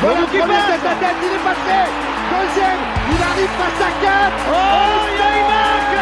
[0.00, 1.78] Voilà, qui passe tête à tête, il est passé.
[2.30, 4.52] Deuxième, il arrive face à 4 Oh,
[5.10, 5.98] il a une marque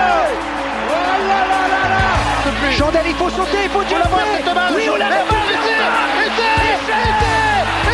[0.89, 2.73] Oh là là là là.
[2.73, 5.25] Chandel, il faut sauter, il faut tirer la balle cette balle Oui, on l'a fait
[6.27, 6.61] Essai
[7.07, 7.41] Essai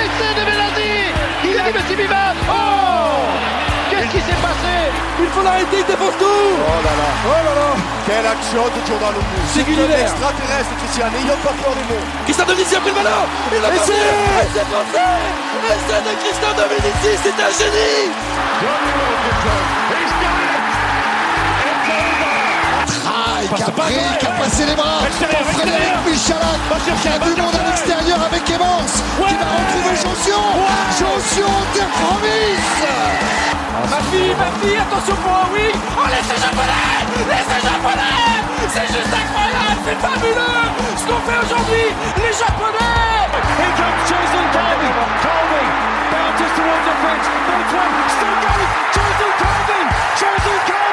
[0.02, 0.92] Essai de Belazzi
[1.44, 2.52] Il a dit Messi Viva Oh
[4.12, 4.76] qui s'est passé.
[5.20, 6.28] Il faut l'arrêter, il défonce tout.
[6.28, 7.08] Oh là là.
[7.24, 7.70] Oh là là.
[8.04, 9.44] Quelle action de Jordan Lopez.
[9.48, 13.24] C'est un extraterrestre, Christian, n'ayons pas peur du mot Christian Dominici a pris le ballon
[13.52, 13.92] Il l'a passé.
[14.52, 15.00] C'est passé.
[15.72, 18.12] Essai de Christian Dominici, c'est un génie
[23.42, 25.02] Ah, qui a pris, qui a passé les bras.
[25.02, 26.62] Pour Frédéric Michalak
[27.02, 30.42] qui a du monde à l'extérieur avec Evans qui va retrouver Jonction
[30.94, 32.70] Jonction terre promise
[33.90, 38.38] Ma fille, ma fille, attention pour un wing Oh, laissez japonais Laissez japonais
[38.70, 40.62] C'est juste incroyable, c'est fabuleux.
[40.96, 41.86] Ce qu'on fait aujourd'hui,
[42.22, 43.26] les japonais
[43.58, 44.88] Here comes Jason Colby.
[45.18, 45.64] Colby
[46.14, 47.26] bounces towards the French.
[47.46, 47.92] Both one.
[48.06, 48.70] Still going.
[48.94, 49.80] Jason Colby.
[50.20, 50.91] Jason Colby.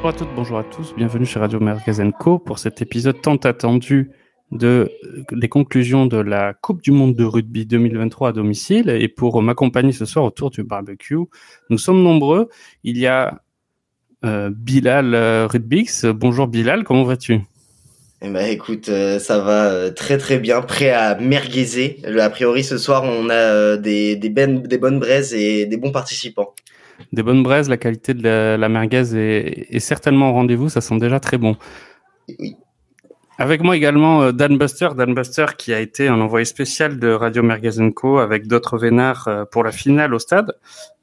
[0.00, 3.36] Bonjour à toutes, bonjour à tous, bienvenue chez Radio Merguez Co pour cet épisode tant
[3.36, 4.10] attendu
[4.52, 4.90] de,
[5.32, 8.88] des conclusions de la Coupe du Monde de rugby 2023 à domicile.
[8.90, 11.16] Et pour m'accompagner ce soir autour du barbecue,
[11.68, 12.48] nous sommes nombreux.
[12.84, 13.42] Il y a
[14.24, 16.04] euh, Bilal euh, Rudbix.
[16.06, 17.40] Bonjour Bilal, comment vas-tu?
[18.22, 21.98] Eh ben écoute, euh, ça va très très bien, prêt à merguezer.
[22.04, 26.54] Le- A priori ce soir on a ben- des bonnes braises et des bons participants.
[27.12, 30.80] Des bonnes braises, la qualité de la, la merguez est, est certainement au rendez-vous, ça
[30.80, 31.56] sent déjà très bon.
[32.40, 32.56] Oui.
[33.40, 37.12] Avec moi également euh, Dan Buster, Dan Buster qui a été un envoyé spécial de
[37.12, 40.56] Radio Merguez Co avec d'autres vénards euh, pour la finale au stade.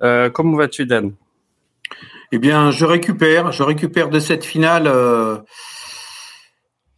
[0.03, 1.13] Euh, comment vas-tu Dan?
[2.33, 5.37] Eh bien, je récupère, je récupère de cette finale euh,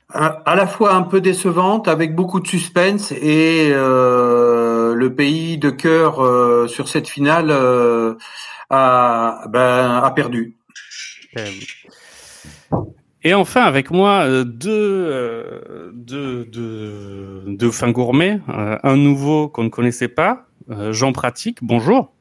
[0.10, 5.60] à, à la fois un peu décevante, avec beaucoup de suspense, et euh, le pays
[5.60, 7.52] de cœur sur cette finale
[8.70, 10.56] a, ben, a perdu.
[13.24, 19.50] Et enfin avec moi euh, deux, euh, deux, deux, deux fins gourmets, euh, un nouveau
[19.50, 20.46] qu'on ne connaissait pas,
[20.92, 22.14] Jean Pratique, bonjour.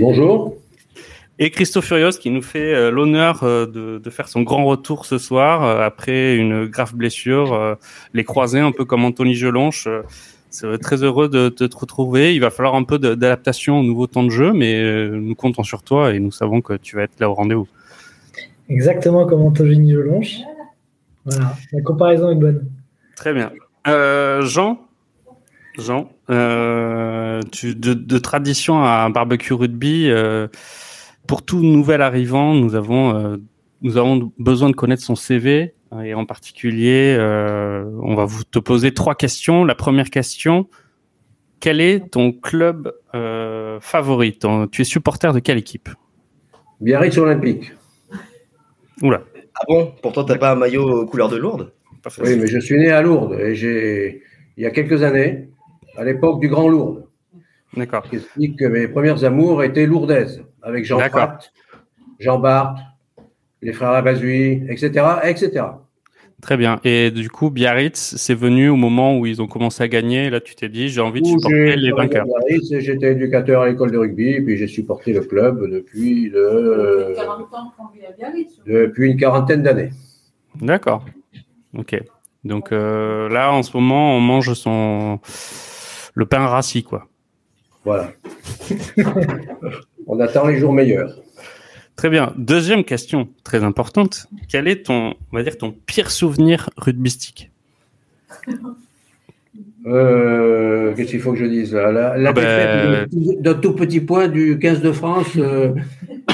[0.00, 0.56] Bonjour.
[1.38, 5.62] Et Christophe Furios qui nous fait l'honneur de, de faire son grand retour ce soir
[5.80, 7.78] après une grave blessure,
[8.12, 9.88] les croisés un peu comme Anthony Gelonche.
[10.50, 12.34] C'est très heureux de, de te retrouver.
[12.34, 15.62] Il va falloir un peu d'adaptation au nouveau temps de jeu, mais euh, nous comptons
[15.62, 17.68] sur toi et nous savons que tu vas être là au rendez-vous.
[18.68, 20.38] Exactement comme Anthony Gelonche.
[21.24, 22.68] Voilà, la comparaison est bonne.
[23.16, 23.52] Très bien.
[23.86, 24.78] Euh, Jean,
[25.78, 30.48] Jean, euh, tu, de, de tradition à un barbecue rugby, euh,
[31.26, 33.36] pour tout nouvel arrivant, nous avons, euh,
[33.82, 38.58] nous avons besoin de connaître son CV et en particulier, euh, on va vous te
[38.58, 39.64] poser trois questions.
[39.64, 40.68] La première question
[41.60, 44.38] quel est ton club euh, favori?
[44.38, 45.88] Ton- Tu es supporter de quelle équipe?
[46.80, 47.72] Biarritz Olympique.
[49.02, 49.22] Oula,
[49.56, 49.92] Ah bon?
[50.00, 51.72] Pourtant t'as pas un maillot couleur de Lourdes?
[52.20, 54.22] Oui, mais je suis né à Lourdes et j'ai,
[54.56, 55.48] il y a quelques années,
[55.96, 57.06] à l'époque du Grand Lourdes,
[57.76, 58.04] D'accord.
[58.08, 60.98] qui explique que mes premières amours étaient lourdaises, avec Jean.
[60.98, 61.52] Pratt,
[62.20, 62.78] Jean Barthes,
[63.62, 65.64] les frères Labazui, etc., etc.
[66.40, 66.78] Très bien.
[66.84, 70.26] Et du coup, Biarritz, c'est venu au moment où ils ont commencé à gagner.
[70.26, 72.26] Et là, tu t'es dit, j'ai envie de supporter les vainqueurs.
[72.78, 77.14] J'étais éducateur à l'école de rugby, et puis j'ai supporté le club depuis, le,
[78.66, 79.90] depuis une quarantaine d'années.
[80.60, 81.04] D'accord.
[81.76, 82.00] Ok.
[82.44, 85.18] Donc euh, là, en ce moment, on mange son
[86.14, 87.08] le pain rassis, quoi.
[87.84, 88.10] Voilà.
[90.06, 91.14] On attend les jours meilleurs.
[91.98, 92.32] Très bien.
[92.36, 94.28] Deuxième question, très importante.
[94.48, 97.50] Quel est ton, on va dire, ton pire souvenir rugbystique
[99.84, 101.90] Euh, Qu'est-ce qu'il faut que je dise là?
[101.90, 105.26] La, la Ah ben- défaite d'un tout petit point du 15 de France.
[105.36, 105.72] euh,
[106.08, 106.32] euh,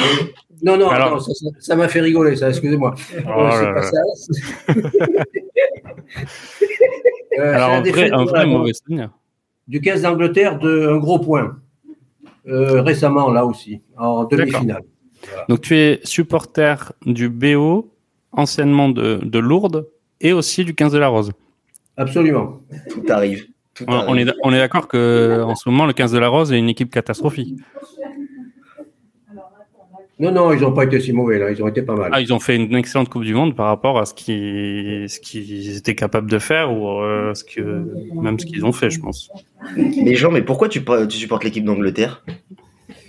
[0.63, 1.27] non, non, Alors-
[1.61, 2.95] ça- m'a fait rigoler, ça, excusez-moi.
[2.97, 3.91] Oh c'est là pas là.
[3.91, 4.01] ça.
[7.57, 9.10] Alors un vrai, un vrai mauvais souvenir.
[9.67, 11.57] Du 15 d'Angleterre d'un gros point.
[12.45, 14.83] Récemment, là aussi, en demi-finale.
[15.48, 17.91] Donc tu es supporter du BO,
[18.32, 19.86] anciennement de, de Lourdes,
[20.21, 21.32] et aussi du 15 de la Rose.
[21.97, 22.60] Absolument.
[22.91, 23.47] Tout arrive.
[23.74, 24.09] Tout On, arrive.
[24.09, 26.59] on est, on est d'accord que en ce moment, le 15 de la Rose est
[26.59, 27.56] une équipe catastrophique.
[30.21, 31.50] Non, non, ils n'ont pas été si mauvais, là.
[31.50, 32.10] Ils ont été pas mal.
[32.15, 35.18] Ah, ils ont fait une excellente Coupe du Monde par rapport à ce qu'ils ce
[35.18, 37.84] qu'ils étaient capables de faire ou euh, ce que
[38.15, 39.28] même ce qu'ils ont fait, je pense.
[39.76, 42.24] Mais Jean, mais pourquoi tu, tu supportes l'équipe d'Angleterre?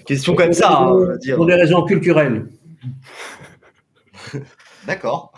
[0.06, 1.36] Question comme ça, hein, dire.
[1.36, 2.48] Pour des raisons culturelles.
[4.88, 5.34] D'accord.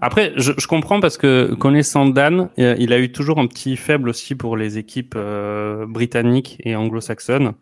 [0.00, 3.76] Après, je, je, comprends parce que connaissant Dan, euh, il a eu toujours un petit
[3.76, 7.54] faible aussi pour les équipes euh, britanniques et anglo-saxonnes.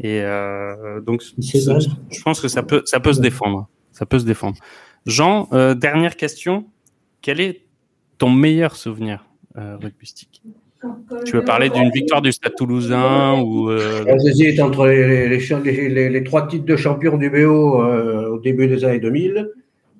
[0.00, 3.68] Et euh, donc, je pense que ça peut, ça peut se défendre.
[3.92, 4.56] Ça peut se défendre.
[5.06, 6.66] Jean, euh, dernière question.
[7.22, 7.66] Quel est
[8.18, 9.26] ton meilleur souvenir
[9.56, 10.42] euh, rugbystique?
[11.24, 14.04] Tu veux parler d'une victoire du Stade Toulousain ou euh...
[14.24, 18.66] J'hésite entre les, les, les, les, trois titres de champion du BO euh, au début
[18.66, 19.50] des années 2000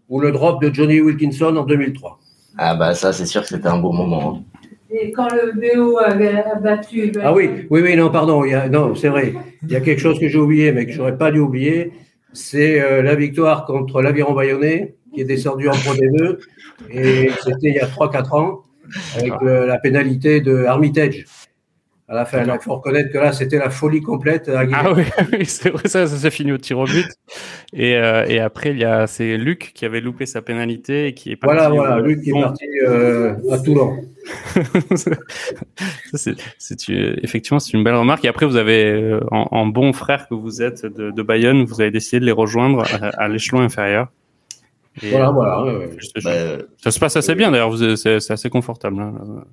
[0.08, 2.18] ou le drop de Johnny Wilkinson en 2003.
[2.58, 4.36] Ah bah ça, c'est sûr que c'était un beau moment.
[4.36, 4.60] Hein.
[4.90, 7.10] Et quand le BO avait battu.
[7.20, 9.34] Ah oui, oui, oui, non, pardon, il y a, non, c'est vrai.
[9.64, 11.92] Il y a quelque chose que j'ai oublié, mais que j'aurais pas dû oublier.
[12.32, 16.38] C'est euh, la victoire contre l'Aviron Bayonnais, qui est descendu en Pro D2.
[16.90, 18.62] Et c'était il y a 3-4 ans,
[19.16, 21.24] avec euh, la pénalité de Armitage.
[22.06, 24.50] À la fin, il faut reconnaître que là, c'était la folie complète.
[24.50, 27.06] À ah oui, oui c'est vrai, ça, ça s'est fini au tir au but.
[27.72, 31.14] Et, euh, et après, il y a, c'est Luc qui avait loupé sa pénalité et
[31.14, 31.56] qui est parti.
[31.56, 33.96] Voilà, voilà, Luc qui est parti euh, à Toulon.
[36.14, 36.36] c'est,
[37.22, 38.22] effectivement, c'est une belle remarque.
[38.26, 41.64] Et après, vous avez, euh, en, en bon frère que vous êtes de, de, Bayonne,
[41.64, 44.08] vous avez décidé de les rejoindre à, à l'échelon inférieur.
[45.02, 45.64] Et voilà, voilà.
[46.22, 49.00] Bah, ça se passe assez bien d'ailleurs, c'est, c'est assez confortable.
[49.00, 49.44] Hein,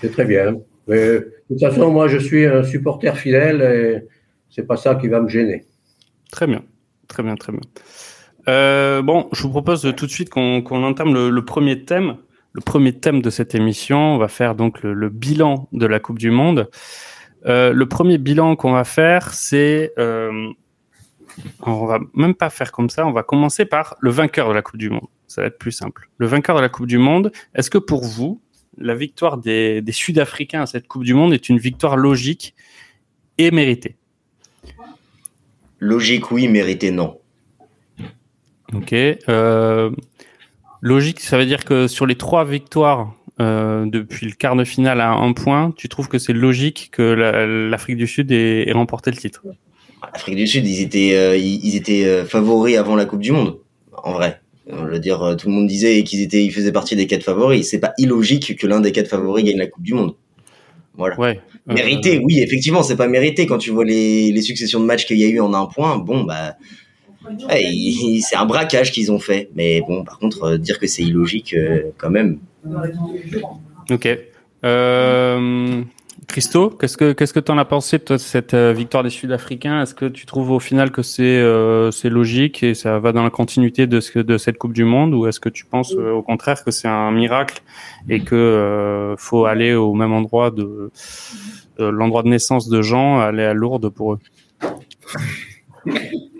[0.00, 0.56] c'est très bien.
[0.86, 4.08] Mais, de toute façon, moi, je suis un supporter fidèle et
[4.48, 5.64] c'est pas ça qui va me gêner.
[6.30, 6.62] Très bien,
[7.08, 7.62] très bien, très bien.
[8.48, 12.16] Euh, bon, je vous propose tout de suite qu'on qu entame le, le, premier thème.
[12.52, 16.00] Le premier thème de cette émission, on va faire donc le, le bilan de la
[16.00, 16.68] Coupe du Monde.
[17.46, 20.50] Euh, le premier bilan qu'on va faire, c'est, euh,
[21.62, 23.06] on va même pas faire comme ça.
[23.06, 25.06] On va commencer par le vainqueur de la Coupe du Monde.
[25.26, 26.08] Ça va être plus simple.
[26.18, 27.32] Le vainqueur de la Coupe du Monde.
[27.54, 28.40] Est-ce que pour vous,
[28.78, 32.54] la victoire des, des Sud-Africains à cette Coupe du Monde est une victoire logique
[33.38, 33.96] et méritée?
[35.78, 37.18] Logique, oui, méritée, non.
[38.74, 38.92] Ok.
[38.92, 39.90] Euh,
[40.80, 45.00] logique, ça veut dire que sur les trois victoires euh, depuis le quart de finale
[45.00, 49.10] à un point, tu trouves que c'est logique que l'Afrique du Sud ait, ait, remporté
[49.10, 49.42] le titre?
[50.12, 53.58] L'Afrique du Sud, ils étaient, euh, ils étaient euh, favoris avant la Coupe du Monde,
[53.92, 54.40] en vrai.
[54.68, 57.68] Je veux dire, tout le monde disait qu'ils étaient, ils faisaient partie des quatre favoris.
[57.68, 60.14] C'est pas illogique que l'un des quatre favoris gagne la Coupe du Monde.
[60.96, 61.18] Voilà.
[61.18, 61.40] Ouais.
[61.66, 62.22] Mérité, euh...
[62.22, 65.24] oui, effectivement, c'est pas mérité quand tu vois les, les successions de matchs qu'il y
[65.24, 65.98] a eu en un point.
[65.98, 66.56] Bon, bah,
[67.48, 69.50] ouais, c'est un braquage qu'ils ont fait.
[69.54, 72.38] Mais bon, par contre, euh, dire que c'est illogique, euh, quand même.
[73.90, 74.08] Ok.
[76.30, 79.82] Euh, Christo, qu'est-ce que qu'est-ce que t'en as pensé de cette victoire des Sud-Africains?
[79.82, 83.22] Est-ce que tu trouves au final que c'est euh, c'est logique et ça va dans
[83.24, 85.12] la continuité de ce de cette Coupe du Monde?
[85.14, 87.62] Ou est-ce que tu penses euh, au contraire que c'est un miracle
[88.08, 90.90] et que euh, faut aller au même endroit de,
[91.78, 94.18] de l'endroit de naissance de Jean, aller à Lourdes pour eux?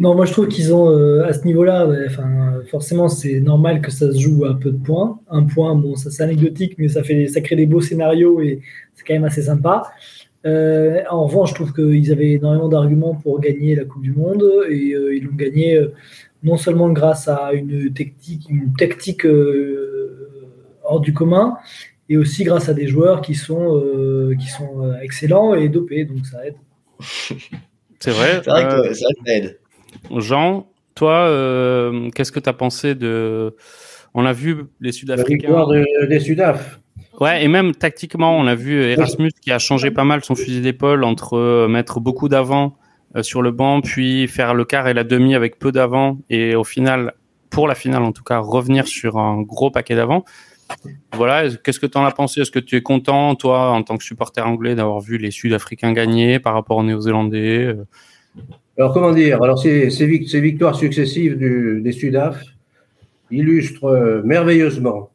[0.01, 3.91] Non, moi je trouve qu'ils ont euh, à ce niveau-là, enfin forcément c'est normal que
[3.91, 5.21] ça se joue à peu de points.
[5.29, 8.61] Un point, bon, ça c'est anecdotique, mais ça fait ça crée des beaux scénarios et
[8.95, 9.91] c'est quand même assez sympa.
[10.47, 14.45] Euh, en revanche, je trouve qu'ils avaient énormément d'arguments pour gagner la Coupe du Monde
[14.71, 15.79] et euh, ils l'ont gagné
[16.43, 19.27] non seulement grâce à une tactique, une tactique
[20.85, 21.59] hors du commun,
[22.09, 23.83] et aussi grâce à des joueurs qui sont
[24.39, 26.57] qui sont excellents et dopés, donc ça aide.
[28.01, 28.41] C'est vrai.
[28.43, 29.59] C'est vrai, que, euh, ça aide.
[30.17, 33.55] Jean, toi, euh, qu'est-ce que tu as pensé de.
[34.15, 35.49] On a vu les Sud-Africains.
[35.51, 36.81] La de, des Sudaf.
[37.21, 40.63] Ouais, et même tactiquement, on a vu Erasmus qui a changé pas mal son fusil
[40.63, 42.77] d'épaule entre euh, mettre beaucoup d'avant
[43.23, 46.63] sur le banc, puis faire le quart et la demi avec peu d'avant, et au
[46.63, 47.15] final,
[47.51, 50.25] pour la finale en tout cas, revenir sur un gros paquet d'avant.
[51.15, 52.41] Voilà, qu'est-ce que tu en as pensé?
[52.41, 55.93] Est-ce que tu es content, toi, en tant que supporter anglais, d'avoir vu les Sud-Africains
[55.93, 57.77] gagner par rapport aux Néo-Zélandais
[58.79, 59.43] Alors, comment dire?
[59.43, 62.43] Alors, ces, ces, victoires successives du, des Sudaf
[63.31, 65.11] illustrent euh, merveilleusement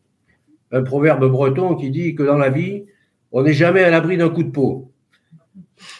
[0.71, 2.85] un proverbe breton qui dit que dans la vie,
[3.31, 4.91] on n'est jamais à l'abri d'un coup de peau.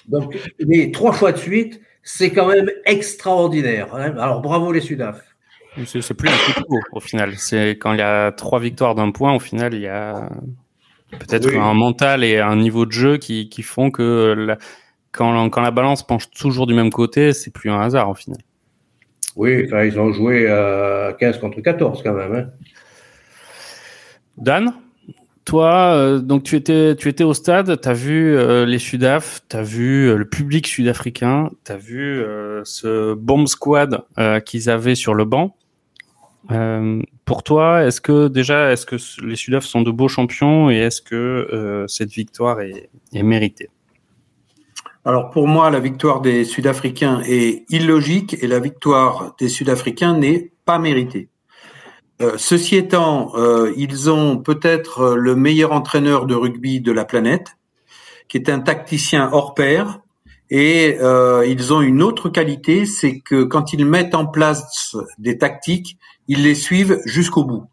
[0.08, 3.94] Donc, mais trois fois de suite, c'est quand même extraordinaire.
[3.96, 5.35] Hein Alors, bravo les Sudaf.
[5.86, 7.34] C'est plus un coup de peau au final.
[7.38, 10.30] C'est quand il y a trois victoires d'un point, au final, il y a
[11.12, 11.58] peut-être oui.
[11.58, 14.58] un mental et un niveau de jeu qui, qui font que la,
[15.12, 18.40] quand, quand, la balance penche toujours du même côté, c'est plus un hasard au final.
[19.36, 22.36] Oui, enfin, ils ont joué à 15 contre 14 quand même.
[22.36, 22.50] Hein.
[24.38, 24.74] Dan
[25.46, 29.42] toi, euh, donc tu étais, tu étais au stade, tu as vu euh, les Sudaf,
[29.48, 32.24] tu as vu euh, le public sud-africain, tu as vu
[32.64, 34.02] ce bomb squad
[34.46, 35.56] qu'ils avaient sur le banc.
[36.52, 40.78] Euh, pour toi, est-ce que déjà, est-ce que les Sudaf sont de beaux champions et
[40.78, 43.70] est-ce que euh, cette victoire est, est, méritée?
[45.06, 50.52] Alors pour moi, la victoire des Sud-Africains est illogique et la victoire des Sud-Africains n'est
[50.66, 51.30] pas méritée.
[52.38, 53.34] ceci étant,
[53.78, 57.58] ils ont peut-être le meilleur entraîneur de rugby de la planète,
[58.28, 60.00] qui est un tacticien hors pair.
[60.50, 60.98] Et
[61.48, 66.44] ils ont une autre qualité, c'est que quand ils mettent en place des tactiques, ils
[66.44, 67.68] les suivent jusqu'au bout.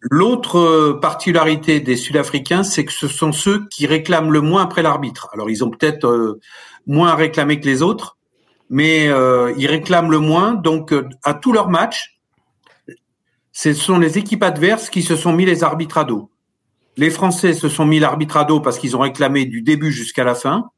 [0.00, 5.28] L'autre particularité des Sud-Africains, c'est que ce sont ceux qui réclament le moins après l'arbitre.
[5.32, 6.40] Alors ils ont peut-être euh,
[6.86, 8.18] moins réclamé que les autres,
[8.68, 10.54] mais euh, ils réclament le moins.
[10.54, 12.18] Donc euh, à tous leurs matchs,
[13.52, 16.30] ce sont les équipes adverses qui se sont mis les arbitres à dos.
[16.96, 20.24] Les Français se sont mis l'arbitre à dos parce qu'ils ont réclamé du début jusqu'à
[20.24, 20.70] la fin.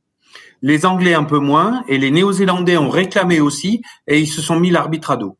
[0.60, 4.60] Les Anglais un peu moins et les Néo-Zélandais ont réclamé aussi et ils se sont
[4.60, 5.38] mis l'arbitre à dos.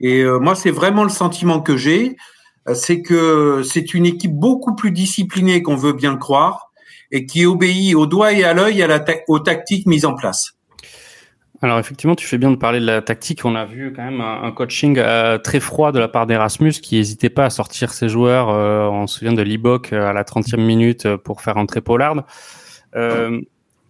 [0.00, 2.16] Et moi, c'est vraiment le sentiment que j'ai.
[2.68, 6.70] Euh, c'est que c'est une équipe beaucoup plus disciplinée qu'on veut bien le croire
[7.10, 10.54] et qui obéit au doigt et à l'œil à la aux tactiques mises en place.
[11.60, 13.44] Alors effectivement, tu fais bien de parler de la tactique.
[13.44, 16.96] On a vu quand même un, coaching euh, très froid de la part d'Erasmus qui
[16.96, 18.50] n'hésitait pas à sortir ses joueurs.
[18.50, 22.24] Euh, on se souvient de Libok à la 30e minute pour faire entrer Pollard.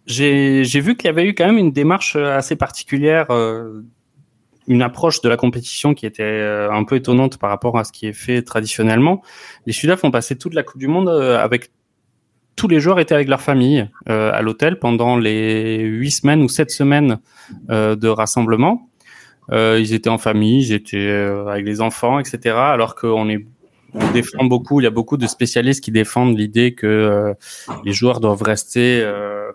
[0.07, 3.27] J'ai vu qu'il y avait eu quand même une démarche assez particulière
[4.69, 7.93] une approche de la compétition qui était euh, un peu étonnante par rapport à ce
[7.93, 9.23] qui est fait traditionnellement.
[9.67, 11.71] Les Sudaf ont passé toute la Coupe du Monde euh, avec
[12.55, 16.49] tous les joueurs étaient avec leur famille euh, à l'hôtel pendant les huit semaines ou
[16.49, 17.19] sept semaines
[17.69, 18.91] de rassemblement.
[19.53, 21.09] ils étaient en famille, ils étaient
[21.49, 22.57] avec les enfants, etc.
[22.57, 23.47] Alors qu'on est
[24.13, 27.33] défend beaucoup, il y a beaucoup de spécialistes qui défendent l'idée que
[27.85, 29.09] les joueurs doivent rester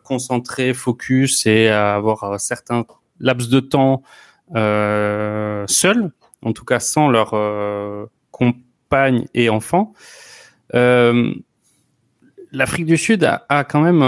[0.06, 2.86] concentrés, focus et avoir certains
[3.20, 4.02] laps de temps
[4.54, 9.94] seuls, en tout cas sans leur euh, compagne et enfants.
[10.76, 11.34] Euh,
[12.52, 14.02] L'Afrique du Sud a, quand même,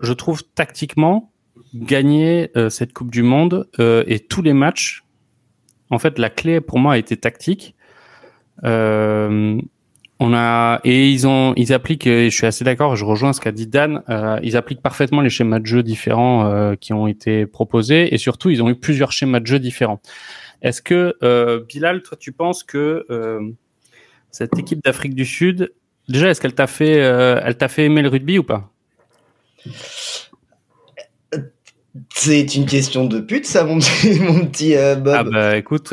[0.00, 1.30] je trouve, tactiquement
[1.74, 5.04] gagné cette Coupe du Monde et tous les matchs.
[5.90, 7.76] En fait, la clé pour moi a été tactique.
[8.64, 9.60] Euh,
[10.20, 13.40] on a et ils ont ils appliquent et je suis assez d'accord je rejoins ce
[13.40, 17.06] qu'a dit Dan euh, ils appliquent parfaitement les schémas de jeu différents euh, qui ont
[17.06, 20.00] été proposés et surtout ils ont eu plusieurs schémas de jeu différents.
[20.60, 23.06] Est-ce que euh, Bilal toi tu penses que
[24.30, 25.72] cette équipe d'Afrique du Sud
[26.08, 28.70] déjà est-ce qu'elle t'a fait elle t'a fait aimer le rugby ou pas?
[32.14, 35.14] C'est une question de pute ça mon petit, mon petit Bob.
[35.16, 35.92] Ah bah écoute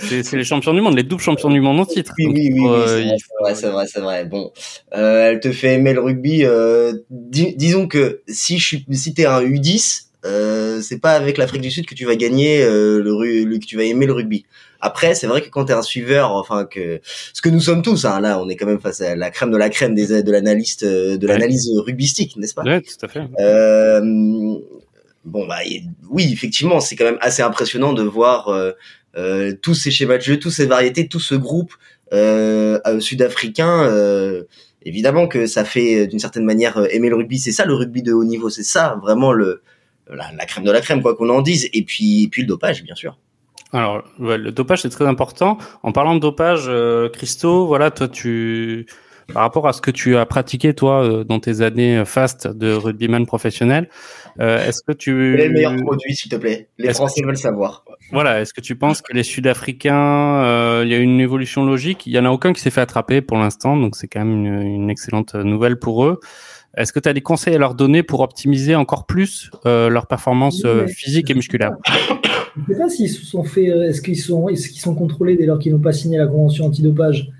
[0.00, 2.12] c'est les champions du monde, les doubles champions du monde en titre.
[2.18, 4.24] Oui, oui, oui, euh, c'est vrai, c'est vrai, c'est vrai.
[4.24, 4.52] Bon,
[4.94, 6.44] euh, elle te fait aimer le rugby.
[6.44, 11.62] Euh, disons que si je suis, si t'es un U10, euh, c'est pas avec l'Afrique
[11.62, 14.44] du Sud que tu vas gagner euh, le, que tu vas aimer le rugby.
[14.80, 17.00] Après, c'est vrai que quand t'es un suiveur, enfin que
[17.32, 19.50] ce que nous sommes tous, hein, là, on est quand même face à la crème
[19.50, 22.62] de la crème des de l'analyste de l'analyse rugbystique, n'est-ce pas?
[22.62, 23.22] Ouais, tout à fait.
[23.40, 24.00] Euh,
[25.24, 25.58] bon bah
[26.08, 28.48] oui, effectivement, c'est quand même assez impressionnant de voir
[29.16, 31.74] euh, tous ces schémas de jeu, toutes ces variétés, tout ce groupe
[32.12, 33.90] euh, euh, sud-africain.
[34.82, 37.38] évidemment que ça fait d'une certaine manière aimer le rugby.
[37.38, 38.50] C'est ça le rugby de haut niveau.
[38.50, 39.62] C'est ça vraiment le
[40.12, 41.68] la, crème de la crème, quoi qu'on en dise.
[41.72, 43.16] Et puis, puis le dopage, bien sûr.
[43.72, 45.58] Alors, le dopage, c'est très important.
[45.84, 46.68] En parlant de dopage,
[47.12, 48.86] Christo, voilà, toi, tu,
[49.32, 53.26] par rapport à ce que tu as pratiqué, toi, dans tes années fast de rugbyman
[53.26, 53.88] professionnel,
[54.40, 55.34] euh, est-ce que tu...
[55.36, 56.68] Quel est le meilleur produit, s'il te plaît?
[56.78, 57.84] Les Français veulent savoir.
[58.12, 62.06] Voilà, est-ce que tu penses que les Sud-Africains, euh, il y a une évolution logique?
[62.06, 64.44] Il y en a aucun qui s'est fait attraper pour l'instant, donc c'est quand même
[64.44, 66.20] une, excellente nouvelle pour eux.
[66.76, 70.06] Est-ce que tu as des conseils à leur donner pour optimiser encore plus euh, leur
[70.06, 71.72] performance euh, physique et musculaire?
[71.86, 73.66] Je ne sais pas s'ils se sont fait.
[73.66, 76.66] Est-ce qu'ils sont, est qu'ils sont contrôlés dès lors qu'ils n'ont pas signé la convention
[76.66, 77.30] antidopage?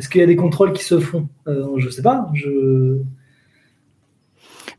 [0.00, 1.28] Est-ce qu'il y a des contrôles qui se font?
[1.46, 2.30] Je ne sais pas.
[2.32, 2.96] Je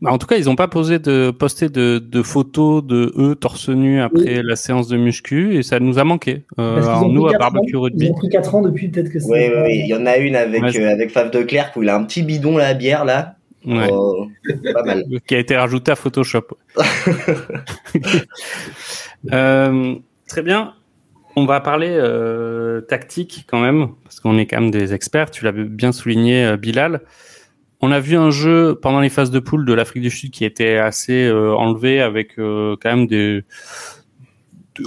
[0.01, 3.69] bah, en tout cas, ils n'ont pas posé de, posté de, photos de eux torse
[3.69, 6.41] nu après la séance de muscu et ça nous a manqué.
[6.57, 8.07] Euh, nous, à Barbecue Rugby.
[8.07, 9.29] Ils ont pris 4 ans depuis, peut-être que c'est.
[9.29, 11.89] Oui, oui, il y en a une avec, euh, avec Fave de Clerc où il
[11.89, 13.35] a un petit bidon la bière là.
[13.67, 14.25] Oh,
[14.73, 15.05] pas mal.
[15.27, 16.47] Qui a été rajouté à Photoshop.
[19.31, 19.93] euh,
[20.27, 20.73] très bien.
[21.41, 25.31] On va parler euh, tactique quand même, parce qu'on est quand même des experts.
[25.31, 27.01] Tu l'as bien souligné, euh, Bilal
[27.83, 30.45] on a vu un jeu pendant les phases de poule de l'Afrique du Sud qui
[30.45, 33.41] était assez euh, enlevé avec quand même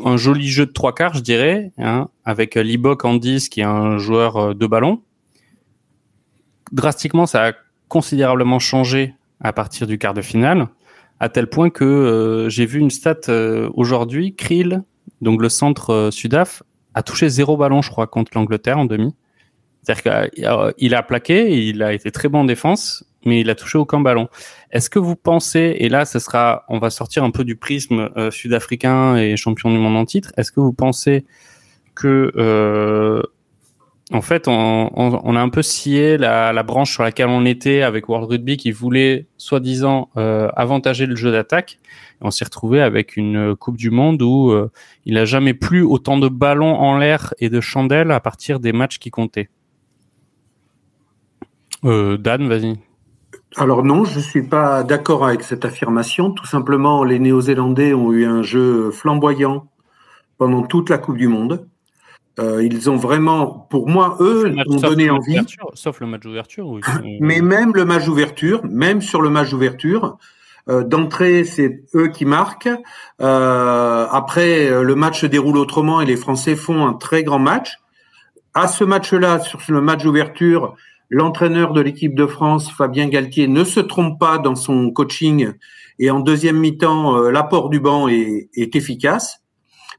[0.05, 3.65] un joli jeu de trois quarts, je dirais, hein, avec Libok en 10 qui est
[3.65, 5.03] un joueur de ballon.
[6.71, 7.53] Drastiquement, ça a
[7.89, 10.69] considérablement changé à partir du quart de finale,
[11.19, 13.23] à tel point que j'ai vu une stat
[13.75, 14.85] aujourd'hui, Krill,
[15.25, 16.63] donc le centre Sudaf,
[16.95, 19.15] a touché zéro ballon, je crois, contre l'Angleterre en demi.
[19.83, 20.31] C'est-à-dire
[20.73, 24.01] qu'il a plaqué, il a été très bon en défense, mais il a touché aucun
[24.01, 24.29] ballon.
[24.71, 28.11] Est-ce que vous pensez, et là, ce sera, on va sortir un peu du prisme
[28.17, 30.33] euh, sud-africain et champion du monde en titre.
[30.37, 31.27] Est-ce que vous pensez
[31.95, 33.23] que euh,
[34.15, 38.31] en fait, on, a un peu scié la, branche sur laquelle on était avec World
[38.31, 41.81] Rugby qui voulait soi-disant euh, avantager le jeu d'attaque.
[42.21, 44.71] On s'est retrouvé avec une Coupe du Monde où euh,
[45.05, 48.73] il n'a jamais plus autant de ballons en l'air et de chandelles à partir des
[48.73, 49.51] matchs qui comptaient.
[51.85, 52.77] Euh, Dan, vas-y.
[53.57, 56.31] Alors non, je ne suis pas d'accord avec cette affirmation.
[56.31, 59.67] Tout simplement, les Néo-Zélandais ont eu un jeu flamboyant
[60.39, 61.67] pendant toute la Coupe du Monde.
[62.41, 65.39] Euh, ils ont vraiment, pour moi, eux, ont donné envie.
[65.75, 66.69] Sauf le match d'ouverture.
[67.21, 70.19] Mais même le match d'ouverture, même sur le match d'ouverture,
[70.69, 72.71] euh, d'entrée, c'est eux qui marquent.
[73.21, 77.79] Euh, après, le match se déroule autrement et les Français font un très grand match.
[78.53, 80.75] À ce match-là, sur le match d'ouverture,
[81.11, 85.53] l'entraîneur de l'équipe de France, Fabien Galtier, ne se trompe pas dans son coaching
[86.01, 89.44] et en deuxième mi-temps, l'apport du banc est, est efficace.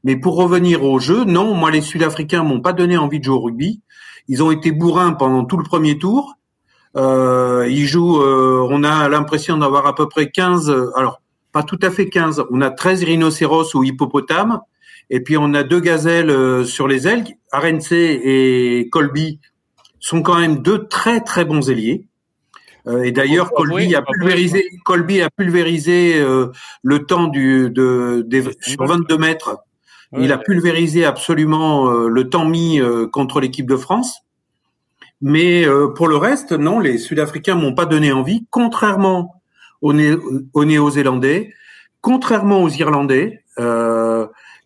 [0.06, 3.34] Mais pour revenir au jeu, non, moi les Sud-Africains m'ont pas donné envie de jouer
[3.34, 3.82] au rugby.
[4.28, 6.36] Ils ont été bourrins pendant tout le premier tour.
[6.96, 11.20] Euh, ils jouent, euh, on a l'impression d'avoir à peu près 15, alors
[11.50, 14.60] pas tout à fait 15, on a 13 rhinocéros ou hippopotames,
[15.10, 17.24] et puis on a deux gazelles euh, sur les ailes.
[17.50, 19.40] Arense et Colby
[19.98, 22.06] sont quand même deux très très bons ailiers.
[22.86, 26.24] Euh, et d'ailleurs, Colby, a pulvérisé, Colby a pulvérisé
[26.84, 29.65] le temps du, de, des, sur 22 mètres
[30.18, 34.22] il a pulvérisé absolument euh, le temps mis euh, contre l'équipe de France.
[35.20, 39.40] Mais euh, pour le reste, non, les Sud-Africains m'ont pas donné envie, contrairement
[39.80, 41.52] aux, Néo-Zélandais,
[42.00, 43.42] contrairement aux Irlandais.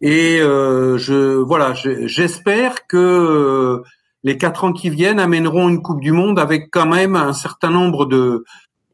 [0.00, 3.82] et je voilà, j'espère que
[4.22, 7.70] les quatre ans qui viennent amèneront une Coupe du Monde avec quand même un certain
[7.70, 8.44] nombre de,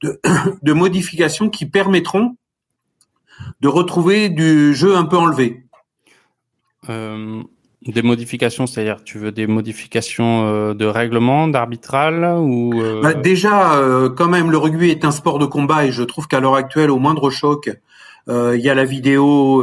[0.02, 0.20] de,
[0.62, 2.36] de modifications qui permettront
[3.60, 5.65] de retrouver du jeu un peu enlevé.
[6.90, 7.42] Euh,
[7.86, 13.80] des modifications, c'est-à-dire tu veux des modifications euh, de règlement, d'arbitral ou euh, bah, Déjà,
[14.16, 16.90] quand même, le rugby est un sport de combat et je trouve qu'à l'heure actuelle,
[16.90, 17.70] au moindre choc,
[18.28, 19.62] il y a la vidéo.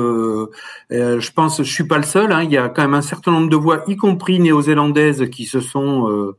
[0.90, 2.32] je pense, je suis pas le seul.
[2.32, 5.46] Hein, il y a quand même un certain nombre de voix, y compris néo-zélandaises, qui
[5.46, 6.34] se sont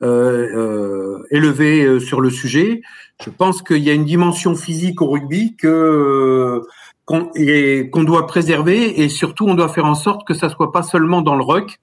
[0.00, 2.80] élevées sur le sujet.
[3.22, 6.62] Je pense qu'il y a une dimension physique au rugby que
[7.06, 11.22] qu'on doit préserver et surtout on doit faire en sorte que ça soit pas seulement
[11.22, 11.78] dans le rock,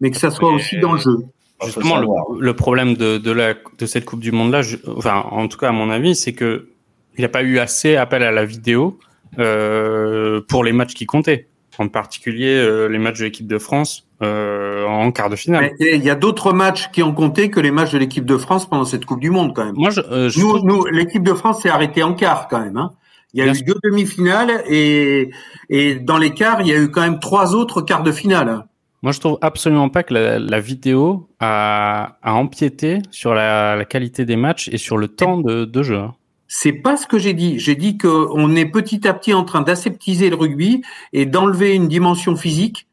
[0.00, 1.16] mais que ça soit aussi dans le jeu.
[1.64, 2.00] Justement,
[2.38, 4.60] le, problème de, de, la, de cette Coupe du Monde là,
[4.96, 6.68] enfin en tout cas à mon avis, c'est que
[7.16, 8.96] il n'y a pas eu assez appel à la vidéo
[9.40, 14.06] euh, pour les matchs qui comptaient, en particulier euh, les matchs de l'équipe de France
[14.22, 15.72] euh, en quart de finale.
[15.80, 18.68] Il y a d'autres matchs qui ont compté que les matchs de l'équipe de France
[18.68, 19.74] pendant cette Coupe du Monde quand même.
[19.76, 22.76] Moi, je, euh, nous, nous l'équipe de France s'est arrêtée en quart quand même.
[22.76, 22.92] Hein.
[23.34, 25.30] Il y a eu deux demi-finales et,
[25.68, 28.64] et dans les quarts, il y a eu quand même trois autres quarts de finale.
[29.02, 34.36] Moi, je trouve absolument pas que la, vidéo a, a, empiété sur la, qualité des
[34.36, 35.98] matchs et sur le temps de, de jeu.
[35.98, 36.14] Hein.
[36.48, 37.58] C'est pas ce que j'ai dit.
[37.58, 41.86] J'ai dit qu'on est petit à petit en train d'aseptiser le rugby et d'enlever une
[41.86, 42.88] dimension physique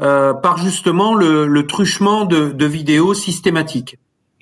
[0.00, 3.98] euh, par justement le, le truchement de, de vidéos systématiques.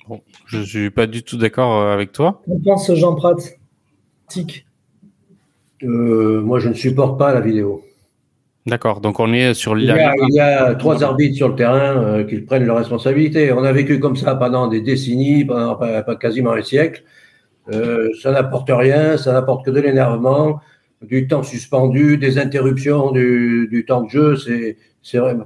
[0.07, 2.43] Bon, je suis pas du tout d'accord euh, avec toi.
[2.47, 3.35] On pense Jean Prat.
[4.29, 4.64] Tic.
[5.83, 7.83] Euh, moi, je ne supporte pas la vidéo.
[8.65, 11.55] D'accord, donc on est sur il y, a, il y a trois arbitres sur le
[11.55, 13.51] terrain euh, qui prennent leurs responsabilités.
[13.51, 15.77] On a vécu comme ça pendant des décennies, pendant
[16.19, 17.03] quasiment un siècle.
[17.71, 20.61] Euh, ça n'apporte rien, ça n'apporte que de l'énervement,
[21.01, 24.35] du temps suspendu, des interruptions du, du temps de jeu.
[24.35, 24.77] C'est,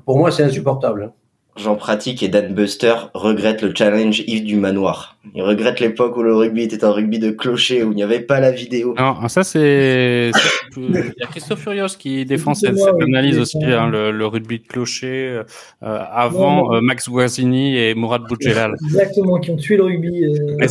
[0.05, 1.11] pour moi, c'est insupportable.
[1.59, 5.17] Jean Pratique et Dan Buster regrettent le challenge Yves du Manoir.
[5.35, 8.21] Ils regrettent l'époque où le rugby était un rugby de clocher, où il n'y avait
[8.21, 8.95] pas la vidéo.
[8.97, 10.31] Non, ça c'est...
[10.77, 15.41] Il y a Christophe Furios qui défend cette, analyse aussi, hein, le, rugby de clocher,
[15.83, 18.75] euh, avant euh, Max Guazzini et Mourad Boudjelal.
[18.85, 20.23] Exactement, qui ont tué le rugby.
[20.23, 20.67] Euh...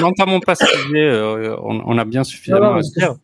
[0.00, 1.22] N'entamons pas ce sujet,
[1.62, 3.14] on, a bien suffisamment à dire.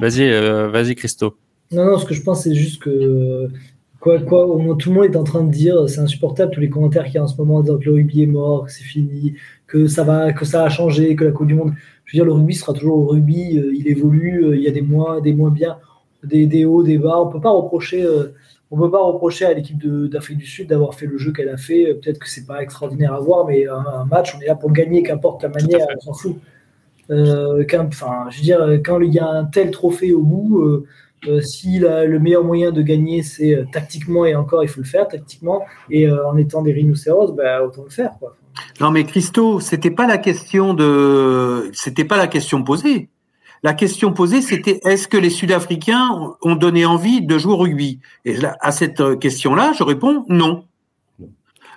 [0.00, 1.36] Vas-y, vas-y Christo.
[1.72, 3.48] Non, non, ce que je pense, c'est juste que
[4.00, 4.46] Quoi, quoi,
[4.78, 7.18] tout le monde est en train de dire, c'est insupportable tous les commentaires qu'il y
[7.18, 9.34] a en ce moment, disant que le rugby est mort, que c'est fini,
[9.66, 11.72] que ça va, que ça a changé, que la Coupe du Monde.
[12.04, 14.68] Je veux dire, le rugby sera toujours au rugby, euh, il évolue, euh, il y
[14.68, 15.78] a des moins, des moins bien,
[16.22, 17.20] des, des hauts, des bas.
[17.20, 18.34] On peut pas reprocher, euh,
[18.70, 19.78] on peut pas reprocher à l'équipe
[20.10, 21.94] d'Afrique du Sud d'avoir fait le jeu qu'elle a fait.
[21.94, 25.02] Peut-être que c'est pas extraordinaire à voir, mais un, match, on est là pour gagner,
[25.02, 26.36] qu'importe la manière, on s'en fout.
[27.08, 30.86] enfin, je veux dire, quand il y a un tel trophée au bout euh,
[31.42, 35.08] si le meilleur moyen de gagner, c'est euh, tactiquement, et encore, il faut le faire
[35.08, 38.12] tactiquement, et euh, en étant des rhinocéros, bah, autant le faire.
[38.18, 38.36] Quoi.
[38.80, 43.08] Non, mais Christo, c'était pas la question de, c'était pas la question posée.
[43.62, 48.00] La question posée, c'était est-ce que les Sud-Africains ont donné envie de jouer au rugby?
[48.24, 50.64] Et à cette question-là, je réponds non.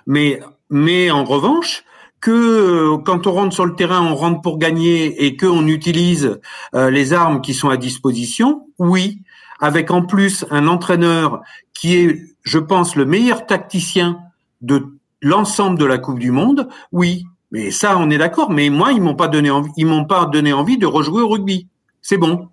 [0.06, 1.84] Mais, mais en revanche,
[2.20, 6.38] que euh, quand on rentre sur le terrain, on rentre pour gagner et qu'on utilise
[6.74, 9.22] euh, les armes qui sont à disposition, oui,
[9.60, 11.42] avec en plus un entraîneur
[11.74, 14.18] qui est, je pense, le meilleur tacticien
[14.60, 14.86] de
[15.22, 17.24] l'ensemble de la Coupe du Monde, oui.
[17.52, 18.50] Mais ça, on est d'accord.
[18.50, 21.28] Mais moi, ils m'ont pas donné envie, ils m'ont pas donné envie de rejouer au
[21.28, 21.66] rugby.
[22.00, 22.48] C'est bon.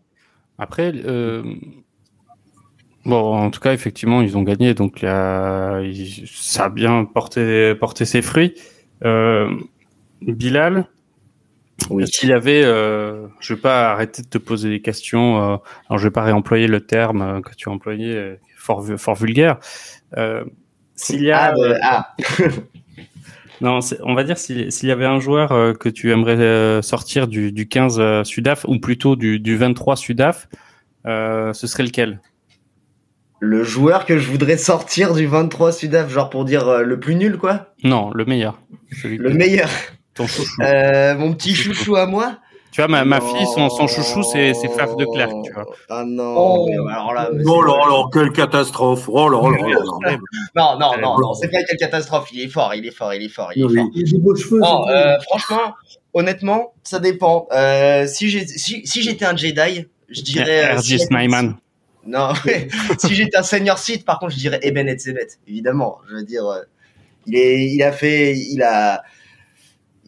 [0.57, 1.43] Après, euh,
[3.05, 8.23] bon, en tout cas, effectivement, ils ont gagné, donc ça a bien porté, porté ses
[8.23, 8.55] fruits.
[9.05, 9.51] Euh,
[10.21, 10.87] Bilal,
[11.89, 12.07] oui.
[12.07, 15.37] s'il y avait, euh, je vais pas arrêter de te poser des questions.
[15.37, 15.57] Euh,
[15.89, 19.57] alors, je vais pas réemployer le terme euh, que tu as employé, fort, fort vulgaire.
[20.95, 22.15] s'il y a, ah, ah.
[23.61, 27.67] non, on va dire s'il y avait un joueur que tu aimerais sortir du, du
[27.67, 30.47] 15 Sudaf ou plutôt du, du 23 Sudaf,
[31.05, 32.19] ce serait lequel?
[33.39, 37.13] Le joueur que je voudrais sortir du 23 Sudaf, genre pour dire euh, le plus
[37.13, 37.73] nul, quoi?
[37.83, 38.59] Non, le meilleur.
[39.03, 39.69] le meilleur.
[40.17, 40.61] Ton chouchou.
[40.61, 41.95] Euh, mon petit chouchou.
[41.95, 42.37] à moi
[42.77, 45.65] tu vois, ma, ma fille, son, son chouchou, c'est Faf de Clerc, tu vois.
[45.89, 49.07] Ah non, oh, alors là, oh là là, quelle catastrophe.
[49.07, 50.17] Oh là là là.
[50.55, 52.29] non, non, non, non, c'est pas quelle catastrophe.
[52.33, 53.89] Il est fort, il est fort, il est fort, il est fort.
[53.95, 54.59] Il a des beaux cheveux.
[54.59, 55.73] Non, euh, franchement,
[56.13, 57.47] honnêtement, ça dépend.
[57.51, 60.75] Euh, si j'étais si, si un Jedi, je dirais.
[60.75, 61.55] RG euh, Snyman.
[62.05, 62.33] Non,
[62.99, 65.99] si j'étais un senior site, par contre, je dirais Eben Etzebet, évidemment.
[66.09, 66.61] Je veux dire, euh,
[67.25, 69.03] il est, il a fait, il a,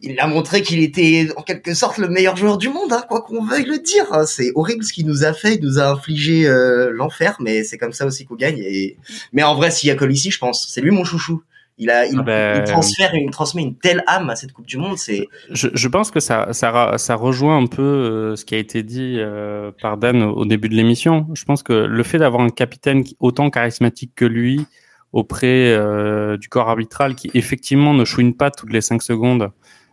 [0.02, 3.22] il a montré qu'il était en quelque sorte le meilleur joueur du monde, hein, quoi
[3.22, 4.06] qu'on veuille le dire.
[4.26, 7.78] C'est horrible ce qu'il nous a fait, il nous a infligé euh, l'enfer, mais c'est
[7.78, 8.58] comme ça aussi qu'on gagne.
[8.58, 8.96] Et...
[9.32, 11.42] Mais en vrai, s'il y a ici, je pense, c'est lui mon chouchou.
[11.82, 14.76] Il, a, il, ah ben, transfère, il transmet une telle âme à cette Coupe du
[14.76, 14.98] Monde.
[14.98, 15.26] C'est.
[15.50, 18.82] Je, je, pense que ça, ça, ça rejoint un peu euh, ce qui a été
[18.82, 21.26] dit euh, par Dan au, début de l'émission.
[21.32, 24.66] Je pense que le fait d'avoir un capitaine autant charismatique que lui
[25.12, 29.50] auprès euh, du corps arbitral, qui effectivement ne chouine pas toutes les cinq secondes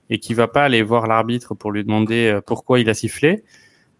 [0.09, 3.43] et qui va pas aller voir l'arbitre pour lui demander pourquoi il a sifflé,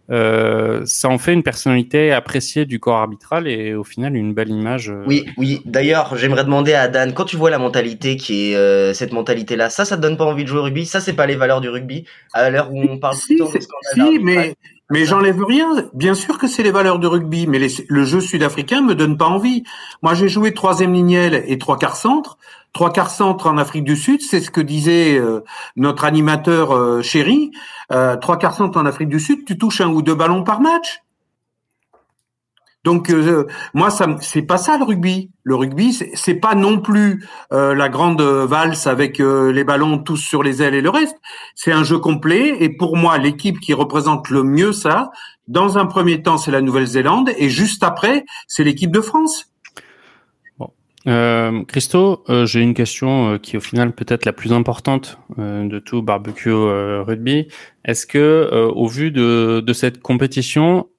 [0.09, 4.49] euh, ça en fait une personnalité appréciée du corps arbitral et au final une belle
[4.49, 4.89] image.
[4.89, 5.03] Euh.
[5.05, 5.61] Oui, oui.
[5.65, 9.69] D'ailleurs, j'aimerais demander à Dan, quand tu vois la mentalité qui est euh, cette mentalité-là,
[9.69, 10.85] ça, ça te donne pas envie de jouer au rugby?
[10.85, 12.05] Ça, c'est pas les valeurs du rugby?
[12.33, 14.55] À l'heure où on parle si, tout le temps si, mais
[14.89, 15.67] mais j'enlève rien.
[15.93, 19.27] Bien sûr que c'est les valeurs de rugby, mais le jeu sud-africain me donne pas
[19.27, 19.63] envie.
[20.01, 22.37] Moi, j'ai joué troisième lignelle et trois quarts centre.
[22.73, 25.43] Trois quarts centre en Afrique du Sud, c'est ce que disait euh,
[25.75, 27.51] notre animateur euh, chéri.
[27.91, 30.61] Euh, trois quarts centre en Afrique du Sud, tu touches un ou deux ballons par
[30.61, 31.01] match.
[32.83, 33.13] Donc
[33.73, 35.31] moi, ça, c'est pas ça le rugby.
[35.43, 40.61] Le rugby, c'est pas non plus la grande valse avec les ballons tous sur les
[40.61, 41.17] ailes et le reste.
[41.55, 42.57] C'est un jeu complet.
[42.61, 45.11] Et pour moi, l'équipe qui représente le mieux ça,
[45.47, 49.51] dans un premier temps, c'est la Nouvelle-Zélande, et juste après, c'est l'équipe de France.
[51.07, 55.65] Euh, Christo, euh, j'ai une question euh, qui au final peut-être la plus importante euh,
[55.65, 57.47] de tout barbecue rugby.
[57.85, 60.89] Est-ce que, au vu de cette compétition,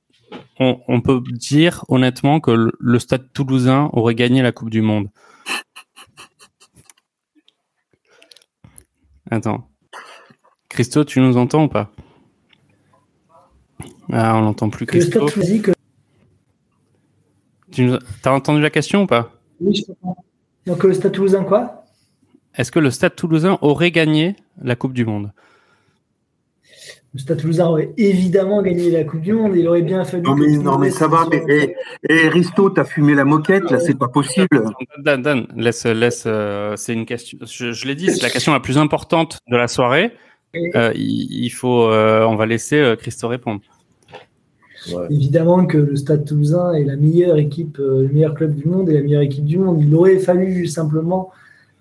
[0.59, 5.09] on, on, peut dire honnêtement que le, Stade Toulousain aurait gagné la Coupe du Monde.
[9.31, 9.69] Attends,
[10.69, 11.91] Christo, tu nous entends ou pas?
[14.11, 15.29] Ah, on n'entend plus Christo.
[17.71, 17.91] Tu
[18.25, 19.33] as entendu la question ou pas?
[19.61, 19.83] Oui, je
[20.71, 21.85] Donc le Stade Toulousain, quoi?
[22.55, 25.33] Est-ce que le Stade Toulousain aurait gagné la Coupe du Monde?
[27.15, 29.55] Le Stade Toulousain aurait évidemment gagné la Coupe du Monde.
[29.57, 30.23] Il aurait bien fallu.
[30.23, 31.27] Non, mais, non, mais ça va.
[31.31, 31.77] Mais, et,
[32.09, 34.65] et Risto, t'as fumé la moquette, là, c'est pas possible.
[35.03, 36.25] Dan, Dan, laisse, laisse.
[36.27, 37.39] Euh, c'est une question.
[37.43, 40.13] Je, l'ai dit, c'est la question la plus importante de la soirée.
[40.75, 41.91] Euh, il, faut.
[41.91, 43.61] Euh, on va laisser Christo répondre.
[45.11, 48.89] Évidemment que le Stade Toulousain est la meilleure équipe, euh, le meilleur club du monde
[48.89, 49.83] et la meilleure équipe du monde.
[49.83, 51.31] Il aurait fallu simplement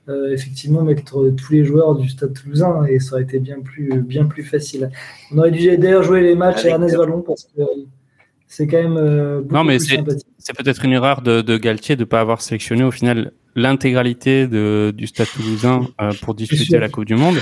[0.10, 4.02] euh, effectivement mettre tous les joueurs du Stade Toulousain et ça aurait été bien plus,
[4.02, 4.89] bien plus facile.
[5.32, 7.62] On aurait dû d'ailleurs jouer les matchs à Ernest Vallon parce que
[8.48, 9.98] c'est quand même euh, beaucoup non, mais plus
[10.38, 14.48] C'est peut-être une erreur de, de Galtier de ne pas avoir sélectionné au final l'intégralité
[14.48, 15.88] du Stade Toulousain
[16.22, 17.38] pour disputer la Coupe du Monde.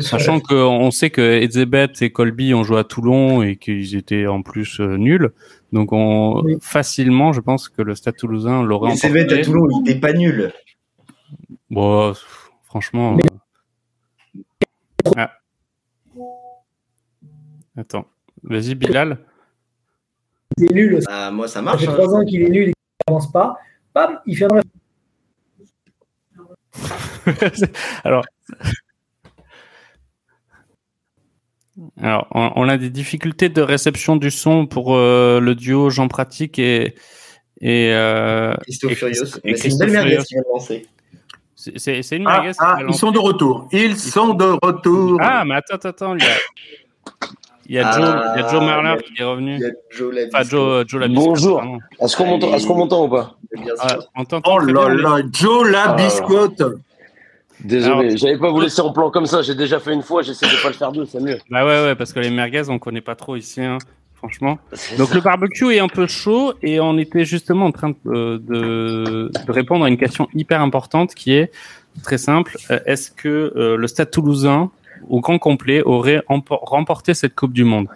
[0.00, 4.42] Sachant qu'on sait que Edzebet et Colby ont joué à Toulon et qu'ils étaient en
[4.42, 5.32] plus euh, nuls.
[5.72, 9.08] Donc on, facilement, je pense que le Stade Toulousain l'aurait emporté.
[9.08, 10.52] Edzebet à Toulon, il n'était pas nul.
[11.72, 12.12] Bon,
[12.64, 13.16] franchement.
[14.36, 15.32] Euh, ah.
[17.78, 18.04] Attends,
[18.42, 19.24] vas-y Bilal.
[20.58, 21.00] Il est nul.
[21.08, 21.82] Ah, moi ça marche.
[21.82, 22.74] Ça fait trois ans qu'il est nul et qu'il
[23.08, 23.56] n'avance pas.
[23.94, 24.60] Bam, il fait un
[28.04, 28.26] Alors,
[32.02, 36.58] Alors, on, a des difficultés de réception du son pour euh, le duo Jean Pratique
[36.58, 36.96] et.
[37.62, 39.24] et, euh, Furious.
[39.24, 40.86] c'est une belle merde qui vient de lancer.
[41.76, 42.52] C'est une Ah, merguez.
[42.58, 43.68] ah, ils sont de retour.
[43.72, 45.18] Ils sont de retour.
[45.22, 46.16] Ah, mais attends, attends, attends.
[46.16, 46.32] Il y a,
[47.66, 48.00] il y a Joe,
[48.36, 49.54] il y a Joe a- qui est revenu.
[49.56, 50.36] Il y a Joe Labisco.
[50.36, 51.62] Enfin, Joe, Joe Labisco, Bonjour.
[52.00, 52.16] Est-ce
[52.66, 53.36] qu'on m'entend, ou pas?
[53.80, 55.94] Ah, on Oh là là, Joe la Ah.
[55.94, 56.62] biscotte.
[57.60, 59.40] Désolé, j'avais pas vous laisser en plan comme ça.
[59.42, 61.38] J'ai déjà fait une fois, j'essaie de pas le faire deux, c'est mieux.
[61.48, 63.78] Bah ouais, ouais, parce que les merguez, on connaît pas trop ici, hein,
[64.22, 64.58] franchement.
[64.98, 68.38] Donc le barbecue est un peu chaud et on était justement en train de, euh,
[68.38, 71.50] de, de répondre à une question hyper importante qui est
[72.04, 72.56] très simple.
[72.70, 74.70] Euh, Est-ce que euh, le Stade Toulousain,
[75.08, 77.88] au grand complet, aurait empo- remporté cette Coupe du Monde?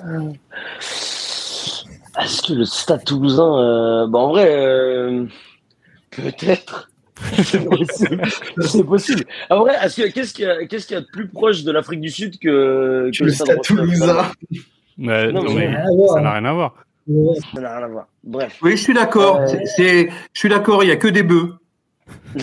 [2.21, 5.27] Est-ce que le Stade Toulousain, euh, bah en vrai, euh,
[6.11, 6.91] peut-être.
[7.43, 9.25] c'est possible.
[9.49, 10.67] En vrai, est-ce que- qu'est-ce qu'il y, a- y
[11.03, 14.31] de plus proche de l'Afrique du Sud que, que Le Stade Toulousain.
[14.99, 16.75] Ouais, Non, non, mais mais ça n'a rien à voir.
[17.55, 18.07] Ça n'a rien à voir.
[18.25, 18.59] Bref.
[18.63, 19.37] Oui, je suis d'accord.
[19.41, 20.83] Euh, C'est- c'est- je suis d'accord.
[20.83, 21.55] Il y a que des bœufs.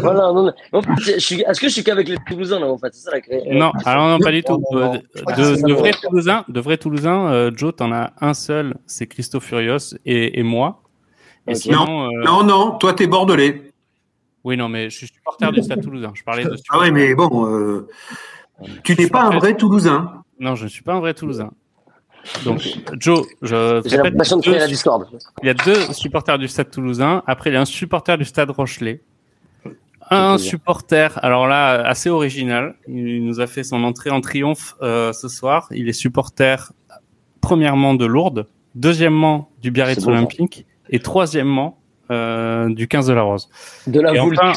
[0.00, 0.52] voilà, non, non.
[0.72, 2.88] En fait, c'est- je suis- est-ce que je suis qu'avec les Toulousains là en fait?
[2.92, 4.60] C'est ça la cré- Non, alors non, pas du tout.
[4.72, 4.94] Non, non, non.
[4.94, 5.90] Euh, De, que de, de vrais.
[5.92, 10.42] Toulousains, de vrais Toulousains, euh, Joe, t'en as un seul, c'est Christophe Furios et, et
[10.42, 10.82] moi.
[11.46, 11.56] Et Ok.
[11.58, 13.70] sinon, euh, Non, non, toi, t'es bordelais.
[14.44, 16.12] oui, non, mais je suis supporter du Stade Toulousain.
[16.14, 17.86] Je parlais de Ah ouais, mais bon, euh,
[18.82, 20.23] tu n'es pas un vrai Toulousain.
[20.40, 21.50] Non, je ne suis pas un vrai Toulousain.
[22.44, 22.62] Donc,
[22.98, 25.06] Joe, je J'ai l'impression de créer la discorde.
[25.42, 27.22] il y a deux supporters du Stade Toulousain.
[27.26, 29.02] Après, il y a un supporter du Stade Rochelet.
[30.10, 32.74] Un supporter, alors là, assez original.
[32.88, 35.68] Il nous a fait son entrée en triomphe euh, ce soir.
[35.70, 36.72] Il est supporter,
[37.40, 40.10] premièrement, de Lourdes, deuxièmement, du Biarritz bon.
[40.12, 41.78] Olympique, et troisièmement,
[42.10, 43.48] euh, du 15 de la Rose.
[43.86, 44.36] De la Et boule.
[44.38, 44.52] enfin,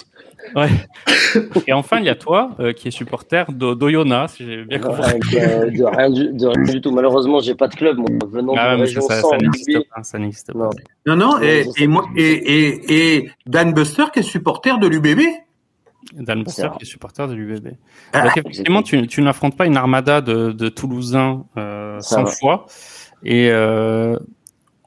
[0.56, 0.70] ouais.
[1.68, 4.80] et enfin, il y a toi, euh, qui est supporter d'O- d'Oyonnax, si j'ai bien
[4.80, 5.02] compris.
[5.20, 6.92] De, rien du, de rien du tout.
[6.92, 7.98] Malheureusement, j'ai pas de club.
[7.98, 10.04] Moi, venant Ah, de mais région ça, n'existe pas.
[10.04, 10.60] Ça n'existe pas.
[10.60, 10.70] Non.
[11.08, 11.84] Non, non, et, Ouais, je sais.
[11.84, 15.22] et, moi, et, et, et Dan Buster qui est supporter de l'UBB.
[16.14, 17.70] Dan Buster, qui est supporter de l'UBB.
[18.14, 22.66] Ah, Donc effectivement, tu, tu n'affrontes pas une armada de, de Toulousains euh, sans foi.
[23.24, 24.18] Et euh,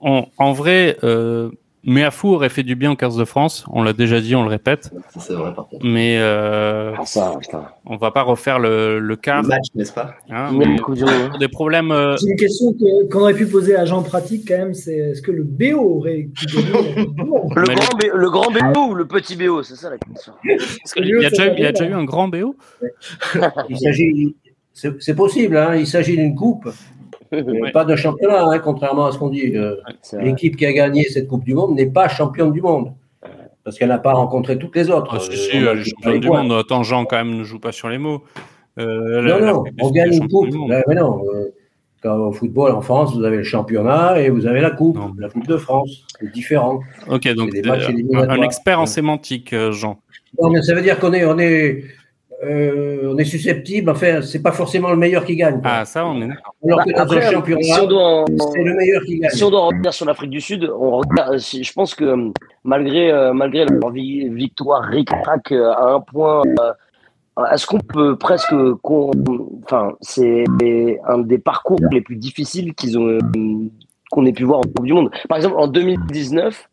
[0.01, 1.51] en, en vrai, euh,
[1.85, 3.65] Meafou aurait fait du bien au 15 de France.
[3.73, 4.91] On l'a déjà dit, on le répète.
[5.15, 5.85] Ça, c'est vrai, par contre.
[5.87, 7.39] Mais euh, Ah, ça,
[7.87, 9.43] on va pas refaire le, le quart.
[9.43, 10.15] Le match, n'est-ce pas?
[10.29, 11.91] Hein, Mais mais des problèmes.
[11.91, 14.95] euh, J'ai une question que- qu'on aurait pu poser à Jean Pratique quand même, c'est
[14.97, 19.07] est-ce que le BO aurait pu Le Mais grand, B- le grand BO ou le
[19.07, 20.33] petit BO C'est ça la question.
[20.45, 22.57] parce qu'il y a déjà eu, il y a déjà eu un grand BO.
[23.71, 24.37] Il s'agit,
[24.75, 26.73] c'est c'est possible, hein, il s'agit d'une coupe, mais
[27.33, 27.71] Ouais.
[27.73, 29.57] pas de championnat, hein, contrairement à ce qu'on dit.
[29.57, 29.77] Euh.
[30.21, 32.93] L'équipe qui a gagné cette Coupe du Monde n'est pas championne du monde,
[33.65, 35.13] parce qu'elle n'a pas rencontré toutes les autres.
[35.17, 36.43] Ah, si, Euh, si, elle est championne du points.
[36.43, 36.53] monde.
[36.53, 38.23] Attends, Jean, quand même, ne joue pas sur les mots.
[38.79, 40.49] Euh, la- Non, non, on gagne une coupe.
[40.51, 40.71] du monde.
[40.71, 41.51] Là, mais non, euh,
[42.03, 45.13] quand au football en France, vous avez le championnat et vous avez la coupe, Non.
[45.19, 46.05] la Coupe de France.
[46.19, 46.81] C'est différent.
[47.09, 49.99] Ok, donc un, un expert en sémantique, Jean.
[50.41, 51.85] Non, mais ça veut dire qu'on est, on est,
[52.45, 53.91] euh, on est susceptible.
[53.91, 55.61] Enfin, c'est pas forcément le meilleur qui gagne.
[55.61, 55.71] quoi.
[55.73, 56.55] Ah, ça, on est d'accord.
[56.65, 59.19] Alors Bah, que dans après, un championnat, si on doit en- c'est le meilleur qui
[59.19, 59.31] gagne.
[59.31, 62.31] Si on doit revenir sur l'Afrique du Sud, on regarde, je pense que euh,
[62.65, 68.17] malgré, euh, malgré leur vi- victoire ric-rac euh, à un point, euh, est-ce qu'on peut
[68.17, 68.53] presque.
[69.65, 70.45] Enfin, c'est
[71.07, 73.19] un des parcours les plus difficiles qu'ils ont euh,
[74.11, 75.11] qu'on ait pu voir en Coupe du Monde.
[75.29, 76.69] Par exemple, en 2019,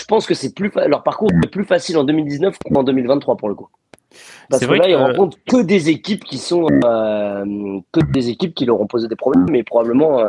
[0.00, 3.36] je pense que c'est plus fa- leur parcours est plus facile en 2019 qu'en 2023
[3.36, 3.68] pour le coup.
[4.50, 7.44] Parce que là, que- ils rencontrent que des équipes qui sont euh,
[7.92, 10.28] que des équipes qui leur ont posé des problèmes, mais probablement euh,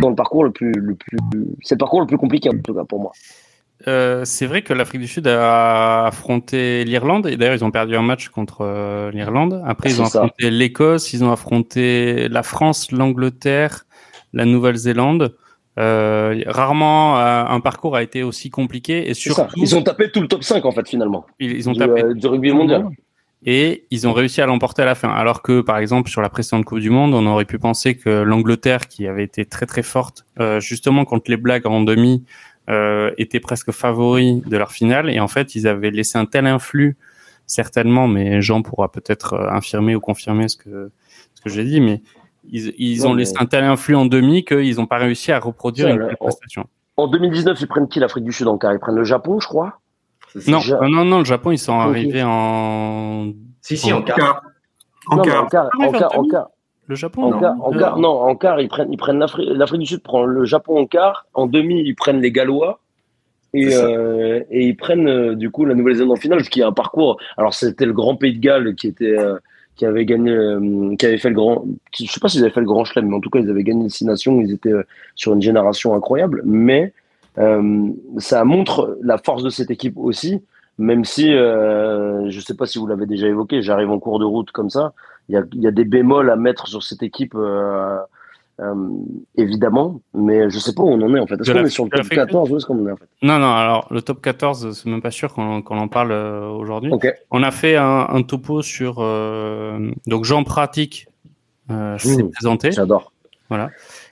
[0.00, 1.18] dans le parcours le plus le plus
[1.62, 3.12] c'est le parcours le plus compliqué en tout cas pour moi.
[3.88, 7.96] Euh, c'est vrai que l'Afrique du Sud a affronté l'Irlande et d'ailleurs ils ont perdu
[7.96, 9.62] un match contre l'Irlande.
[9.64, 10.18] Après ils ont ça.
[10.18, 13.86] affronté l'Écosse, ils ont affronté la France, l'Angleterre,
[14.32, 15.34] la Nouvelle-Zélande.
[15.78, 20.20] Euh, rarement euh, un parcours a été aussi compliqué et surtout Ils ont tapé tout
[20.20, 22.88] le top 5 en fait finalement ils, ils ont du, tapé euh, du rugby mondial.
[23.44, 25.08] Et ils ont réussi à l'emporter à la fin.
[25.10, 28.10] Alors que, par exemple, sur la précédente Coupe du Monde, on aurait pu penser que
[28.22, 32.24] l'Angleterre, qui avait été très très forte, euh, justement contre les Blacks en demi,
[32.68, 35.10] euh, était presque favori de leur finale.
[35.10, 36.96] Et en fait, ils avaient laissé un tel influx,
[37.46, 40.90] certainement, mais Jean pourra peut-être euh, infirmer ou confirmer ce que
[41.34, 42.02] ce que j'ai dit, mais
[42.50, 45.88] ils, ils ont laissé un tel influx en demi qu'ils n'ont pas réussi à reproduire
[45.88, 46.66] une telle on- prestation.
[46.98, 49.80] En 2019, ils prennent qui l'Afrique du Sud encore Ils prennent le Japon, je crois?
[50.48, 54.16] Non, Ja- non, non, le Japon, ils sont arrivés en Si, si, en En quart.
[54.16, 54.42] quart.
[55.08, 55.44] En non, quart.
[55.44, 56.48] en quart, Ah, en quart, en quart,
[56.86, 57.22] le Japon.
[57.24, 59.80] en non quart, en Euh, quart, non, en quart, ils prennent, ils prennent l'Afrique, l'Afrique
[59.80, 62.80] du Sud prend le Japon en quart, en demi, ils prennent les Gallois,
[63.54, 66.64] et, euh, et ils prennent euh, du coup la Nouvelle-Zélande en finale, ce qui est
[66.64, 67.18] un parcours.
[67.36, 69.38] Alors c'était le Grand Pays de Galles qui était, euh,
[69.76, 72.52] qui avait gagné, euh, qui avait fait le grand, qui- je sais pas s'ils avaient
[72.52, 74.52] fait le Grand Chelem, mais en tout cas ils avaient gagné les six nations, ils
[74.52, 74.84] étaient euh,
[75.16, 76.90] sur une génération incroyable, mais euh,
[78.18, 80.42] ça montre la force de cette équipe aussi.
[80.78, 84.18] Même si, euh, je ne sais pas si vous l'avez déjà évoqué, j'arrive en cours
[84.18, 84.94] de route comme ça,
[85.28, 87.34] il y a, y a, des bémols à mettre sur cette équipe.
[87.34, 87.98] Euh,
[88.60, 88.74] euh,
[89.36, 91.40] évidemment, mais je sais pas où on en est en fait.
[91.40, 93.08] Est-ce qu'on est sur le top 14 ou est-ce qu'on est en fait?
[93.22, 96.92] Non, non, alors le top 14, c'est même pas sûr qu'on en parle euh, aujourd'hui.
[97.30, 98.96] On a fait un, un topo sur.
[98.98, 101.08] Euh, donc Jean Pratique
[101.70, 102.30] euh, s'est mmh.
[102.32, 102.72] présenté.
[102.72, 103.12] J'adore.
[103.48, 103.70] Voilà.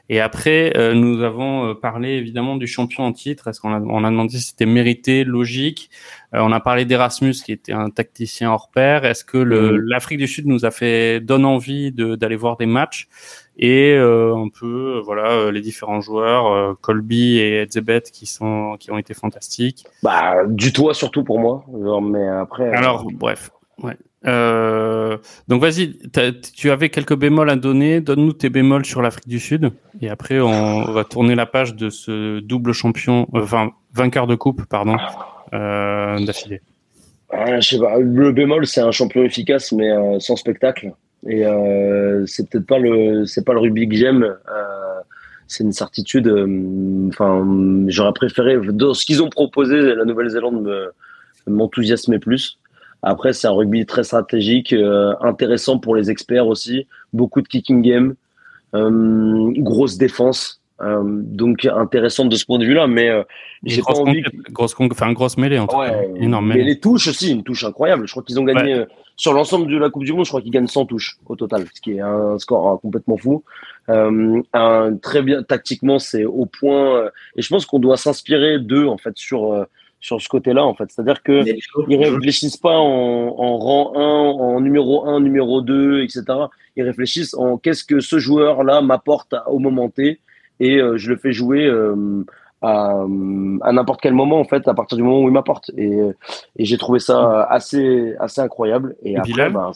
[0.08, 3.48] Et après, euh, nous avons parlé évidemment du champion en titre.
[3.48, 5.90] Est-ce qu'on a, on a demandé si c'était mérité, logique?
[6.32, 9.06] on a parlé d'Erasmus qui était un tacticien hors pair.
[9.06, 9.76] Est-ce que le, mmh.
[9.86, 13.08] l'Afrique du Sud nous a fait donne envie de, d'aller voir des matchs?
[13.58, 18.76] Et euh, un peu euh, voilà euh, les différents joueurs Colby et Edzebet qui sont
[18.78, 19.84] qui ont été fantastiques.
[20.02, 21.64] Bah du toit surtout pour moi,
[22.00, 22.72] mais après.
[22.72, 23.50] Alors bref,
[23.82, 23.96] ouais.
[24.26, 25.96] Euh, donc vas-y,
[26.54, 28.00] tu avais quelques bémols à donner.
[28.00, 31.88] Donne-nous tes bémols sur l'Afrique du Sud, et après on va tourner la page de
[31.88, 34.96] ce double champion, enfin vainqueur de coupe, pardon,
[35.54, 36.60] euh, d'affilée.
[37.32, 37.98] Je sais pas.
[37.98, 40.92] Le bémol, c'est un champion efficace, mais euh, sans spectacle.
[41.26, 44.22] Et euh, c'est peut-être pas le c'est pas le rugby que j'aime.
[44.22, 45.00] Euh,
[45.46, 46.28] c'est une certitude.
[46.28, 47.44] Euh, enfin,
[47.88, 50.92] j'aurais préféré dans ce qu'ils ont proposé, la Nouvelle-Zélande
[51.46, 52.58] m'enthousiasmait plus.
[53.02, 56.86] Après, c'est un rugby très stratégique, euh, intéressant pour les experts aussi.
[57.12, 58.14] Beaucoup de kicking game,
[58.74, 60.60] euh, grosse défense.
[60.80, 63.10] Euh, donc intéressant de ce point de vue-là, mais
[63.64, 64.22] j'ai pas envie.
[64.50, 66.02] Grosse, enfin grosse mêlée en tout cas.
[66.16, 68.06] Énorme mais les touches aussi, une touche incroyable.
[68.06, 68.84] Je crois qu'ils ont gagné
[69.16, 70.24] sur l'ensemble de la Coupe du Monde.
[70.24, 73.16] Je crois qu'ils gagnent 100 touches au total, ce qui est un score hein, complètement
[73.16, 73.42] fou.
[73.88, 77.06] Un, très bien tactiquement, c'est au point.
[77.36, 79.66] et je pense qu'on doit s'inspirer d'eux en fait sur
[80.00, 80.90] sur ce côté-là en fait.
[80.90, 81.44] C'est-à-dire que
[81.88, 86.24] ils réfléchissent pas en, en rang 1, en numéro 1, numéro 2, etc.
[86.76, 90.20] Ils réfléchissent en qu'est-ce que ce joueur-là m'apporte au moment T
[90.60, 92.24] et euh, je le fais jouer euh,
[92.62, 93.04] à,
[93.62, 95.70] à n'importe quel moment en fait à partir du moment où il m'apporte.
[95.76, 95.98] Et,
[96.56, 98.96] et j'ai trouvé ça assez assez incroyable.
[99.02, 99.70] Et, après ben,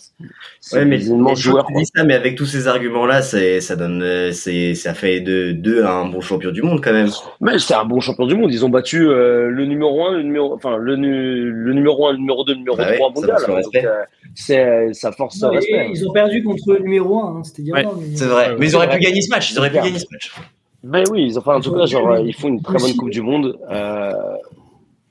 [0.61, 1.01] c'est ouais, mais
[1.35, 5.21] joueur dis ça mais avec tous ces arguments là c'est ça donne c'est ça fait
[5.21, 7.11] de deux à un bon champion du monde quand même.
[7.40, 8.53] Mais c'est un bon champion du monde.
[8.53, 12.18] Ils ont battu euh, le numéro 1 le numéro enfin le, le numéro 1 le
[12.18, 14.07] numéro 2 le numéro bah 3 ouais, mondial.
[14.35, 15.90] c'est ça force non, respect.
[15.92, 18.57] ils ont perdu contre le numéro 1 hein, c'était ouais, c'est vrai.
[18.59, 19.53] Mais ils auraient pu gagner ce match.
[19.53, 20.33] Ils auraient pu gagner ce match
[20.83, 23.59] ben oui, enfin, en tout cas, genre, ils font une très bonne Coupe du Monde.
[23.71, 24.12] Euh,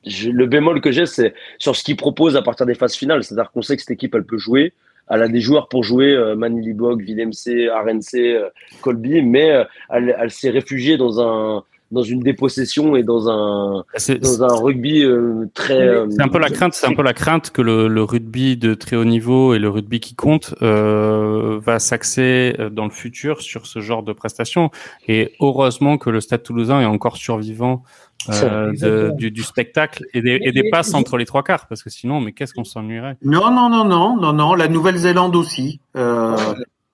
[0.05, 3.23] je, le bémol que j'ai, c'est sur ce qu'ils proposent à partir des phases finales.
[3.23, 4.73] C'est-à-dire qu'on sait que cette équipe, elle peut jouer.
[5.09, 8.49] Elle a des joueurs pour jouer, euh, Manili Bog, RNC, euh,
[8.81, 13.83] Colby, mais euh, elle, elle s'est réfugiée dans un, dans une dépossession et dans un
[14.21, 15.81] dans un rugby euh, très.
[15.81, 18.57] Euh, c'est un peu la crainte, c'est un peu la crainte que le, le, rugby
[18.57, 22.91] de très haut niveau et le rugby qui compte euh, va s'axer euh, dans le
[22.91, 24.71] futur sur ce genre de prestations.
[25.07, 27.83] Et heureusement que le Stade Toulousain est encore survivant
[28.29, 31.81] euh, de, du, du, spectacle et des, et des passes entre les trois quarts, parce
[31.81, 33.17] que sinon, mais qu'est-ce qu'on s'ennuierait?
[33.23, 34.53] Non, non, non, non, non, non.
[34.53, 35.79] La Nouvelle-Zélande aussi.
[35.97, 36.37] Euh,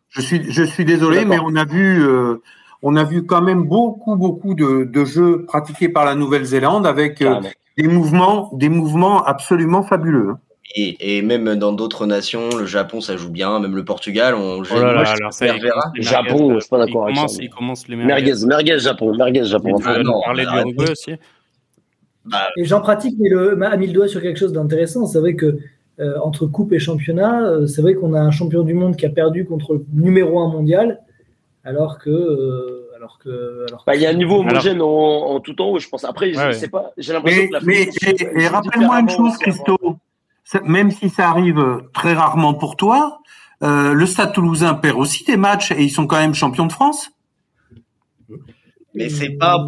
[0.09, 2.01] je suis, je suis désolé, mais on a vu
[2.81, 7.41] on a vu quand même beaucoup, beaucoup de, jeux pratiqués par la Nouvelle-Zélande avec euh,
[7.77, 10.29] des mouvements, des mouvements absolument fabuleux.
[10.31, 10.39] Hein.
[10.75, 14.75] Et, même dans d'autres nations, le Japon ça joue bien, même le Portugal, on joue.
[14.77, 17.25] Oh là là, alors ça, le Japon, je suis pas d'accord avec ça.
[17.39, 18.33] Il commence les merguez.
[18.45, 19.71] Merguez, Japon, merguez Japon.
[19.75, 21.13] On peut parler du rugby aussi?
[22.25, 25.05] Bah, et j'en pratique, mais le, a mis le doigt sur quelque chose d'intéressant.
[25.05, 25.57] C'est vrai que
[25.99, 29.05] euh, entre coupe et championnat, euh, c'est vrai qu'on a un champion du monde qui
[29.05, 30.99] a perdu contre le numéro 1 mondial
[31.67, 32.09] alors que.
[32.09, 35.79] Euh, alors que, alors bah, il y a un niveau homogène en, tout en haut,
[35.79, 36.03] je pense.
[36.03, 37.87] Après, je sais pas, j'ai l'impression que la Mais,
[38.35, 39.77] et, rappelle-moi une chose, Christo,
[40.63, 43.19] même si ça arrive très rarement pour toi,
[43.63, 46.71] euh, le Stade toulousain perd aussi des matchs et ils sont quand même champions de
[46.71, 47.11] France?
[48.95, 49.67] Mais c'est pas un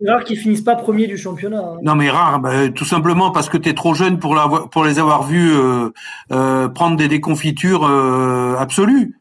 [0.00, 1.60] c'est rare qu'ils finissent pas premier du championnat.
[1.60, 1.78] Hein.
[1.82, 4.36] Non, mais rare, bah, tout simplement parce que tu es trop jeune pour,
[4.70, 5.88] pour les avoir vus euh,
[6.32, 9.18] euh, prendre des déconfitures euh, absolues.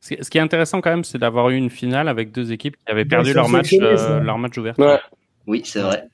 [0.00, 2.92] Ce qui est intéressant quand même, c'est d'avoir eu une finale avec deux équipes qui
[2.92, 4.98] avaient perdu leur match, leur match d'ouverture.
[5.46, 6.04] Oui, c'est vrai.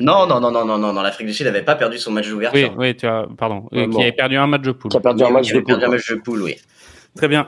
[0.00, 2.28] non, non, non, non, non, non, non, l'Afrique du Sud n'avait pas perdu son match
[2.28, 2.74] d'ouverture.
[2.76, 4.90] Oui, oui, tu as, pardon, qui avait perdu un match de poule.
[4.90, 5.84] Qui a perdu un match de poule.
[5.84, 6.56] un match de poule, oui.
[7.16, 7.46] Très bien.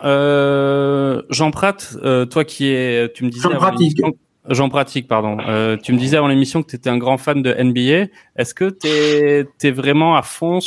[1.30, 1.96] Jean Pratt,
[2.30, 3.48] toi qui es, tu me disais.
[3.48, 4.12] Jean.
[4.48, 5.38] Jean Pratique, pardon.
[5.46, 8.10] Euh, tu me disais avant l'émission que tu étais un grand fan de NBA.
[8.36, 10.58] Est-ce que tu es, vraiment à fond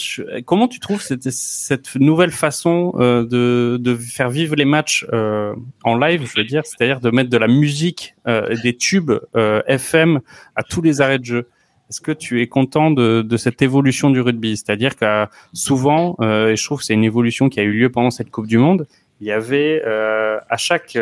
[0.45, 5.53] Comment tu trouves cette, cette nouvelle façon euh, de, de, faire vivre les matchs euh,
[5.83, 9.61] en live, je veux dire, c'est-à-dire de mettre de la musique, euh, des tubes euh,
[9.67, 10.21] FM
[10.55, 11.49] à tous les arrêts de jeu
[11.87, 14.57] est-ce que tu es content de, de cette évolution du rugby?
[14.57, 17.91] C'est-à-dire que souvent, euh, et je trouve que c'est une évolution qui a eu lieu
[17.91, 18.87] pendant cette Coupe du Monde,
[19.21, 20.97] il y avait à chaque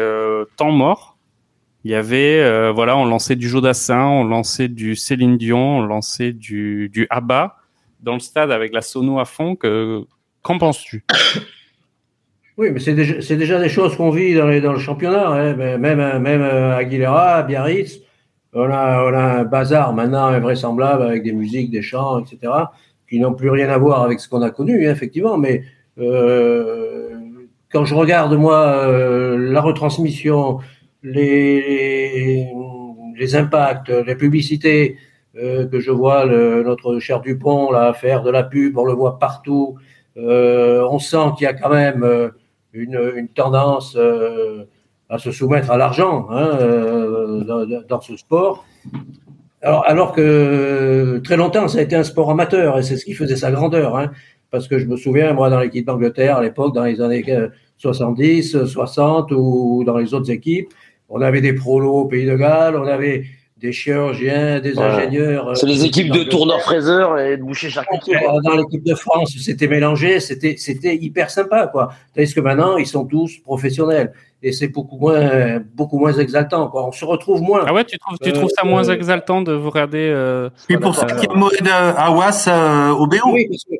[0.58, 1.13] temps mort,
[1.86, 5.82] Il y avait, euh, voilà, on lançait du Jodassin, on lançait du Céline Dion, on
[5.82, 7.58] lançait du, du ABBA
[8.00, 9.56] dans le stade avec la sono à fond.
[9.56, 10.04] Que,
[10.42, 11.04] qu'en penses-tu?
[12.56, 15.28] Oui, mais c'est déjà, c'est déjà des choses qu'on vit dans, les, dans le championnat.
[15.28, 15.56] Hein.
[15.56, 15.80] Même,
[16.20, 18.00] même euh, Aguilera, Biarritz,
[18.54, 22.54] on a, un bazar maintenant invraisemblable avec des musiques, des chants, etc.,
[23.10, 25.36] qui n'ont plus rien à voir avec ce qu'on a connu, hein, effectivement.
[25.36, 25.64] Mais
[25.98, 27.10] euh,
[27.72, 28.88] quand je regarde, moi,
[29.36, 30.60] la retransmission,
[31.04, 32.48] les,
[33.36, 34.98] impacts, les publicités
[35.36, 38.94] euh, que je vois le, notre cher Dupont là faire de la pub, on le
[38.94, 39.76] voit partout.
[40.16, 42.30] Euh, on sent qu'il y a quand même euh,
[42.72, 43.98] une, une tendance
[45.10, 46.58] à se soumettre à l'argent hein,
[47.46, 48.66] dans, dans, ce sport.
[49.62, 53.14] Alors, alors que très longtemps, ça a été un sport amateur et c'est ce qui
[53.14, 53.96] faisait sa grandeur.
[53.96, 54.12] Hein,
[54.54, 57.26] parce que je me souviens, moi, dans l'équipe d'Angleterre, à l'époque, dans les années
[57.80, 60.70] 70, 60 ou dans les autres équipes,
[61.10, 63.26] on avait des prolos au Pays de Galles, on avait
[63.64, 64.84] des chirurgiens, des ouais.
[64.84, 65.56] ingénieurs.
[65.56, 68.18] C'est les équipes de tourneurs fraiseurs et de boucher charcutiers.
[68.44, 71.94] Dans l'équipe de France, c'était mélangé, c'était c'était hyper sympa quoi.
[72.14, 76.86] Tandis que maintenant, ils sont tous professionnels et c'est beaucoup moins beaucoup moins exaltant quoi.
[76.88, 77.64] On se retrouve moins.
[77.66, 80.50] Ah ouais, tu trouves tu euh, trouves ça moins euh, exaltant de vous regarder euh,
[80.68, 83.32] Et pour ça qu'il y a Mohamed Awas euh, au BO.
[83.32, 83.76] Oui, parce que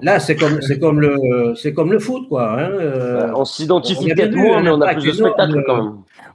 [0.00, 2.52] Là, c'est comme, c'est comme le, c'est comme le foot, quoi.
[2.52, 2.70] Hein.
[2.70, 5.92] Euh, on s'identifie peut-être moins, mais on a plus de spectacles quand même.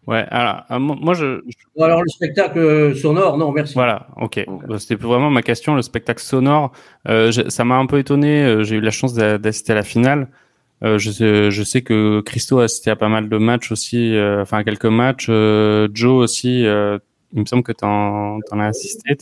[0.08, 1.84] Ouais, alors, euh, moi, je, je...
[1.84, 3.74] Alors, le spectacle sonore, non, merci.
[3.74, 4.45] Voilà, ok.
[4.47, 4.80] okay.
[4.80, 6.72] C'était vraiment ma question, le spectacle sonore.
[7.10, 8.41] Euh, je, ça m'a un peu étonné.
[8.43, 10.30] euh, J'ai eu la chance d'assister à la finale.
[10.84, 14.16] Euh, je, sais, je sais que Christo a assisté à pas mal de matchs aussi,
[14.16, 15.28] euh, enfin, quelques matchs.
[15.30, 16.99] Euh, Joe aussi, euh,
[17.34, 19.18] il me semble que tu en, en, as assisté.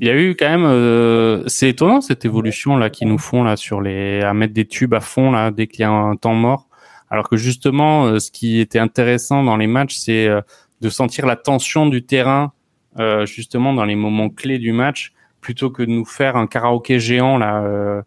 [0.00, 3.42] Il y a eu quand même, euh, c'est étonnant cette évolution là qu'ils nous font
[3.42, 6.14] là sur les à mettre des tubes à fond là dès qu'il y a un
[6.14, 6.68] temps mort.
[7.14, 10.40] Alors que justement, euh, ce qui était intéressant dans les matchs, c'est euh,
[10.80, 12.52] de sentir la tension du terrain
[12.98, 16.98] euh, justement dans les moments clés du match, plutôt que de nous faire un karaoké
[16.98, 17.62] géant là.
[17.62, 18.02] euh,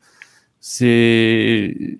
[0.59, 1.97] c'est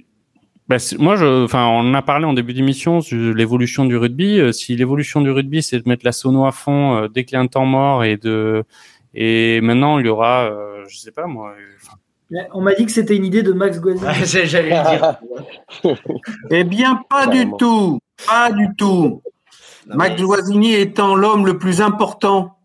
[0.67, 4.37] bah, moi, je, enfin, on en a parlé en début d'émission sur l'évolution du rugby.
[4.41, 7.35] Euh, si l'évolution du rugby, c'est de mettre la sono à fond euh, dès qu'il
[7.35, 8.65] y a un temps mort et de
[9.13, 11.55] et maintenant, il y aura, euh, je sais pas moi.
[12.53, 14.47] On m'a dit que c'était une idée de Max Guazzini.
[14.47, 15.17] J'allais dire.
[16.49, 17.99] eh bien, pas du tout.
[18.25, 19.21] Pas du tout.
[19.87, 20.25] Non, Max mais...
[20.25, 22.57] Guazzini étant l'homme le plus important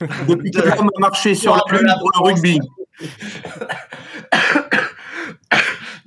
[0.28, 2.60] depuis que l'homme a marché sur la lune pour le rugby.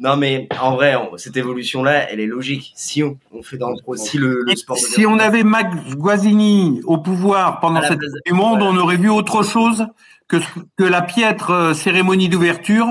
[0.01, 2.71] Non, mais en vrai, on, cette évolution-là, elle est logique.
[2.73, 4.77] Si on, on fait dans le pro, si le, le sport.
[4.77, 9.09] Si on avait Max Guazzini au pouvoir pendant cette Coupe du Monde, on aurait vu
[9.09, 9.85] autre chose
[10.29, 10.37] que,
[10.77, 12.87] que la piètre euh, cérémonie d'ouverture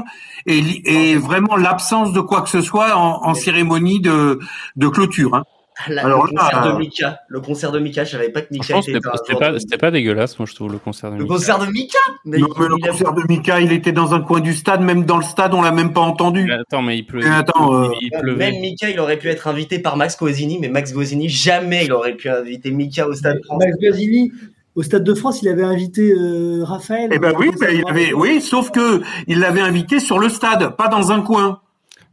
[0.46, 4.38] et, et vraiment l'absence de quoi que ce soit en, en cérémonie de,
[4.76, 5.34] de clôture.
[5.34, 5.44] Hein.
[5.86, 8.48] La, Alors, le concert là, de Mika, le concert de Mika, je savais pas que
[8.50, 8.94] Mika était.
[8.94, 11.32] C'était pas, c'était pas dégueulasse, moi je trouve le concert de le Mika.
[11.32, 14.20] Le concert de Mika mais Non, mais le concert de Mika, il était dans un
[14.20, 16.46] coin du stade, même dans le stade, on l'a même pas entendu.
[16.48, 17.28] Mais attends, mais il pleuvait.
[17.28, 17.90] Mais attends, euh...
[18.00, 18.50] il pleuvait.
[18.50, 21.92] Même Mika, il aurait pu être invité par Max Guazzini, mais Max Guazzini, jamais il
[21.92, 23.62] aurait pu inviter Mika au stade France.
[23.64, 24.32] Max Guazzini,
[24.78, 27.10] au Stade de France, il avait invité euh, Raphaël.
[27.12, 30.76] Eh ben oui, ben il avait, oui, sauf que il l'avait invité sur le stade,
[30.76, 31.60] pas dans un coin.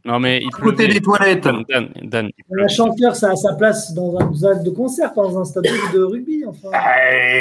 [0.04, 1.44] Non, mais il côté des toilettes.
[1.44, 5.22] Dan, Dan, Dan, la chanteur, ça a sa place dans un salle de concert, pas
[5.22, 5.62] dans un stade
[5.94, 6.70] de rugby, enfin.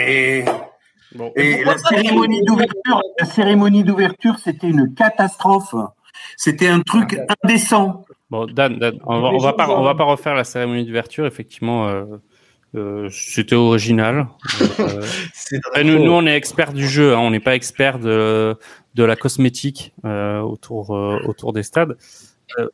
[0.08, 0.46] Et,
[1.16, 1.32] bon.
[1.36, 5.74] Et la cérémonie d'ouverture, la cérémonie d'ouverture, c'était une catastrophe.
[6.38, 8.06] C'était un truc indécent.
[8.30, 11.26] Bon, Dan, Dan on, va, on va pas, on va pas refaire la cérémonie d'ouverture,
[11.26, 11.88] effectivement.
[11.88, 12.06] Euh...
[12.76, 14.28] Euh, c'était original.
[14.80, 15.02] Euh,
[15.84, 18.56] nous, nous, on est experts du jeu, hein, on n'est pas experts de,
[18.96, 21.96] de la cosmétique euh, autour, autour des stades.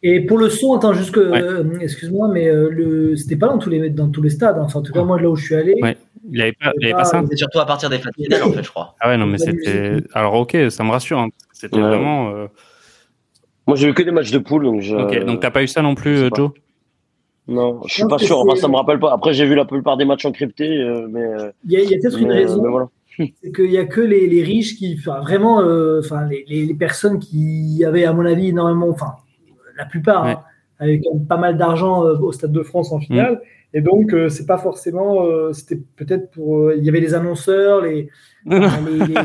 [0.04, 1.84] Et pour le son, attends, juste que, ouais.
[1.84, 4.58] excuse-moi, mais le, c'était pas dans tous les dans tous les stades.
[4.58, 4.64] Hein.
[4.66, 5.98] Enfin, en tout cas, moi là où je suis allé, ouais.
[6.30, 7.24] il avait pas, il avait pas, pas ça?
[7.30, 8.96] C'est surtout à partir des phases finales, en fait, je crois.
[9.00, 9.98] Ah ouais, non, mais c'était.
[10.14, 11.20] Alors ok, ça me rassure.
[11.20, 11.30] Hein.
[11.54, 11.88] C'était ouais.
[11.88, 12.32] vraiment.
[13.66, 14.82] Moi, j'ai eu que des matchs de poule, donc.
[14.82, 14.96] Je...
[14.96, 16.52] Ok, donc t'as pas eu ça non plus, Joe?
[17.48, 18.40] Non, je suis pas sûr.
[18.40, 19.14] Enfin, ça me rappelle pas.
[19.14, 21.26] Après, j'ai vu la plupart des matchs encryptés, euh, mais.
[21.66, 22.62] Il y a, a peut-être une raison.
[22.70, 22.88] Voilà.
[23.18, 26.74] C'est qu'il y a que les, les, riches qui, enfin, vraiment, euh, enfin, les, les,
[26.74, 29.16] personnes qui avaient, à mon avis, énormément, enfin,
[29.78, 30.32] la plupart, ouais.
[30.32, 30.44] hein,
[30.80, 33.34] avec pas mal d'argent euh, au Stade de France en finale.
[33.34, 33.40] Mmh.
[33.74, 37.82] Et donc, euh, c'est pas forcément, euh, c'était peut-être pour, il y avait les annonceurs,
[37.82, 38.10] les,
[38.46, 39.16] les, les,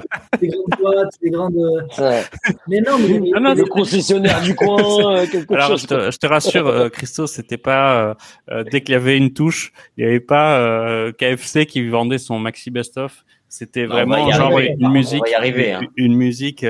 [0.41, 1.57] les, grandes boîtes, les grandes.
[1.99, 2.23] Ouais.
[2.69, 5.83] Mais non, mais, ah non, le concessionnaire du coin, quelque Alors, chose.
[5.83, 8.17] Je te, je te rassure, euh, Christo, c'était pas
[8.51, 12.19] euh, dès qu'il y avait une touche, il n'y avait pas euh, KFC qui vendait
[12.19, 13.25] son maxi best-of.
[13.49, 15.81] C'était vraiment genre arriver, une musique, arriver, hein.
[15.97, 16.67] une, une, musique.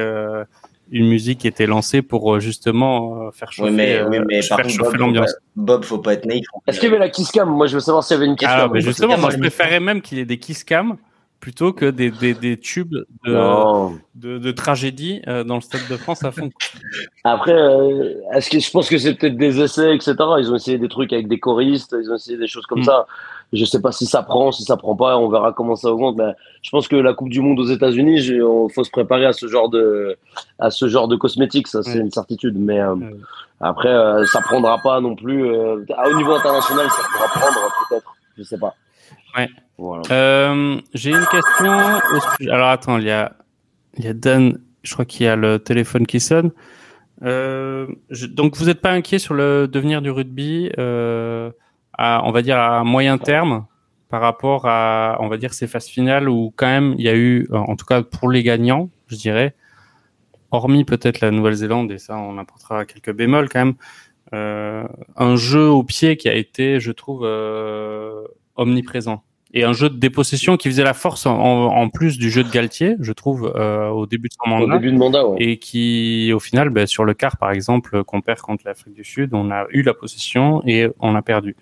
[0.89, 4.09] Euh, une musique qui était lancée pour euh, justement euh, faire chauffer, Oui, mais, euh,
[4.09, 5.35] oui, mais par faire chauffer l'ambiance.
[5.57, 6.45] Bob, faut pas être naïf.
[6.67, 7.49] Est-ce qu'il y avait la kiss cam?
[7.49, 8.71] Moi, je veux savoir s'il y avait une kiss Ah, cam.
[8.73, 10.97] mais justement, moi, je préférais même qu'il y ait des kiss cam
[11.41, 15.97] plutôt que des, des, des tubes de, de, de tragédie euh, dans le Stade de
[15.97, 16.51] France à fond.
[17.25, 20.15] Après, euh, est-ce que je pense que c'est peut-être des essais, etc.
[20.39, 22.85] Ils ont essayé des trucs avec des choristes, ils ont essayé des choses comme Mm.
[22.85, 23.07] ça.
[23.53, 26.17] Je sais pas si ça prend, si ça prend pas, on verra comment ça augmente.
[26.17, 26.33] Mais
[26.63, 29.47] je pense que la Coupe du Monde aux États-Unis, on- faut se préparer à ce
[29.47, 30.17] genre de,
[30.59, 32.01] à ce genre de cosmétiques, ça c'est Ouais.
[32.01, 32.57] une certitude.
[32.59, 33.15] Mais euh, Ouais.
[33.61, 35.45] après, euh, ça prendra pas non plus.
[35.47, 38.75] euh, à- au niveau international, ça pourra prendre peut-être, je sais pas.
[39.37, 39.49] Ouais.
[39.79, 40.03] Voilà.
[40.11, 41.73] Euh, J'ai une question.
[42.51, 43.33] Alors attends, il y a,
[43.99, 44.59] il y a Dan.
[44.83, 46.51] Je crois qu'il y a le téléphone qui sonne.
[47.23, 51.51] Euh, je- donc vous n'êtes pas inquiet sur le devenir du rugby, euh,
[51.99, 53.67] à, on va dire à moyen terme,
[54.09, 57.17] par rapport à, on va dire ces phases finales où quand même il y a
[57.17, 59.55] eu, en tout cas pour les gagnants, je dirais,
[60.51, 63.75] hormis peut-être la Nouvelle-Zélande et ça on apportera quelques bémols quand même,
[64.33, 64.87] euh,
[65.17, 68.23] un jeu au pied qui a été, je trouve, euh,
[68.57, 69.23] omniprésent
[69.57, 72.51] et un jeu de dépossession qui faisait la force en, en plus du jeu de
[72.51, 74.79] Galtier, je trouve, euh, au début de son Au mandat.
[74.79, 75.37] début de mandat, ouais.
[75.41, 79.05] Et qui, au final, ben, sur le quart, par exemple, qu'on perd contre l'Afrique du
[79.05, 81.57] Sud, on a eu la possession et on a perdu.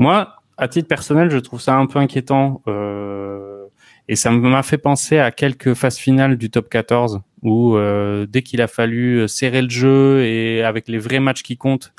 [0.00, 2.62] Moi, à titre personnel, je trouve ça un peu inquiétant.
[2.66, 3.66] Euh,
[4.08, 8.42] et ça m'a fait penser à quelques phases finales du top 14 où, euh, dès
[8.42, 11.92] qu'il a fallu serrer le jeu et avec les vrais matchs qui comptent,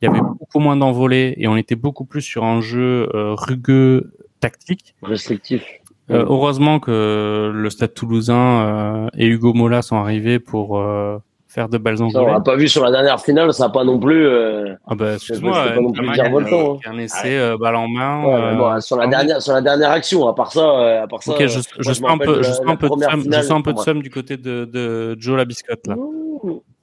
[0.00, 3.34] il y avait beaucoup moins d'envolées et on était beaucoup plus sur un jeu euh,
[3.34, 4.96] rugueux, tactique.
[5.02, 5.62] Restrictif.
[6.10, 11.18] Euh, heureusement que le Stade Toulousain euh, et Hugo Mola sont arrivés pour euh,
[11.52, 12.32] faire de belles Ça, on envolées.
[12.32, 14.26] l'a pas vu sur la dernière finale, ça a pas non plus.
[14.26, 16.90] euh, Ah bah excuse-moi, pas non plus Ntamak dire a- volcan, hein.
[16.90, 18.24] un essai euh, balle en main.
[18.24, 21.02] Ouais, euh, bon, sur la en- dernière, sur la dernière action, à part ça, euh,
[21.02, 21.32] à part ça.
[21.32, 23.42] Ok, je, euh, sens un peu, de je sens un peu de somme, je finale,
[23.44, 23.84] sens un peu de pour moi.
[23.84, 25.96] somme du côté de, de Joe Labiscotte là.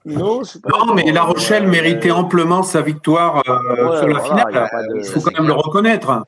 [0.06, 3.52] Non, pas mais La Rochelle Euh, méritait amplement sa victoire euh,
[3.90, 4.88] Ouais, sur la voilà, finale.
[4.94, 6.24] de- Il faut quand même le reconnaître.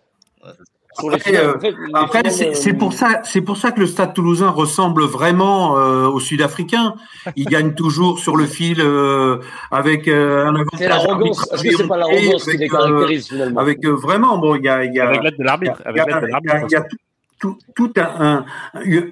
[0.98, 1.54] Après, euh,
[1.94, 6.08] Après, c'est euh, pour ça, c'est pour ça que le Stade Toulousain ressemble vraiment euh,
[6.08, 6.96] aux Sud-Africains.
[7.36, 9.38] Il gagne toujours sur le fil euh,
[9.72, 10.80] avec euh, un avantage.
[10.80, 11.50] C'est l'arrogance.
[11.54, 14.56] Est-ce que c'est pas l'arrogance qui les avec, euh, caractérise finalement avec euh, vraiment bon,
[14.56, 16.22] il y a, il y a Avec l'aide de l'arbitre, il y a- avec l'aide
[16.24, 16.68] de il y a- l'arbitre.
[16.70, 16.98] il y a tout,
[17.42, 18.46] tout, tout un, un-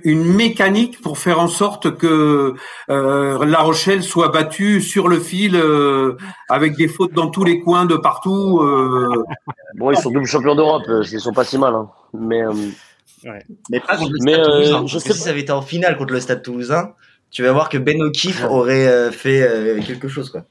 [0.04, 2.54] une mécanique pour faire en sorte que
[2.90, 6.16] euh, La Rochelle soit battue sur le fil euh,
[6.48, 8.60] avec des fautes dans tous les coins de partout.
[8.62, 9.24] euh.
[9.76, 11.74] Bon, ils sont double champions d'Europe, ils sont pas si mal.
[11.76, 11.90] Hein.
[12.14, 12.54] Mais euh,
[13.70, 14.86] Mais pas contre le Mais, Stade euh, Toulousain.
[14.88, 16.94] je sais que si ça avait été en finale contre le Stade Toulousain,
[17.32, 20.42] tu vas voir que Ben O'Keefe aurait euh, fait euh, quelque chose, quoi.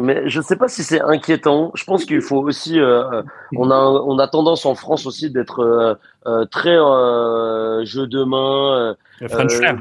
[0.00, 1.72] Mais je ne sais pas si c'est inquiétant.
[1.74, 2.78] Je pense qu'il faut aussi.
[2.78, 3.22] euh,
[3.56, 5.94] on a on a tendance en France aussi d'être euh,
[6.26, 8.94] euh, très euh, jeu de main, euh,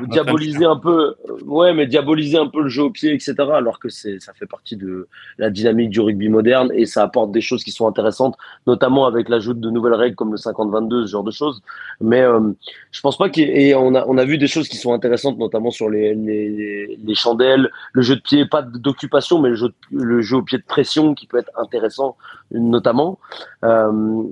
[0.01, 1.15] le diaboliser un peu.
[1.45, 3.35] Ouais, mais diaboliser un peu le jeu au pied, etc.
[3.53, 7.31] Alors que c'est ça fait partie de la dynamique du rugby moderne et ça apporte
[7.31, 8.35] des choses qui sont intéressantes,
[8.67, 11.61] notamment avec l'ajout de nouvelles règles comme le 50-22, ce genre de choses.
[12.01, 12.39] Mais euh,
[12.91, 14.77] je pense pas qu'il y ait- et on a on a vu des choses qui
[14.77, 19.39] sont intéressantes, notamment sur les les, les, les chandelles, le jeu de pied, pas d'occupation,
[19.39, 19.73] mais le jeu, de-
[20.03, 22.17] le jeu au pied de pression qui peut être intéressant,
[22.51, 23.19] notamment.
[23.63, 24.23] Euh,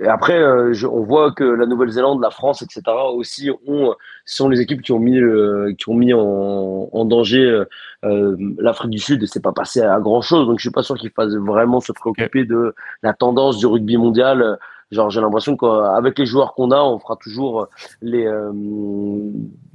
[0.00, 2.82] et après, euh, je- on voit que la Nouvelle-Zélande, la France, etc.
[3.14, 7.62] aussi ont sont les équipes qui ont mis euh, qui ont mis en, en danger
[8.04, 10.46] euh, l'Afrique du Sud et c'est pas passé à grand chose.
[10.46, 13.96] Donc je suis pas sûr qu'ils fassent vraiment se préoccuper de la tendance du rugby
[13.96, 14.58] mondial.
[14.92, 17.66] Genre j'ai l'impression qu'avec les joueurs qu'on a, on fera toujours
[18.02, 18.52] les euh,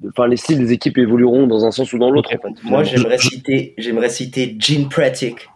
[0.07, 2.29] enfin les styles des équipes évolueront dans un sens ou dans l'autre.
[2.33, 2.63] En fait.
[2.63, 5.49] Moi, j'aimerais citer, j'aimerais citer Gene Pratic,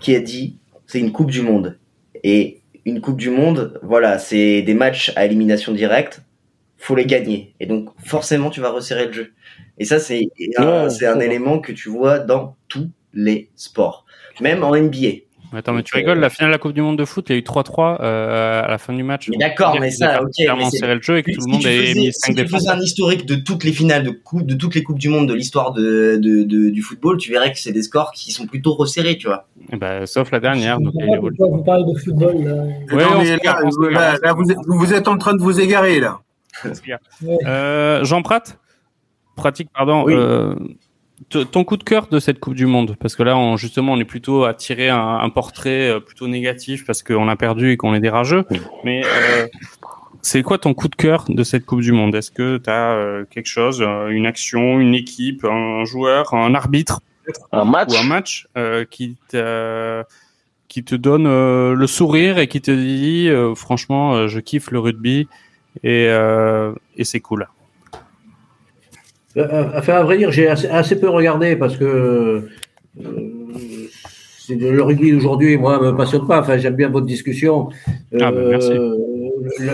[0.00, 0.56] qui a dit,
[0.92, 1.78] c'est une Coupe du Monde.
[2.22, 6.20] Et une Coupe du Monde, voilà, c'est des matchs à élimination directe,
[6.76, 7.54] faut les gagner.
[7.60, 9.32] Et donc, forcément, tu vas resserrer le jeu.
[9.78, 10.28] Et ça, c'est
[10.58, 11.24] un, Ouais, c'est un ouais.
[11.24, 14.04] élément que tu vois dans tous les sports.
[14.38, 15.22] Même en NBA.
[15.54, 17.34] Attends, mais tu rigoles, la finale de la Coupe du Monde de foot, il y
[17.36, 19.28] a eu 3-3 euh, à la fin du match.
[19.28, 20.28] Mais d'accord, mais ça, ok.
[20.38, 22.26] mais serré le jeu et que si tout le monde tu faisais- mis si 5
[22.28, 22.60] tu défenses.
[22.60, 25.28] faisais un historique de toutes les finales de, coupe, de toutes les coupes du monde
[25.28, 28.46] de l'histoire de, de, de- du football, tu verrais que c'est des scores qui sont
[28.46, 29.46] plutôt resserrés, tu vois.
[29.72, 30.80] Ben, sauf la dernière.
[30.80, 32.54] Donc, pourquoi vous parlez de football là
[32.94, 36.00] Ouais, Non, on mais se là, vous, êtes- vous êtes en train de vous égarer
[36.00, 36.20] là.
[37.46, 38.58] Euh, Jean Pratt?
[39.36, 40.04] Pratique, pardon.
[40.06, 40.14] Oui.
[40.14, 40.54] euh,
[41.28, 42.96] ton coup de cœur de cette Coupe du Monde?
[43.00, 46.28] Parce que là, on, justement, on est plutôt à tirer un, un portrait euh, plutôt
[46.28, 48.44] négatif parce qu'on a perdu et qu'on est des rageux.
[48.84, 49.46] Mais euh,
[50.22, 52.14] c'est quoi ton coup de cœur de cette Coupe du Monde?
[52.14, 57.00] Est-ce que tu as quelque chose, euh, une action, une équipe, un joueur, un arbitre
[57.52, 60.02] Un match ou un match euh, qui te
[60.68, 64.70] qui te donne euh, le sourire et qui te dit euh, franchement euh, je kiffe
[64.70, 65.28] le rugby
[65.84, 67.46] et euh, et c'est cool?
[69.36, 72.48] Enfin, à vrai dire, j'ai assez, peu regardé parce que
[74.48, 76.40] le rugby d'aujourd'hui, moi, me passionne pas.
[76.40, 77.68] Enfin, j'aime bien votre discussion.
[78.20, 78.72] Ah, bah, merci.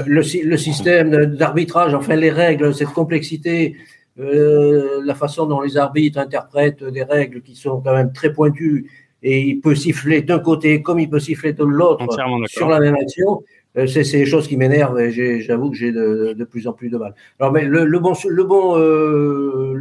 [0.07, 3.77] Le, système d'arbitrage, enfin, les règles, cette complexité,
[4.17, 8.87] la façon dont les arbitres interprètent des règles qui sont quand même très pointues
[9.23, 12.07] et il peut siffler d'un côté comme il peut siffler de l'autre
[12.47, 13.43] sur la même action.
[13.79, 16.99] Euh, c'est ces choses qui m'énervent et j'avoue que j'ai de, plus en plus de
[16.99, 17.15] mal.
[17.39, 19.73] Alors, mais le, bon, le bon, euh,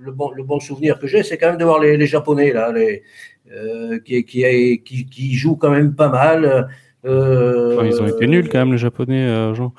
[0.00, 2.70] le, bon, le bon souvenir que j'ai, c'est quand même de voir les, Japonais là,
[2.70, 3.02] les,
[3.50, 6.68] euh, qui, qui, qui, qui, jouent quand même pas mal.
[7.04, 9.72] ils ont été nuls quand même les Japonais, Jean.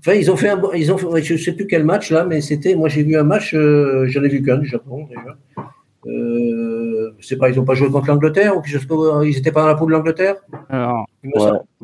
[0.00, 2.74] Enfin, ils ont fait un, ils ont, je sais plus quel match là, mais c'était,
[2.74, 5.36] moi j'ai vu un match, j'en ai vu qu'un du Japon déjà.
[6.06, 6.87] Euh,
[7.20, 8.62] c'est pas, ils n'ont pas joué contre l'Angleterre ou
[9.24, 10.36] ils n'étaient pas dans la poule de l'Angleterre?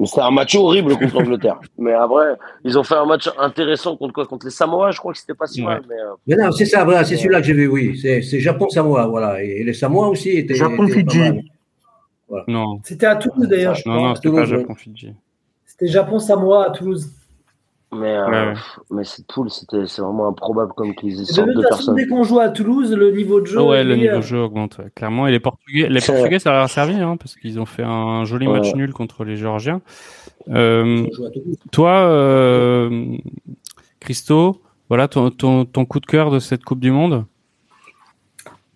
[0.05, 1.61] C'est un match horrible contre l'Angleterre.
[1.79, 4.27] mais après, ils ont fait un match intéressant contre quoi?
[4.27, 5.83] Contre les Samoa, je crois que c'était pas si mal.
[5.89, 7.99] Mais, euh, mais non, c'est ça, voilà, c'est celui-là que j'ai vu, oui.
[7.99, 9.43] C'est Japon-Samoa, voilà.
[9.43, 10.55] Et les Samoa aussi étaient.
[10.55, 11.51] Japon-Fidji.
[12.29, 12.45] Voilà.
[12.49, 12.81] Non.
[12.83, 15.14] C'était à Toulouse d'ailleurs, je non, Non, c'était pas Japon-Fidji.
[15.66, 17.11] C'était Japon-Samoa à Toulouse.
[17.95, 18.55] Mais, euh,
[18.90, 21.95] mais cette poule, c'était, c'est vraiment improbable comme qu'ils aient sortent de, personnes.
[21.95, 23.59] Dès qu'on joue à Toulouse, le niveau de jeu.
[23.61, 25.26] Ah ouais, le niveau de jeu augmente, clairement.
[25.26, 28.24] Et les Portugais, les Portugais ça leur a servi, hein, parce qu'ils ont fait un
[28.24, 29.80] joli match nul contre les Géorgiens.
[30.49, 31.07] Euh,
[31.72, 33.16] toi, euh,
[34.01, 37.24] Christo, voilà ton, ton, ton, coup de cœur de cette Coupe du Monde?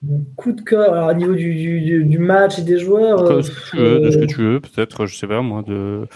[0.03, 3.25] Mon coup de cœur, alors, au niveau du, du, du, match et des joueurs.
[3.25, 5.63] de ce que tu veux, de ce que tu veux peut-être, je sais pas moi,
[5.63, 6.07] de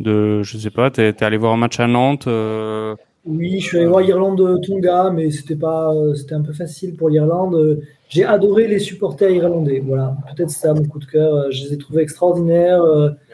[0.00, 3.66] de, je sais pas, tu es, allé voir un match à Nantes euh, Oui, je
[3.66, 7.82] suis allé voir Irlande-Tonga, mais c'était pas, c'était un peu facile pour l'Irlande.
[8.08, 9.82] J'ai adoré les supporters irlandais.
[9.84, 11.50] Voilà, peut-être c'est ça mon coup de cœur.
[11.50, 12.82] Je les ai trouvés extraordinaires.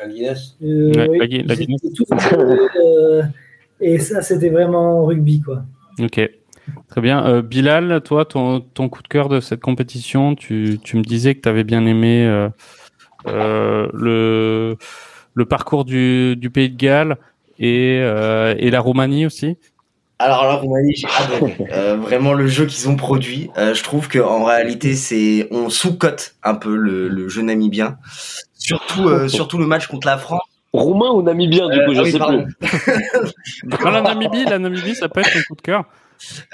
[0.01, 0.57] La Guinness.
[3.81, 5.65] et ça, c'était vraiment rugby, quoi.
[6.01, 6.31] Ok.
[6.89, 7.27] Très bien.
[7.27, 11.35] Euh, Bilal, toi, ton, ton, coup de cœur de cette compétition, tu, tu me disais
[11.35, 12.51] que tu avais bien aimé
[13.27, 14.77] euh, le,
[15.39, 17.17] le parcours du, du Pays de Galles
[17.59, 19.57] et, euh, et la Roumanie aussi
[20.21, 21.57] alors la Roumanie, j'ai adoré.
[21.73, 23.51] Euh, vraiment le jeu qu'ils ont produit.
[23.57, 27.99] Euh, je trouve que en réalité, c'est on sous-cote un peu le, le jeu namibien.
[28.55, 30.41] Surtout, euh, surtout le match contre la France.
[30.73, 33.85] Roumain ou namibien du coup, je ah sais plus.
[33.85, 35.85] la Namibie, la Namibie, ça peut être un coup de cœur.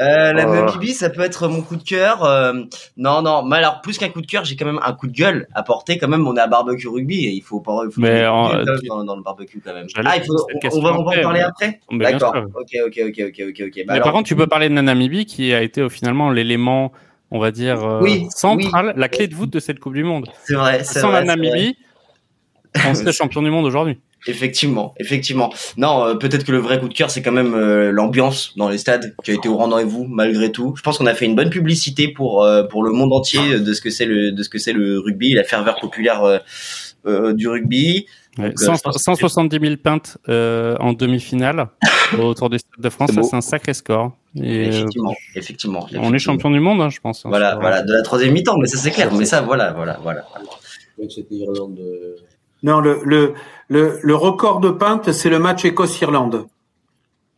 [0.00, 2.24] Euh, la Namibie, ça peut être mon coup de cœur.
[2.24, 2.52] Euh,
[2.96, 5.12] non, non, mais alors plus qu'un coup de cœur, j'ai quand même un coup de
[5.12, 5.98] gueule à porter.
[5.98, 7.82] Quand même, on est à barbecue rugby et il faut pas.
[7.84, 9.86] Il faut mais dans, le barbecue quand même.
[10.04, 10.34] Ah, il faut,
[10.72, 11.80] on, va, en parler après?
[11.90, 12.34] D'accord.
[12.54, 13.86] Ok, ok, ok, ok, ok, ok.
[13.86, 16.92] Bah mais par contre, tu peux parler de la Namibie qui a été finalement l'élément,
[17.30, 20.28] on va dire euh, central, la clé de voûte de cette Coupe du Monde.
[20.44, 20.84] C'est vrai.
[20.84, 21.76] Sans vrai, la Namibie,
[22.86, 23.98] on serait champion du monde aujourd'hui.
[24.26, 25.52] Effectivement, effectivement.
[25.76, 28.68] Non, euh, peut-être que le vrai coup de cœur, c'est quand même euh, l'ambiance dans
[28.70, 30.74] les stades qui a été au rendez-vous malgré tout.
[30.76, 33.72] Je pense qu'on a fait une bonne publicité pour euh, pour le monde entier de
[33.74, 36.40] ce que c'est le de ce que c'est le rugby, la ferveur populaire
[37.06, 38.06] du rugby.
[38.56, 41.68] 170 000 pintes en demi-finale
[42.18, 44.16] autour des stades de France, c'est un sacré score.
[44.36, 47.24] Et effectivement, effectivement, On est champion du monde, hein, je pense.
[47.24, 49.12] Hein, voilà, voilà, de la troisième mi-temps, mais ça c'est clair.
[49.12, 50.24] Mais ça, voilà, voilà, voilà.
[51.08, 51.78] C'était Irlande.
[52.64, 53.34] Non, le, le,
[53.68, 56.46] le, le record de pinte, c'est le match Écosse-Irlande.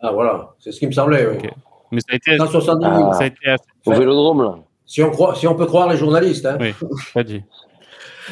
[0.01, 1.27] Ah, voilà, c'est ce qui me semblait.
[1.27, 1.49] Oui.
[1.91, 3.09] Mais ça a été, 170 000.
[3.11, 3.65] Ah, ça a été assez...
[3.87, 4.55] Au vélodrome, là.
[4.87, 6.47] Si on, croit, si on peut croire les journalistes.
[6.47, 6.59] Hein.
[6.61, 6.75] Oui,
[7.13, 7.43] pas dit.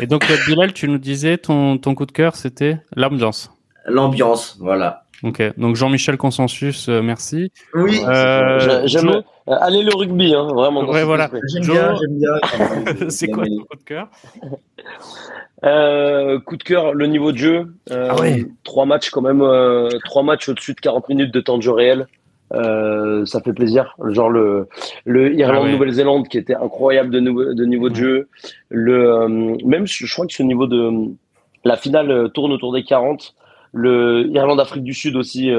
[0.01, 3.51] Et donc, euh, Bilal, tu nous disais, ton, ton coup de cœur, c'était l'ambiance.
[3.87, 5.05] L'ambiance, voilà.
[5.25, 7.51] Ok, donc Jean-Michel Consensus, euh, merci.
[7.73, 9.09] Oui, euh, j'aime.
[9.09, 10.85] Euh, allez le rugby, hein, vraiment.
[10.85, 11.31] Ouais, voilà.
[11.53, 13.09] J'aime bien, j'aime bien.
[13.09, 14.09] c'est quoi ton coup de cœur?
[15.63, 17.75] Euh, coup de cœur, le niveau de jeu.
[17.91, 18.17] Euh, ah
[18.65, 21.73] Trois matchs quand même, euh, trois matchs au-dessus de 40 minutes de temps de jeu
[21.73, 22.07] réel.
[22.53, 23.95] Euh, ça fait plaisir.
[24.09, 24.69] Genre le,
[25.05, 28.29] le Irlande-Nouvelle-Zélande qui était incroyable de, de niveau de jeu.
[28.69, 30.91] Le, même je crois que ce niveau de
[31.65, 33.35] la finale tourne autour des 40.
[33.73, 35.51] Le Irlande-Afrique du Sud aussi.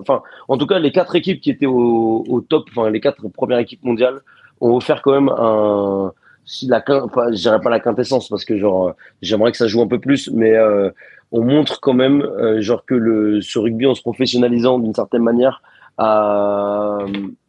[0.00, 3.26] enfin, en tout cas, les quatre équipes qui étaient au, au top, enfin les quatre
[3.28, 4.20] premières équipes mondiales,
[4.60, 6.12] ont offert quand même un
[6.46, 9.82] si la enfin, je dirais pas la quintessence parce que genre j'aimerais que ça joue
[9.82, 10.90] un peu plus mais euh,
[11.32, 15.22] on montre quand même euh, genre que le ce rugby en se professionnalisant d'une certaine
[15.22, 15.62] manière
[15.96, 16.98] a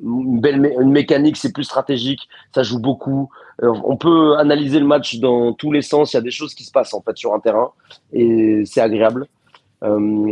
[0.03, 3.29] une belle une mécanique c'est plus stratégique ça joue beaucoup.
[3.63, 6.53] Euh, on peut analyser le match dans tous les sens il y a des choses
[6.53, 7.71] qui se passent en fait sur un terrain
[8.13, 9.27] et c'est agréable.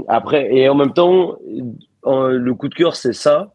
[0.08, 1.36] Après et en même temps
[2.06, 3.53] le coup de cœur c'est ça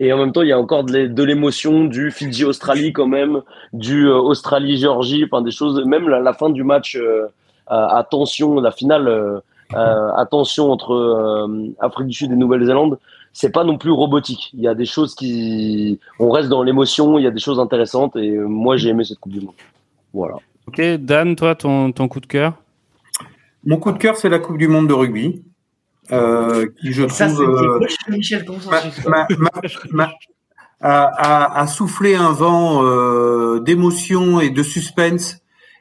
[0.00, 3.42] et en même temps, il y a encore de l'émotion du Fidji-Australie quand même,
[3.72, 7.28] du euh, Australie-Géorgie, enfin des choses, même la, la fin du match, euh,
[7.68, 12.98] attention, la finale, euh, attention entre Afrique du Sud et Nouvelle-Zélande,
[13.32, 14.50] c'est pas non plus robotique.
[14.54, 17.60] Il y a des choses qui, on reste dans l'émotion, il y a des choses
[17.60, 19.54] intéressantes et moi j'ai aimé cette Coupe du Monde.
[20.12, 20.36] Voilà.
[20.66, 22.54] Ok, Dan, toi, ton, ton coup de cœur?
[23.64, 25.42] Mon coup de cœur, c'est la Coupe du Monde de rugby.
[26.12, 27.78] Euh, qui je Ça, trouve euh,
[28.08, 28.44] Michel
[29.08, 29.26] ma-
[29.92, 30.12] ma-
[30.80, 35.38] a, a- a soufflé un vent euh, d'émotion et de suspense.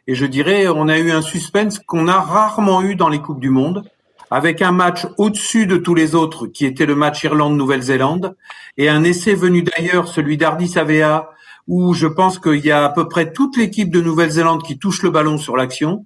[0.07, 3.39] Et je dirais, on a eu un suspense qu'on a rarement eu dans les coupes
[3.39, 3.83] du monde,
[4.31, 8.35] avec un match au-dessus de tous les autres, qui était le match Irlande-Nouvelle-Zélande,
[8.77, 11.29] et un essai venu d'ailleurs, celui d'Ardis Avea,
[11.67, 15.03] où je pense qu'il y a à peu près toute l'équipe de Nouvelle-Zélande qui touche
[15.03, 16.05] le ballon sur l'action.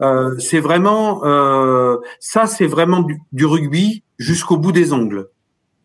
[0.00, 5.28] Euh, c'est vraiment euh, ça, c'est vraiment du, du rugby jusqu'au bout des ongles.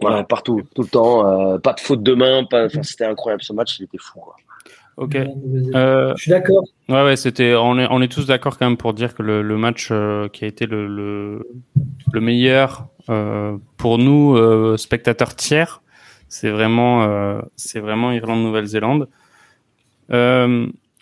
[0.01, 1.25] Ouais, partout, tout le temps.
[1.27, 2.43] euh, pas de faute de main.
[2.43, 2.65] Pas...
[2.65, 3.79] Enfin, c'était incroyable ce match.
[3.79, 4.19] Il était fou.
[4.19, 4.35] quoi.
[4.97, 5.15] Ok.
[5.15, 6.63] Euh, Je suis d'accord.
[6.89, 7.55] Ouais, ouais, c'était.
[7.55, 10.27] On est, on est tous d'accord quand même pour dire que le, le match euh,
[10.27, 11.47] qui a été le, le,
[12.11, 15.81] le meilleur euh, pour nous euh, spectateurs tiers,
[16.27, 19.07] c'est vraiment, euh, c'est vraiment Irlande-Nouvelle-Zélande.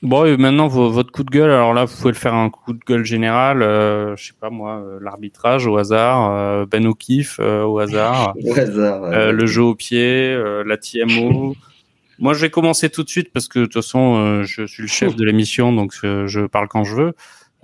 [0.03, 1.51] Bon, et maintenant vo- votre coup de gueule.
[1.51, 3.61] Alors là, vous pouvez le faire un coup de gueule général.
[3.61, 8.33] Euh, je sais pas moi, euh, l'arbitrage au hasard, euh, Ben O'Keefe euh, au hasard,
[8.43, 9.01] Au hasard.
[9.03, 9.09] ouais.
[9.15, 11.55] euh, le jeu au pied, euh, la TMO.
[12.17, 14.81] Moi, je vais commencer tout de suite parce que de toute façon, euh, je suis
[14.83, 17.13] le chef de l'émission, donc euh, je parle quand je veux.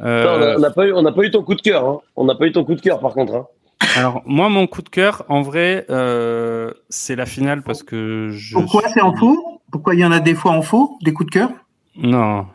[0.02, 1.86] Euh, Non, on n'a pas eu, on n'a pas eu ton coup de cœur.
[1.86, 1.98] Hein.
[2.16, 3.34] On n'a pas eu ton coup de cœur par contre.
[3.34, 3.46] Hein.
[3.96, 8.54] alors, moi, mon coup de cœur, en vrai, euh, c'est la finale parce que je.
[8.54, 9.60] Pourquoi c'est en faux?
[9.72, 11.50] Pourquoi il y en a des fois en faux, des coups de cœur?
[11.98, 12.45] Non.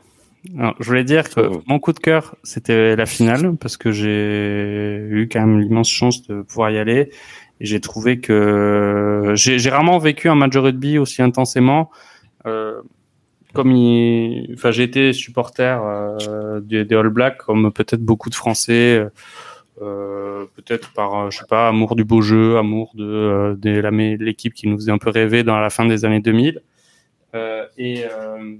[0.53, 5.07] Non, je voulais dire que mon coup de cœur, c'était la finale parce que j'ai
[5.09, 7.11] eu quand même l'immense chance de pouvoir y aller
[7.61, 11.90] et j'ai trouvé que j'ai rarement vécu un match de rugby aussi intensément.
[12.47, 12.80] Euh,
[13.55, 18.34] comme il, enfin, j'ai été supporter euh, des, des All Blacks, comme peut-être beaucoup de
[18.34, 19.07] Français,
[19.80, 23.70] euh, peut-être par, euh, je sais pas, amour du beau jeu, amour de, euh, de
[23.78, 26.62] la- l'équipe qui nous faisait un peu rêver dans la fin des années 2000.
[27.34, 28.57] Euh, et euh,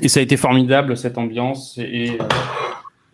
[0.00, 2.18] et ça a été formidable cette ambiance et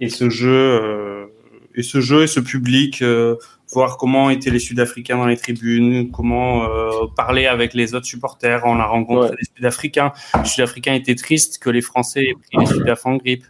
[0.01, 0.49] et ce jeu
[0.83, 1.27] euh,
[1.75, 3.37] et ce jeu et ce public euh,
[3.73, 8.63] voir comment étaient les Sud-Africains dans les tribunes comment euh, parler avec les autres supporters
[8.65, 9.37] on a rencontré Ouais.
[9.37, 10.13] des Sud-Africains
[10.43, 13.45] les Sud-Africains étaient tristes que les Français aient pris les Sud-Af en grippe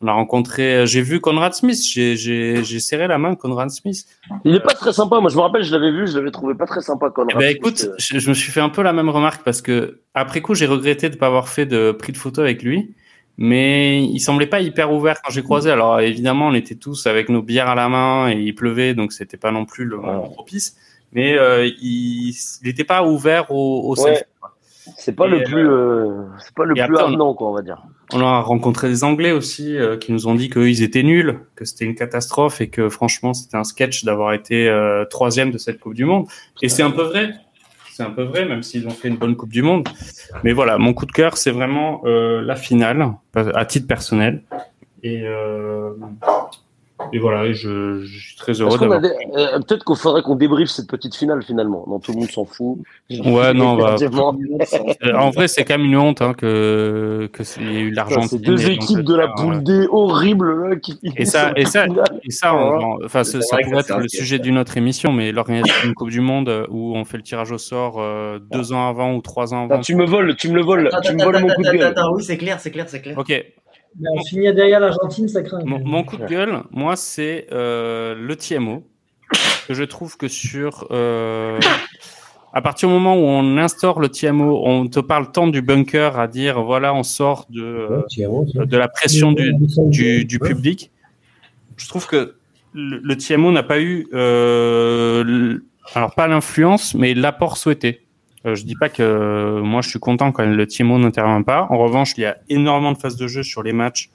[0.00, 4.06] on a rencontré euh, j'ai vu Conrad Smith j'ai serré la main Conrad Smith
[4.44, 5.20] Il est pas très sympa.
[5.20, 7.10] Moi, je me rappelle, je l'avais vu, je l'avais trouvé pas très sympa.
[7.10, 7.94] Conrad eh ben, écoute, euh.
[7.98, 10.66] je, je me suis fait un peu la même remarque parce que après coup, j'ai
[10.66, 12.94] regretté de ne pas avoir fait de pris de photo avec lui,
[13.36, 15.70] mais il semblait pas hyper ouvert quand j'ai croisé.
[15.70, 19.12] Alors évidemment, on était tous avec nos bières à la main et il pleuvait, donc
[19.12, 20.76] c'était pas non plus le moment propice.
[21.12, 22.34] Mais euh, il
[22.64, 24.22] n'était pas ouvert au, au Ouais.
[24.96, 25.68] C'est pas le plus,
[26.38, 27.82] c'est pas le plus quoi, on va dire.
[28.12, 31.40] On a rencontré des Anglais aussi euh, qui nous ont dit qu'eux, ils étaient nuls,
[31.56, 35.58] que c'était une catastrophe et que franchement, c'était un sketch d'avoir été euh, troisième de
[35.58, 36.26] cette Coupe du Monde.
[36.62, 37.34] Et c'est un peu vrai.
[37.92, 39.86] C'est un peu vrai, même s'ils ont fait une bonne Coupe du Monde.
[40.42, 44.42] Mais voilà, mon coup de cœur, c'est vraiment euh, la finale, à titre personnel.
[45.02, 45.24] Et,
[47.12, 49.00] et voilà, et je, je suis très heureux d'avoir.
[49.02, 51.84] euh, Peut-être qu'il faudrait qu'on débriefe cette petite finale finalement.
[51.88, 52.78] Non, tout le monde s'en fout.
[53.10, 53.96] Ouais, non, bah.
[54.02, 57.90] Euh, en vrai, c'est quand même une honte hein, que que il y ait eu
[57.90, 58.28] l'Argentine.
[58.38, 61.86] C'est deux équipes de la euh, D horrible là, qui Et ça, et ça,
[62.24, 65.94] et ça, on- enfin, ça, pourrait être le sujet d'une autre émission, mais l'organisation d'une
[65.94, 69.20] Coupe du Monde où on fait le tirage au sort euh, deux ans avant ou
[69.22, 69.74] trois ans avant.
[69.74, 71.62] Attends, tu me voles, tu me le voles, Attends, tu me attends, voles mon coup
[71.62, 71.86] de attends, gueule.
[71.86, 73.16] attends, oui, c'est clair, c'est clair, c'est clair.
[73.16, 73.32] Ok.
[74.00, 75.60] Mais on finit derrière l'Argentine, ça craint.
[75.64, 78.84] Mon, mon coup de gueule, moi, c'est euh, le TMO.
[79.66, 80.86] Que je trouve que sur.
[80.90, 81.58] euh,
[82.54, 86.18] à partir du moment où on instaure le TMO, on te parle tant du bunker
[86.18, 89.52] à dire voilà, on sort de, euh, de la pression du,
[89.88, 90.90] du, du public.
[91.76, 92.36] Je trouve que
[92.72, 95.58] le, le TMO n'a pas eu, euh,
[95.94, 98.00] alors pas l'influence, mais l'apport souhaité.
[98.46, 101.66] Euh, je dis pas que euh, moi je suis content quand le TMO n'intervient pas.
[101.70, 104.10] En revanche, il y a énormément de phases de jeu sur les matchs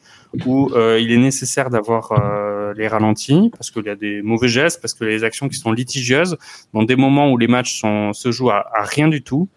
[0.45, 4.47] où euh, il est nécessaire d'avoir euh, les ralentis parce qu'il y a des mauvais
[4.47, 6.37] gestes, parce que les actions qui sont litigieuses,
[6.73, 9.47] dans des moments où les matchs sont, se jouent à, rien du tout.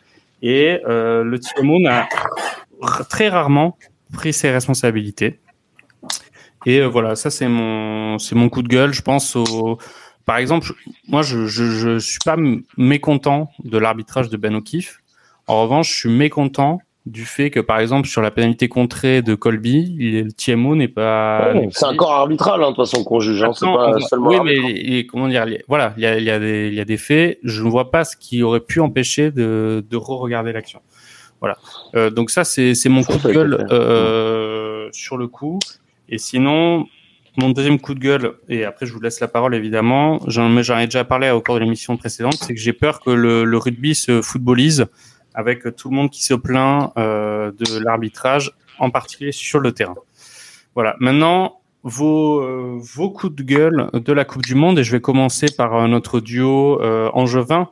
[0.42, 2.08] Et euh, le TMO n'a
[3.08, 3.78] très rarement
[4.12, 5.40] pris ses responsabilités.
[6.66, 8.92] Et euh, voilà, ça c'est mon c'est mon coup de gueule.
[8.92, 9.78] Je pense au
[10.26, 10.72] par exemple,
[11.08, 12.36] moi je je, je suis pas
[12.76, 14.98] mécontent de l'arbitrage de Ben O'Keefe.
[15.46, 19.36] En revanche, je suis mécontent du fait que par exemple sur la pénalité contrée de
[19.36, 23.40] Colby, le TMO n'est pas Ouais, C'est encore arbitral, hein, de toute façon, qu'on juge.
[23.44, 24.28] Hein, c'est pas seulement.
[24.30, 24.72] oui, arbitral.
[24.74, 26.84] mais comment dire, les- voilà, il y a, il y, a des- il y a
[26.84, 27.38] des faits.
[27.44, 30.80] Je ne vois pas ce qui aurait pu empêcher de, de re-regarder l'action.
[31.38, 31.56] Voilà.
[31.94, 35.60] Euh, donc ça, c'est mon coup de gueule euh, sur le coup.
[36.08, 36.86] Et sinon,
[37.38, 40.78] mon deuxième coup de gueule, et après je vous laisse la parole évidemment, j'en j'en
[40.78, 43.94] ai déjà parlé au cours de l'émission précédente, c'est que j'ai peur que le, rugby
[43.94, 44.86] se footballise
[45.34, 49.94] avec tout le monde qui se plaint euh, de l'arbitrage, en particulier sur le terrain.
[50.74, 50.96] Voilà.
[50.98, 55.00] Maintenant, vos, euh, vos coups de gueule de la Coupe du Monde, et je vais
[55.00, 56.80] commencer par euh, notre duo
[57.12, 57.68] angevin,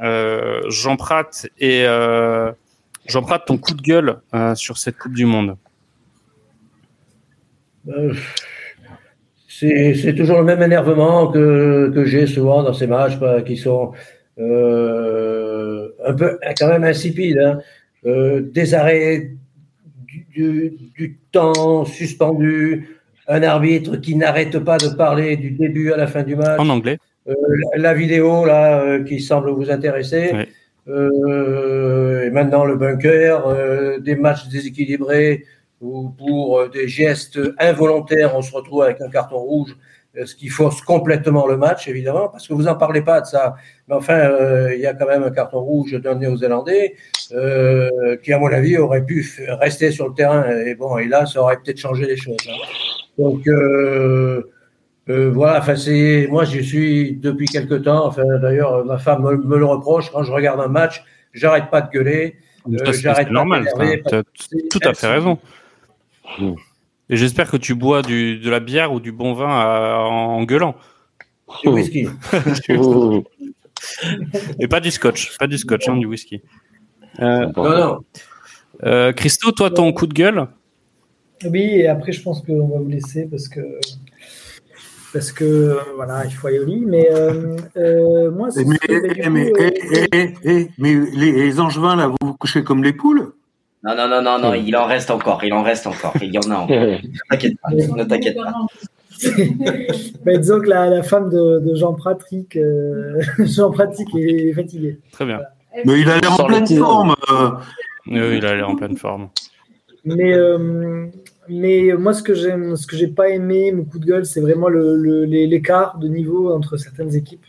[0.00, 1.84] Jean Prat et
[3.06, 4.20] Jean Prat, ton coup de gueule
[4.54, 5.56] sur cette Coupe du Monde?
[9.60, 13.92] C'est toujours le même énervement que, que j'ai souvent dans ces matchs quoi, qui sont
[14.38, 17.38] euh, un peu quand même insipides.
[17.38, 17.58] Hein.
[18.06, 19.32] Euh, des arrêts
[20.06, 22.88] du, du, du temps suspendu,
[23.28, 26.58] un arbitre qui n'arrête pas de parler du début à la fin du match.
[26.58, 26.96] En anglais.
[27.28, 27.34] Euh,
[27.74, 30.32] la, la vidéo là qui semble vous intéresser.
[30.88, 35.44] Et maintenant le bunker, des matchs déséquilibrés
[35.80, 39.76] où pour euh, des gestes involontaires, on se retrouve avec un carton rouge,
[40.16, 43.26] euh, ce qui fausse complètement le match, évidemment, parce que vous en parlez pas de
[43.26, 43.54] ça.
[43.88, 46.96] Mais enfin, euh, il y a quand même un carton rouge d'un Néo-Zélandais
[47.32, 50.44] euh, qui, à mon avis, aurait pu rester sur le terrain.
[50.66, 52.36] Et bon, et là, ça aurait peut-être changé les choses.
[52.48, 52.52] hein.
[53.18, 54.42] Donc euh,
[55.32, 58.06] voilà, enfin c'est moi j'y suis depuis quelque temps.
[58.06, 61.02] Enfin d'ailleurs ma femme me, me le reproche quand je regarde un match,
[61.32, 62.36] j'arrête pas de gueuler,
[62.92, 63.02] c'est-
[63.32, 63.64] normal.
[64.22, 65.38] que c'est tout à fait insipide.
[67.08, 70.42] Et j'espère que tu bois du, de la bière ou du bon vin à- en
[70.44, 70.74] gueulant.
[71.62, 72.06] Du whisky.
[74.60, 76.42] Et pas du scotch, pas du scotch, hein, du whisky.
[77.20, 77.98] Euh, Non non.
[78.84, 80.46] euh, Christo, toi, ton coup de gueule?
[81.44, 83.60] Oui, et après, je pense qu'on va vous laisser parce que.
[85.12, 86.84] Parce que voilà, il faut aller au lit.
[86.86, 88.64] Mais euh, euh, moi, c'est.
[88.64, 92.34] Mais, mais coup, mais, euh, eh, eh, eh, mais les, les angevins, là, vous vous
[92.34, 93.32] couchez comme les poules?
[93.82, 96.38] Non, non, non, non, non, il en reste encore, il en reste encore, il y
[96.38, 96.68] en a encore.
[96.76, 98.52] Ne t'inquiète pas, ne t'inquiète pas.
[100.24, 104.98] mais disons que la, la femme de, de Jean Pratique, euh, Jean Pratique est fatiguée.
[105.12, 105.40] Très bien.
[105.84, 107.14] Mais il a l'air en pleine le forme.
[107.30, 107.50] euh.
[108.12, 109.28] Euh, il a l'air en pleine forme.
[110.04, 111.06] Mais, euh,
[111.48, 114.40] mais moi, ce que j'aime, ce que j'ai pas aimé, mon coup de gueule, c'est
[114.40, 117.44] vraiment le, le- l'écart de niveau entre certaines équipes.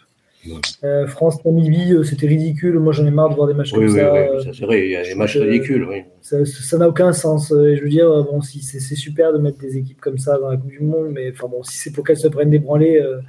[0.83, 2.79] Euh, France, Namibie, euh, c'était ridicule.
[2.79, 4.13] Moi, j'en ai marre de voir des matchs Oui, comme oui, ça.
[4.13, 6.03] oui, Euh, ça c'est vrai, il y a des matchs ridicules, oui.
[6.21, 7.51] Ça n'a aucun sens.
[7.51, 10.49] Et je veux dire, bon, si c'est super de mettre des équipes comme ça dans
[10.49, 12.99] la Coupe du Monde, mais enfin bon, si c'est pour qu'elles se prennent des branlées
[12.99, 13.19] euh,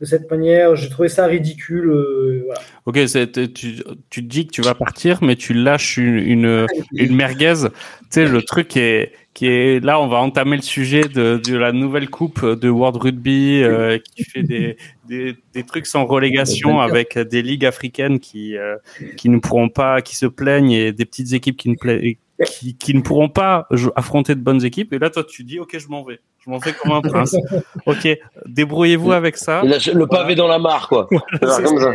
[0.00, 1.90] de cette manière, j'ai trouvé ça ridicule.
[1.90, 2.60] euh, voilà.
[2.86, 6.66] Ok, c'est- tu, tu te dis que tu vas partir, mais tu lâches une, une,
[6.92, 7.54] une merguez.
[7.64, 7.70] Tu
[8.10, 11.70] sais, le truc est, qui est là, on va entamer le sujet de, de la
[11.70, 14.76] nouvelle coupe de World Rugby euh, qui fait des,
[15.08, 18.74] des, des trucs sans relégation avec des ligues africaines qui, euh,
[19.16, 21.76] qui ne pourront pas, qui se plaignent et des petites équipes qui ne,
[22.46, 24.92] qui, qui ne pourront pas affronter de bonnes équipes.
[24.92, 26.18] Et là, toi, tu dis, ok, je m'en vais.
[26.48, 27.36] Je m'en vais comme un prince.
[27.86, 28.08] Ok,
[28.46, 29.60] débrouillez-vous avec ça.
[29.64, 31.06] Il le pavé dans la mare, quoi.
[31.42, 31.92] C'est Comme ça.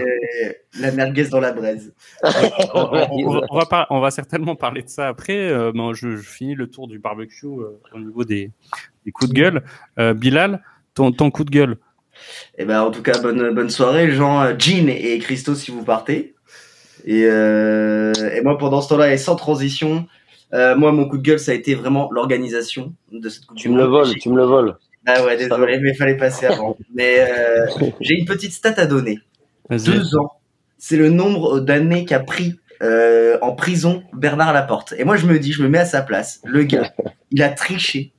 [0.80, 1.92] La merguez dans la braise.
[2.24, 2.30] on,
[2.74, 2.82] on-
[3.26, 5.38] on va, on va par- on va certainement parler de ça après.
[5.38, 8.52] Euh, mais je, je finis le tour du barbecue euh, au niveau des,
[9.06, 9.64] des coups de gueule.
[10.00, 10.62] Euh, Bilal,
[10.94, 11.78] ton, ton coup de gueule.
[12.60, 15.84] Et ben en tout cas bonne bonne soirée Jean, euh, Jean et Christo si vous
[15.84, 16.36] partez.
[17.06, 20.06] Et, euh, et moi pendant ce temps-là et sans transition,
[20.54, 23.68] euh, moi mon coup de gueule ça a été vraiment l'organisation de cette coupe Tu
[23.68, 23.92] du me le Monde.
[24.06, 24.76] voles, tu me le voles.
[25.06, 26.78] Ah ouais désolé mais il fallait passer avant.
[26.96, 27.66] mais euh,
[28.02, 29.20] j'ai une petite stat à donner.
[29.70, 30.34] Deux ans,
[30.78, 34.94] c'est le nombre d'années qu'a pris euh, en prison Bernard Laporte.
[34.98, 36.42] Et moi je me dis, je me mets à sa place.
[36.46, 36.92] Le gars,
[37.32, 38.12] il a triché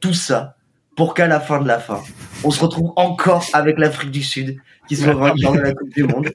[0.00, 0.56] tout ça
[0.96, 2.00] pour qu'à la fin de la fin,
[2.44, 4.56] on se retrouve encore avec l'Afrique du Sud
[4.88, 6.28] qui soit vainqueur de la Coupe du Monde.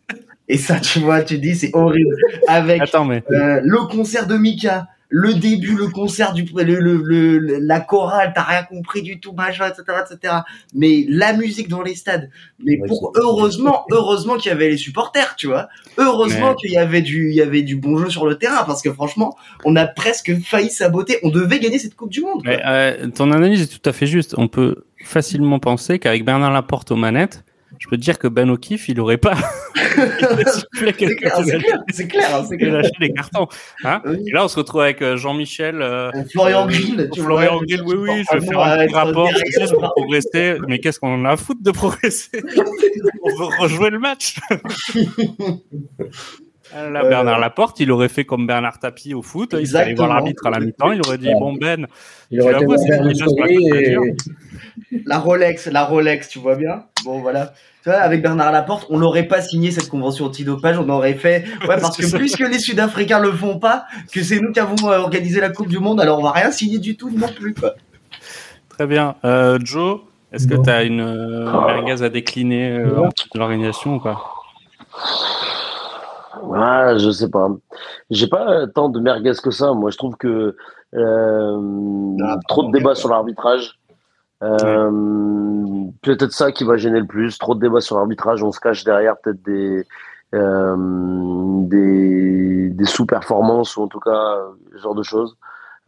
[0.50, 2.16] Et ça, tu vois, tu dis, c'est horrible.
[2.48, 7.38] Avec Attends, mais euh, le concert de Mika, le début, le concert du, le, le,
[7.38, 10.34] le- la chorale, t'as rien compris du tout, machin, etc., etc.
[10.74, 12.30] Mais la musique dans les stades.
[12.60, 15.70] Mais Ouais, pour, heureusement, heureusement qu'il y avait les supporters, tu vois.
[15.98, 18.64] Heureusement Mais- qu'il y avait du, il y avait du bon jeu sur le terrain,
[18.66, 21.20] parce que franchement, on a presque failli saboter.
[21.24, 22.42] On devait gagner cette Coupe du Monde.
[22.44, 24.36] mais, euh, ton analyse est tout à fait juste.
[24.38, 27.46] On peut facilement penser qu'avec Bernard Laporte aux manettes,
[27.80, 29.36] je peux te dire que Ben O'Keefe, il aurait pas
[29.76, 31.36] C'est clair,
[31.92, 33.48] c'est clair, c'est clair, lâché les cartons.
[33.84, 34.18] Hein Oui.
[34.28, 35.82] et là, on se retrouve avec euh, Jean-Michel.
[35.82, 39.30] euh, Florian euh, Grill, tu Florian Grill, oui, oui, je vais faire un petit rapport
[39.30, 40.58] sais, pour progresser.
[40.68, 42.44] Mais qu'est-ce qu'on en a à foutre de progresser?
[43.24, 44.38] On veut rejouer le match.
[46.76, 49.56] Ah, Là, Euh, Bernard Laporte, il aurait fait comme Bernard Tapie au foot.
[49.60, 50.92] Il serait allé voir l'arbitre à la mi-temps.
[50.92, 51.88] Il aurait dit Bon, Ben,
[52.32, 53.46] Il aurait Tu été la vois,
[55.06, 56.84] la et Rolex, la Rolex, tu vois bien.
[57.04, 57.54] Bon, voilà.
[57.84, 61.46] Tu vois, avec Bernard Laporte, on n'aurait pas signé cette convention anti-dopage, on aurait fait,
[61.68, 64.98] ouais, parce que puisque les Sud-Africains le font pas, que c'est nous qui avons euh,
[65.00, 67.76] organisé la Coupe du Monde, alors on va rien signer du tout non plus, quoi.
[68.70, 69.16] très bien.
[69.24, 70.02] Euh, Joe,
[70.34, 74.20] Est-ce que tu as une euh, merguez à décliner euh, de l'organisation ou pas?
[76.44, 77.50] Ouais, je sais pas.
[78.10, 79.74] J'ai pas tant de merguez que ça.
[79.74, 80.56] Moi, je trouve que
[80.96, 83.80] euh, Ah, trop de débats sur l'arbitrage.
[84.44, 84.92] Euh,
[86.02, 87.38] Peut-être ça qui va gêner le plus.
[87.38, 88.44] Trop de débats sur l'arbitrage.
[88.44, 89.86] On se cache derrière peut-être des
[90.36, 90.76] euh,
[91.68, 95.38] des, des sous-performances ou en tout cas euh, ce genre de choses.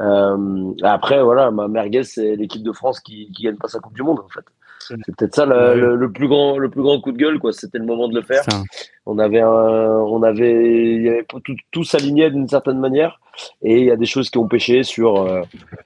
[0.02, 3.93] Euh, après, voilà, ma merguez, c'est l'équipe de France qui, qui gagne pas sa Coupe
[3.93, 4.45] du Monde en fait.
[4.80, 5.75] C'est peut-être ça le, Ouais.
[5.75, 7.51] le, le plus grand le plus grand coup de gueule quoi.
[7.53, 8.43] C'était le moment de le faire.
[8.43, 8.63] Ça.
[9.05, 13.19] On avait un, on avait, il y avait tout, tout s'alignait d'une certaine manière,
[13.63, 15.41] et il y a des choses qui ont pêché sur, euh,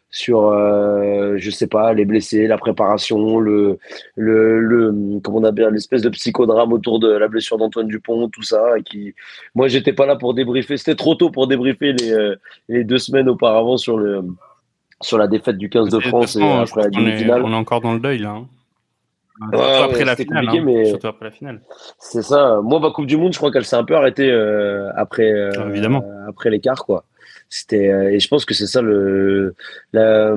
[0.09, 3.77] sur, euh, je sais pas, les blessés, la préparation, le,
[4.17, 8.43] le, le, comment on appelle, l'espèce de psychodrame autour de la blessure d'Antoine Dupont, tout
[8.43, 9.13] ça, et qui,
[9.55, 10.75] moi, j'étais pas là pour débriefer.
[10.75, 12.35] C'était trop tôt pour débriefer les, euh,
[12.67, 14.21] les deux semaines auparavant sur le,
[15.01, 17.41] sur la défaite du 15 de France et après la demi-finale.
[17.45, 18.31] on est encore dans le deuil là.
[18.31, 18.47] hein.
[19.41, 20.45] Ouais, Surtout ouais, après la c'était finale.
[20.45, 20.65] compliqué, hein.
[20.65, 21.61] mais- Surtout après la finale.
[21.97, 22.59] C'est ça.
[22.63, 25.49] Moi, ma Coupe du Monde, je crois qu'elle s'est un peu arrêtée euh, après, euh,
[25.57, 26.03] Ah, évidemment.
[26.27, 27.05] après l'écart, quoi.
[27.49, 29.55] C'était euh, et je pense que c'est ça le
[29.91, 30.35] la- le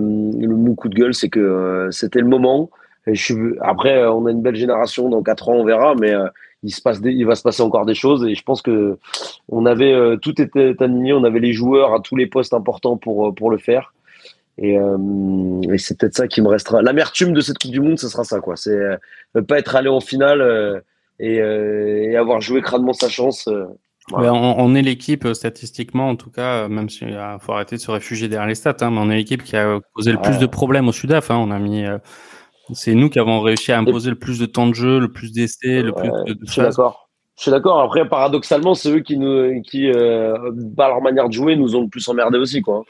[0.54, 2.70] mon coup de gueule, c'est que c'était le moment.
[3.06, 5.08] Et je suis après, on a une belle génération.
[5.08, 6.12] Dans quatre ans, on verra, mais
[6.62, 8.24] il se passe des- il va se passer encore des choses.
[8.26, 8.98] Et je pense que
[9.48, 11.12] on avait tout était aligné.
[11.12, 13.92] On avait les joueurs à tous les postes importants pour pour le faire.
[14.58, 14.96] Et, euh,
[15.70, 16.80] et c'est peut-être ça qui me restera.
[16.80, 18.56] L'amertume de cette Coupe du Monde, ce sera ça, quoi.
[18.56, 18.96] C'est euh,
[19.34, 20.80] ne pas être allé en finale euh,
[21.20, 23.48] et, et avoir joué crânement sa chance.
[24.08, 24.32] voilà.
[24.32, 27.90] Ouais, on, on est l'équipe, statistiquement, en tout cas, même s'il faut arrêter de se
[27.90, 30.46] réfugier derrière les stats, hein, mais on est l'équipe qui a posé le plus de
[30.46, 31.30] problèmes au Sudaf.
[31.30, 31.84] Hein, on a mis,
[32.72, 35.32] c'est nous qui avons réussi à imposer le plus de temps de jeu, le plus
[35.32, 37.08] d'essais, le plus de, de Je suis d'accord.
[37.36, 37.80] Je suis d'accord.
[37.80, 39.90] Après, paradoxalement, c'est eux qui, nous, qui
[40.76, 42.84] par leur manière de jouer, nous ont le plus emmerdé aussi, quoi.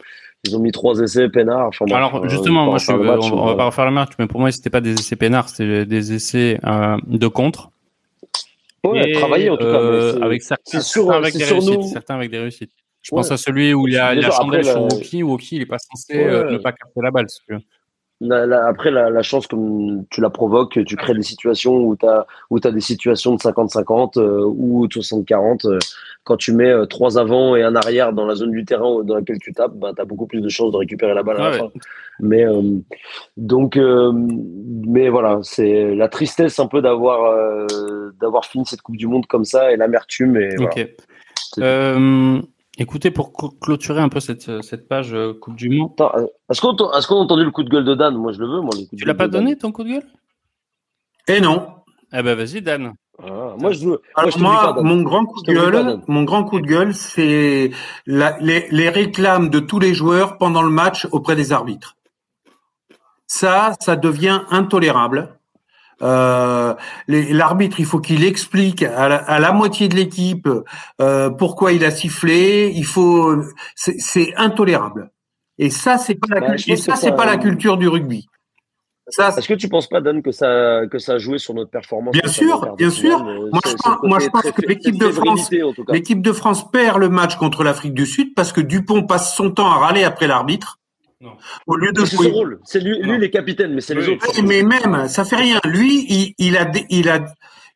[0.46, 1.68] Ils ont mis trois essais peinards.
[1.68, 3.56] Enfin, Alors euh, justement, on moi, va je on, refaire le match, on va mais-
[3.56, 6.58] pas refaire le match, mais pour moi, c'était pas des essais peinards, c'était des essais
[6.64, 7.70] euh, de contre.
[8.84, 11.82] Ouais, travailler, en tout cas, euh, avec certains, c'est sur- certains avec des réussites, nous.
[11.88, 12.70] certains avec des réussites.
[13.02, 13.20] Je Ouais.
[13.20, 15.22] pense à celui où il y a, il y a Déjà, chandelle sur la- Woki.
[15.22, 16.24] Woki, il est pas censé Ouais.
[16.24, 17.26] euh, ne pas capter la balle.
[18.20, 21.96] La- la- après, la, la chance, comme tu la provoques, tu crées des situations où
[21.96, 22.26] tu as,
[22.64, 25.66] as des situations de 50-50 euh, ou de 60-40.
[25.68, 25.78] euh,
[26.24, 29.14] quand tu mets euh, trois avant et un arrière dans la zone du terrain dans
[29.16, 31.44] laquelle tu tapes, bah, tu as beaucoup plus de chances de récupérer la balle à
[31.44, 31.70] la Ouais, fin.
[32.20, 32.62] Mais euh,
[33.36, 37.66] donc, mais voilà, c'est la tristesse un peu d'avoir
[38.20, 40.36] d'avoir fini cette Coupe du Monde comme ça et l'amertume.
[40.38, 40.70] Et voilà.
[42.78, 45.90] Euh, écoutez, pour clôturer un peu cette, cette page euh, Coupe du Monde.
[45.94, 48.14] Attends, euh, Est-ce qu'on est-ce qu'on a entendu le coup de gueule de Dan?
[48.16, 48.60] Moi, je le veux.
[48.60, 49.42] Moi, le coup de Tu l'as pas Dan.
[49.42, 50.06] donné ton coup de gueule?
[51.28, 51.68] Et non.
[52.12, 52.94] Eh ben vas-y Dan.
[53.22, 53.86] Ah, moi, je veux.
[53.88, 56.60] Moi, Alors je moi, pas, mon grand coup Je de pas, gueule, mon grand coup
[56.60, 57.70] de gueule, c'est
[58.06, 61.96] les, les réclames de tous les joueurs pendant le match auprès des arbitres.
[63.26, 65.35] Ça, ça devient intolérable.
[66.02, 66.74] Euh,
[67.08, 70.48] L'arbitre, il faut qu'il explique à la, à la moitié de l'équipe
[71.00, 72.70] euh, pourquoi il a sifflé.
[72.74, 73.34] Il faut,
[73.74, 75.10] c'est intolérable.
[75.58, 78.26] Et ça, c'est pas la, Bah, et ça, c'est pas la culture du rugby.
[79.06, 82.12] Est-ce que tu penses pas, Dan, que ça, que ça a joué sur notre performance
[82.12, 83.24] Bien sûr, bien sûr.
[83.24, 85.50] euh, Moi, je pense, moi, je que de France,
[85.92, 89.50] l'équipe de France perd le match contre l'Afrique du Sud parce que Dupont passe son
[89.52, 90.80] temps à râler après l'arbitre
[91.66, 92.32] au lieu de C'est son jouer.
[92.32, 92.60] rôle.
[92.64, 94.26] C'est lui, lui, les capitaines, mais c'est les autres.
[94.36, 95.60] Oui, mais même, ça fait rien.
[95.64, 97.24] Lui, il, il a, il a,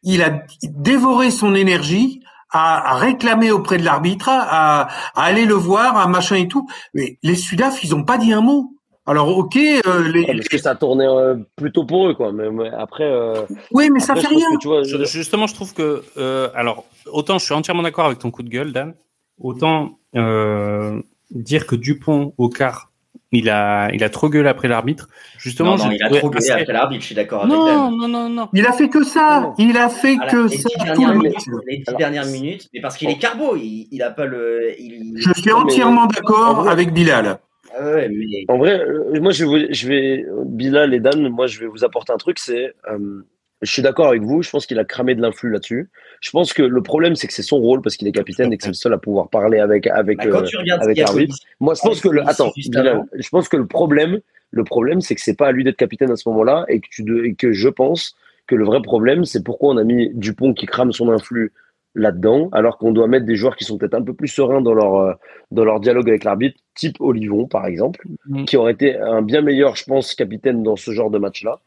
[0.03, 2.21] il a dévoré son énergie
[2.53, 6.69] à, à réclamer auprès de l'arbitre, à, à aller le voir, à machin et tout.
[6.95, 8.75] Mais les Sudaf, ils ont pas dit un mot.
[9.07, 12.33] Alors, ok, euh, les, parce que ça tournait euh, plutôt pour eux, quoi.
[12.33, 13.05] Mais, mais après.
[13.11, 14.57] euh, Oui, mais ça après, fait je pense rien.
[14.57, 18.05] que, tu vois, Je- justement, je trouve que, euh, alors, autant je suis entièrement d'accord
[18.07, 18.95] avec ton coup de gueule, Dan,
[19.41, 22.90] autant euh, dire que Dupont, au quart,
[23.33, 25.09] il a, il a trop gueulé après l'arbitre.
[25.39, 27.91] Justement, Non, non, il a trop gueulé assez- après l'arbitre, je suis d'accord avec Non,
[27.91, 28.49] non, non, non.
[28.53, 29.53] Il a fait que ça.
[29.59, 31.37] Il a fait Voilà, que les ça dix tout le minutes,
[31.69, 34.75] les dix dernières minutes, mais parce qu'il est carbo, il, il a pas le.
[34.79, 35.15] Il...
[35.19, 37.39] Je suis entièrement d'accord avec Bilal.
[37.79, 41.29] Ah ouais, mais En vrai, euh, moi, je vais, vous- je vais, Bilal et Dan,
[41.29, 43.25] moi, je vais vous apporter un truc, c'est, euh,
[43.63, 45.89] je suis d'accord avec vous, je pense qu'il a cramé de l'influx là-dessus.
[46.21, 48.57] Je pense que le problème, c'est que c'est son rôle, parce qu'il est capitaine et
[48.59, 50.99] que c'est le seul à pouvoir parler avec, avec, Bah, quand euh, tu regardes avec
[50.99, 51.37] l'arbitre.
[51.61, 55.21] Moi, je pense que le, attends, je pense que le problème, le problème, c'est que
[55.23, 57.53] c'est pas à lui d'être capitaine à ce moment-là et que tu, de- et que
[57.53, 58.17] je pense
[58.47, 61.53] que le vrai problème, c'est pourquoi on a mis Dupont qui crame son influx
[61.95, 64.75] là-dedans, alors qu'on doit mettre des joueurs qui sont peut-être un peu plus sereins dans
[64.75, 65.13] leur, euh,
[65.51, 68.45] dans leur dialogue avec l'arbitre, type Olivon, par exemple, Mm.
[68.45, 71.61] qui aurait été un bien meilleur, je pense, capitaine dans ce genre de match-là.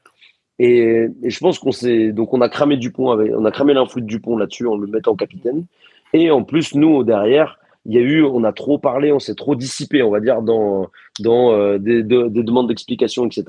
[0.60, 3.74] Et, et je pense qu'on s'est, donc on a cramé Dupont avec, on a cramé
[3.74, 5.66] l'influx de Dupont là-dessus en le mettant capitaine.
[6.14, 9.36] Et en plus, nous, derrière, il y a eu, on a trop parlé, on s'est
[9.36, 10.90] trop dissipé, on va dire, dans,
[11.20, 13.46] dans euh, des, de- des demandes d'explications, etc.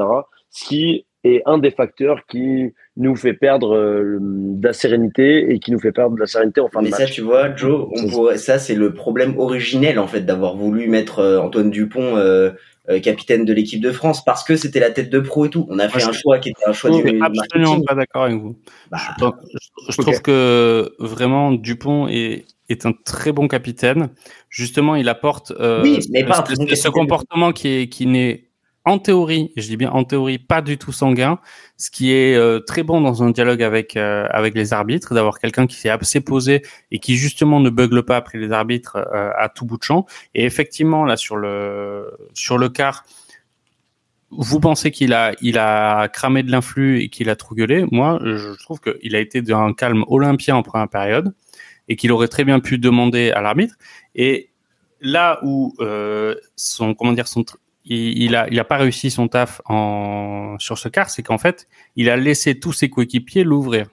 [0.50, 5.58] Ce qui, est un des facteurs qui nous fait perdre euh, de la sérénité et
[5.58, 7.12] qui nous fait perdre de la sérénité en fin Mais de ça, match.
[7.12, 11.20] tu vois, Joe, on pourrait, ça, c'est le problème originel, en fait, d'avoir voulu mettre
[11.20, 12.16] euh, Antoine Dupont
[12.90, 15.66] euh, capitaine de l'équipe de France parce que c'était la tête de pro et tout.
[15.70, 18.24] On a fait un choix qui était un choix Je du suis absolument pas d'accord
[18.24, 18.56] avec vous.
[18.90, 24.10] Bah, je pense- je- je trouve que vraiment Dupont est, est un très bon capitaine.
[24.50, 28.44] Justement, il apporte euh, Oui, mais pas un ce, ce- comportement qui est qui n'est
[28.84, 31.38] en théorie, je dis bien en théorie, pas du tout sanguin,
[31.78, 35.38] ce qui est euh, très bon dans un dialogue avec euh, avec les arbitres, d'avoir
[35.38, 39.30] quelqu'un qui s'est assez posé et qui justement ne bugle pas après les arbitres euh,
[39.38, 40.04] à tout bout de champ.
[40.34, 42.70] Et effectivement, là sur le sur le
[44.30, 47.86] vous pensez qu'il a, il a cramé de l'influx et qu'il a trop gueulé.
[47.92, 51.32] Moi, je trouve qu'il a été d'un calme olympien en première période
[51.88, 53.76] et qu'il aurait très bien pu demander à l'arbitre.
[54.16, 54.50] Et
[55.00, 55.72] là où
[56.56, 57.44] son, comment dire, son,
[57.84, 61.38] il, il a, il a pas réussi son taf en, sur ce quart, c'est qu'en
[61.38, 63.86] fait, il a laissé tous ses coéquipiers l'ouvrir.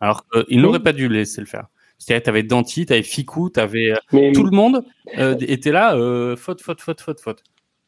[0.00, 1.66] Alors qu'il n'aurait pas dû laisser le faire.
[1.98, 4.84] C'est-à-dire, t'avais Danti, t'avais Ficou, t'avais Mais- tout le monde
[5.18, 7.44] euh, était là, euh, faute, faute, faute, faute, faute.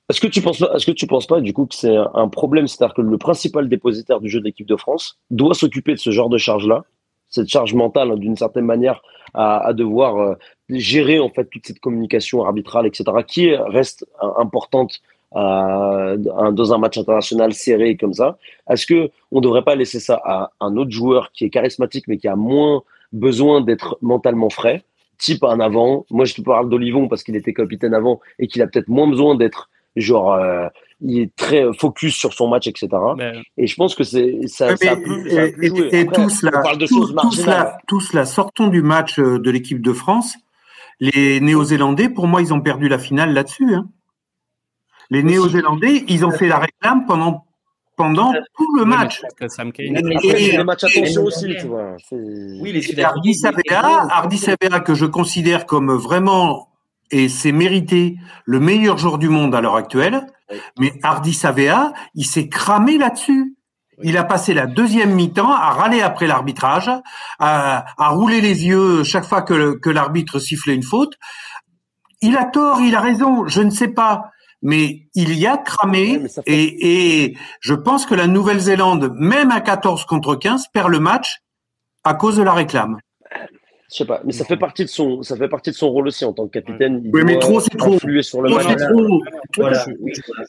[0.08, 2.28] Est-ce que tu penses pas, est-ce que tu penses pas du coup que c'est un
[2.28, 5.98] problème, c'est-à-dire que le principal dépositaire du jeu de l'équipe de France doit s'occuper de
[5.98, 6.84] ce genre de charge-là,
[7.30, 9.00] cette charge mentale d'une certaine manière
[9.32, 10.34] à, à devoir euh,
[10.68, 15.00] gérer en fait toute cette communication arbitrale, etc., qui reste euh, importante
[15.36, 18.38] euh, dans un match international serré comme ça.
[18.70, 22.18] Est-ce que on devrait pas laisser ça à un autre joueur qui est charismatique mais
[22.18, 24.84] qui a moins besoin d'être mentalement frais,
[25.18, 26.06] type un avant?
[26.10, 29.08] Moi, je te parle d'Olivon parce qu'il était capitaine avant et qu'il a peut-être moins
[29.08, 30.66] besoin d'être genre euh,
[31.00, 32.88] il est très focus sur son match, etc.
[33.56, 35.88] Et je pense que c'est ça, ça a pu, ça a et, pu et- jouer.
[35.92, 37.48] et Après, tous on là, parle de tous, choses tous marginales.
[37.56, 40.36] là, tous là, sortons du match euh, de l'équipe de France.
[41.12, 43.74] Les Néo-Zélandais, pour moi, ils ont perdu la finale là-dessus.
[43.74, 43.88] hein.
[45.10, 47.44] Les Néo-Zélandais, ils ont fait la réclame pendant
[47.96, 49.22] pendant tout le match.
[51.20, 51.96] Aussi, tu vois.
[52.10, 52.82] Oui, les
[54.10, 56.70] Hardy Savea, que je considère comme vraiment,
[57.12, 60.26] et c'est mérité, le meilleur joueur du monde à l'heure actuelle.
[60.78, 63.54] Mais Hardy Savea, il s'est cramé là-dessus.
[64.02, 66.90] Il a passé la deuxième mi-temps à râler après l'arbitrage,
[67.38, 71.14] à, à rouler les yeux chaque fois que, l'arbitre sifflait une faute.
[72.20, 74.30] Il a tort, il a raison, je ne sais pas.
[74.62, 80.06] Mais il y a cramé et, et je pense que la Nouvelle-Zélande, même à 14
[80.06, 81.40] contre 15, perd le match
[82.02, 82.98] à cause de la réclame.
[83.94, 86.08] Je sais pas, mais ça fait partie de son, ça fait partie de son rôle
[86.08, 87.00] aussi en tant que capitaine.
[87.04, 87.94] Il Oui, mais doit trop, c'est trop.
[87.94, 88.66] influer sur le Trop, match.
[88.76, 89.22] c'est trop.
[89.56, 89.84] Voilà.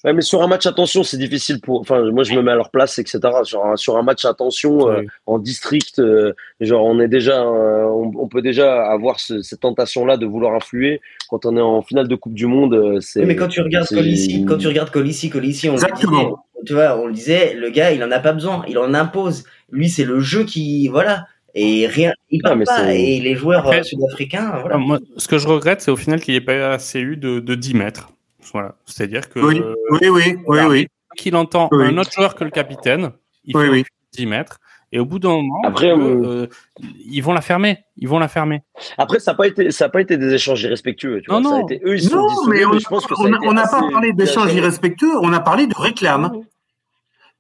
[0.04, 1.80] Ouais, mais sur un match à tension, c'est difficile pour.
[1.80, 3.20] Enfin, moi, je me mets à leur place, etc.
[3.44, 7.44] Sur un, sur un match à tension euh, en district, euh, genre, on est déjà,
[7.44, 11.62] euh, on, on peut déjà avoir ce- cette tentation-là de vouloir influer quand on est
[11.62, 12.74] en finale de Coupe du Monde.
[12.74, 13.20] euh, C'est.
[13.20, 16.18] Oui, mais quand tu regardes Colissi, quand tu regardes Colissi, Colissi, on le Exactement.
[16.24, 16.32] disait,
[16.66, 19.44] tu vois, on le disait, le gars, il en a pas besoin, il en impose.
[19.72, 22.94] Lui, c'est le jeu qui, voilà, et rien, il mais pas.
[22.94, 24.76] Et les joueurs Après- euh, sud-africains, voilà.
[24.76, 27.16] Ah, moi, ce que je regrette, c'est au final qu'il n'y ait pas assez eu
[27.18, 28.10] de, de 10 mètres.
[28.54, 28.76] Voilà.
[28.86, 29.40] C'est-à-dire que.
[29.40, 30.88] Oui, oui, oui, oui, oui.
[31.18, 31.86] Qu'il entend Oui.
[31.88, 33.12] un autre joueur que le capitaine,
[33.46, 33.86] il Oui, fait oui.
[34.14, 34.60] 10 mètres.
[34.92, 36.48] Et au bout d'un moment, Après, euh, euh, euh,
[37.10, 37.80] ils vont la fermer.
[37.98, 38.62] Ils vont la fermer.
[38.98, 41.22] Après, ça n'a pas été, ça a pas été des échanges irrespectueux.
[41.22, 41.40] Tu vois.
[41.42, 41.68] Non, Ça a non.
[41.68, 43.26] été, eux, ils se sont Non, dissolus, mais on mais je pense que ça a
[43.26, 46.32] on a- été on n'a pas parlé d'échanges irrespectueux, on a parlé de réclame.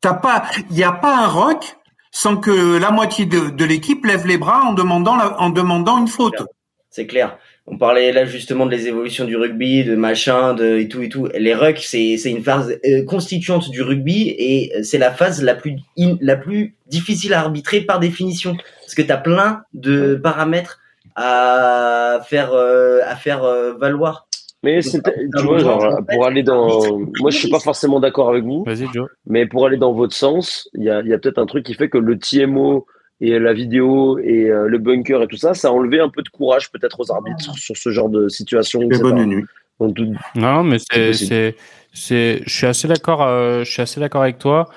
[0.02, 1.76] T'as pas, il n'y a pas un rock
[2.18, 5.98] sans que la moitié de, de l'équipe lève les bras en demandant, la- en demandant
[5.98, 6.42] une faute.
[6.90, 7.38] C'est clair.
[7.68, 11.10] On parlait là justement de les évolutions du rugby, de machin, de et tout et
[11.10, 11.28] tout.
[11.38, 15.76] Les rucks, c'est une phase euh, constituante du rugby et c'est la phase la plus
[16.22, 20.80] la plus difficile à arbitrer par définition parce que t'as plein de paramètres
[21.18, 24.28] à faire euh, à faire euh, valoir.
[24.66, 26.98] Mais c'était, tu vois, genre, pour aller dans.
[27.22, 28.64] Moi, je suis pas forcément d'accord avec vous.
[28.66, 29.08] Vas-y, Joe.
[29.28, 31.64] Mais pour aller dans votre sens, il y a, il y a peut-être un truc
[31.66, 32.86] qui fait que le TMO
[33.22, 36.22] et la vidéo et euh, le bunker et tout ça, ça a enlevé un peu
[36.22, 38.82] de courage peut-être aux arbitres sur ce genre de situation.
[38.82, 39.02] etc.
[39.04, 39.46] bonne nuit.
[39.80, 41.56] Donc, tout- Non, mais C'est c'est, c'est,
[41.94, 44.68] c'est, je suis assez d'accord, euh, je suis assez d'accord avec toi.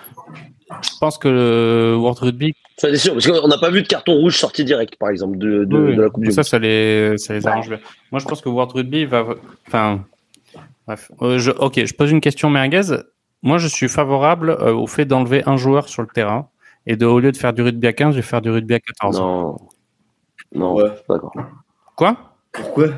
[0.83, 3.87] Je pense que le World Rugby, Ça, c'est sûr, parce qu'on n'a pas vu de
[3.89, 6.45] carton rouge sorti direct, par exemple, de, de, Oui, de la Coupe du ça, Monde.
[6.47, 7.79] ça les, ça les arrange bien.
[8.13, 9.25] Moi, je pense que World Rugby va,
[9.67, 10.05] enfin,
[10.87, 11.11] bref.
[11.23, 12.83] Euh, je, ok, je pose une question merguez.
[13.43, 16.49] Moi, je suis favorable euh, au fait d'enlever un joueur sur le terrain
[16.87, 18.75] et de, au lieu de faire du rugby à 15, je vais faire du rugby
[18.75, 19.19] à 14.
[19.21, 19.57] Non.
[20.55, 20.77] Non,
[21.09, 21.33] d'accord.
[21.97, 22.17] Quoi?
[22.53, 22.89] Pourquoi?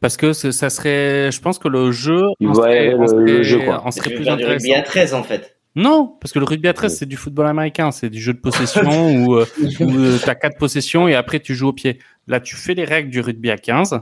[0.00, 3.44] Parce que ça serait, je pense que le jeu, Ouais, serait, en le- le serait-
[3.44, 3.86] jeu, quoi.
[3.86, 4.54] en serait plus intéressant.
[4.54, 5.56] rugby à 13 en fait.
[5.76, 8.40] Non, parce que le rugby à 13, c'est du football américain, c'est du jeu de
[8.40, 9.46] possession où, euh,
[9.80, 11.98] où tu as quatre possessions et après tu joues au pied.
[12.26, 14.00] Là, tu fais les règles du rugby à 15,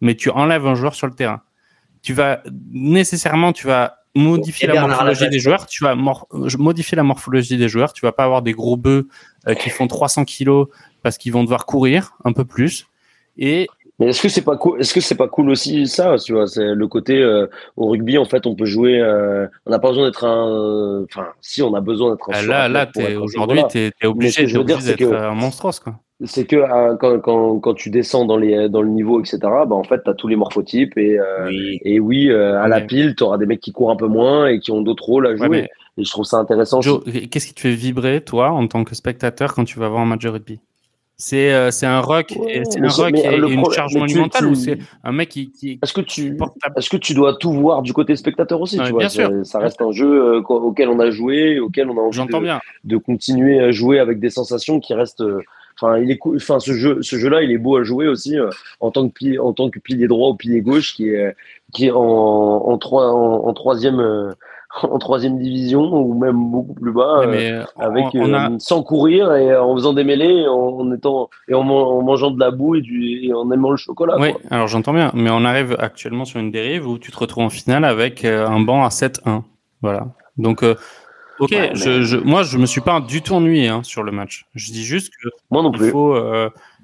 [0.00, 1.42] mais tu enlèves un joueur sur le terrain.
[2.02, 5.66] Tu vas nécessairement, tu vas modifier la morphologie des joueurs.
[5.66, 7.92] Tu vas modifier la morphologie des joueurs.
[7.92, 9.08] Tu vas pas avoir des gros bœufs
[9.58, 10.68] qui font 300 kilos
[11.02, 12.86] parce qu'ils vont devoir courir un peu plus.
[13.36, 13.68] Et
[13.98, 16.46] mais est-ce que c'est pas cool Est-ce que c'est pas cool aussi ça Tu vois,
[16.46, 17.46] c'est le côté euh,
[17.76, 18.18] au rugby.
[18.18, 19.00] En fait, on peut jouer.
[19.00, 21.04] Euh, on n'a pas besoin d'être un.
[21.04, 22.34] Enfin, si on a besoin d'être un.
[22.34, 25.94] Ah, là, là, aujourd'hui, t'es es obligé, je veux dire, d'être un monstre, quoi.
[26.24, 29.38] C'est que euh, quand, quand, quand, tu descends dans les dans le niveau, etc.
[29.42, 31.78] Bah en fait, t'as tous les morphotypes et oui.
[31.82, 34.72] et oui, à la pile, t'auras des mecs qui courent un peu moins et qui
[34.72, 35.68] ont d'autres rôles à jouer.
[35.98, 36.80] Et je trouve ça intéressant.
[36.80, 40.06] qu'est-ce qui te fait vibrer, toi, en tant que spectateur, quand tu vas voir un
[40.06, 40.60] match de rugby?
[41.18, 45.12] C'est euh, c'est un rock, c'est un rock et, une charge monumentale ou c'est un
[45.12, 46.36] mec qui, qui Est-ce que tu
[46.76, 49.30] est-ce que tu dois tout voir du côté spectateur aussi tu vois, Bien sûr.
[49.44, 52.60] Ça reste un jeu euh, auquel on a joué, auquel on a envie de, bien.
[52.84, 55.22] de continuer à jouer avec des sensations qui restent.
[55.22, 55.40] Euh,
[55.80, 58.36] enfin, il est enfin ce jeu ce jeu-là, il est beau à jouer aussi
[58.80, 61.34] en tant que pilier, en tant que pilier droit ou pilier gauche qui est
[61.72, 64.34] qui est en en, trois, en troisième
[64.82, 69.56] en troisième division ou même beaucoup plus bas, euh, euh, avec euh, sans courir et
[69.56, 73.50] en faisant des mêlées, en, étant et en, mangeant de la boue et, du, en
[73.52, 74.16] aimant le chocolat.
[74.18, 77.44] Oui, alors j'entends bien, mais on arrive actuellement sur une dérive où tu te retrouves
[77.44, 79.42] en finale avec un banc à 7-1.
[79.82, 80.08] Voilà.
[80.36, 80.64] Donc
[81.38, 84.46] Ok, je, je, moi je me suis pas du tout ennuyé hein, sur le match.
[84.54, 85.86] Je dis juste que moi non plus.
[85.86, 86.16] il faut,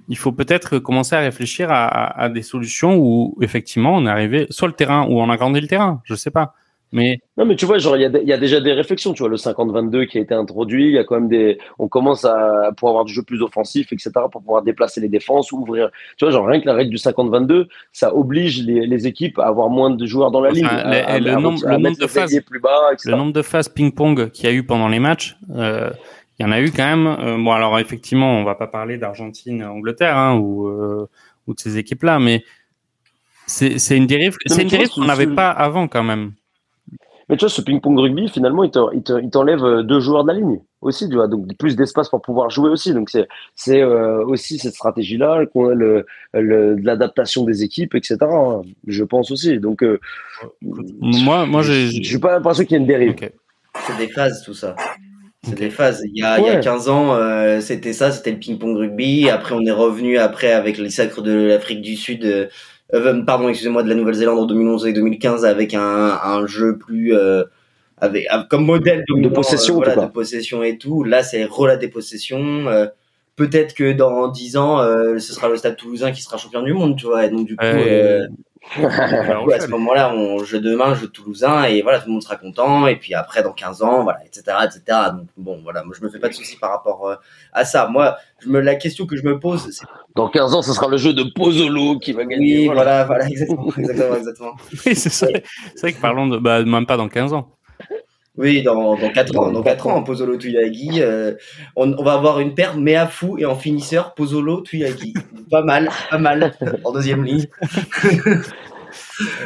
[0.08, 4.46] il faut peut-être commencer à réfléchir à, à, des solutions où effectivement on est arrivé
[4.50, 6.02] sur le terrain ou on a grandi le terrain.
[6.04, 6.54] Je sais pas.
[6.92, 9.14] Mais non, mais tu vois, genre il y, y, a déjà des réflexions.
[9.14, 11.58] Tu vois, le 50-22 qui a été introduit, il y a quand même des.
[11.78, 15.52] On commence à pouvoir avoir du jeu plus offensif, etc., pour pouvoir déplacer les défenses,
[15.52, 15.90] ouvrir.
[16.18, 19.46] Tu vois, genre rien que la règle du 50-22, ça oblige les, les, équipes à
[19.46, 22.90] avoir moins de joueurs dans la ligne, le, nombre, le nombre de phases plus bas,
[23.04, 25.38] le nombre de phases ping-pong qu'il y a eu pendant les matchs.
[25.54, 25.90] Euh,
[26.38, 27.06] il y en a eu quand même.
[27.06, 31.08] Euh, bon, alors effectivement, on va pas parler d'Argentine, Angleterre, hein, ou, euh,
[31.46, 32.44] ou de ces équipes-là, mais
[33.46, 34.36] c'est une dérive.
[34.46, 36.32] C'est une dérive qu'on n'avait pas avant quand même.
[37.32, 38.70] Mais tu vois, ce ping-pong rugby, finalement, il
[39.30, 42.50] t'enlève euh, deux joueurs de la ligne aussi, tu vois, donc plus d'espace pour pouvoir
[42.50, 42.92] jouer aussi.
[42.92, 43.26] Donc c'est
[43.56, 46.04] c'est euh, aussi cette stratégie-là, le,
[46.34, 48.18] le, l'adaptation des équipes, etc.
[48.20, 49.58] Hein, je pense aussi.
[49.58, 49.98] Donc euh,
[50.60, 53.14] moi, moi, j'ai, je suis pas l'impression qu'il y ait une dérive.
[53.86, 54.76] C'est des phases, tout ça.
[55.42, 56.02] C'est des phases.
[56.04, 59.30] Il y a, il y a 15 ans, c'était ça, c'était le ping-pong rugby.
[59.30, 62.50] Après, on est revenu après avec les sacres de l'Afrique du Sud
[62.94, 65.80] euh, pardon, excusez-moi, de la Nouvelle-Zélande en 2011 et 2015 avec un,
[66.22, 67.44] un jeu plus euh,
[67.98, 71.04] avec, comme modèle de possession, euh, voilà, de possession et tout.
[71.04, 72.68] Là, c'est relais des possessions.
[72.68, 72.86] Euh,
[73.36, 74.78] peut-être que dans 10 ans,
[75.18, 77.26] ce sera le Stade Toulousain qui sera champion du monde, tu vois.
[77.26, 77.64] Et donc du coup,
[78.76, 82.86] à ce moment-là, on jeu demain, jeu toulousain, et voilà, tout le monde sera content.
[82.86, 84.98] Et puis après, dans 15 ans, voilà, etc., etc.
[85.12, 87.16] Donc bon, voilà, moi je me fais pas de soucis par rapport euh,
[87.52, 87.88] à ça.
[87.88, 90.88] Moi, je me, la question que je me pose, c'est dans 15 ans, ce sera
[90.88, 92.68] le jeu de Pozzolo qui va gagner.
[92.68, 94.54] Oui, voilà, voilà, exactement, exactement, exactement.
[94.86, 97.48] oui, c'est vrai que parlons de, bah, même pas dans 15 ans.
[98.38, 99.50] Oui, dans, dans 4 ans.
[99.52, 101.02] Dans 4 ans, Pozzolo Tuyagi.
[101.02, 101.34] Euh,
[101.76, 105.12] on, on, va avoir une paire Mea Fou et en finisseur Pozzolo Tuyagi.
[105.50, 106.54] pas mal, pas mal
[106.84, 107.46] en deuxième ligne.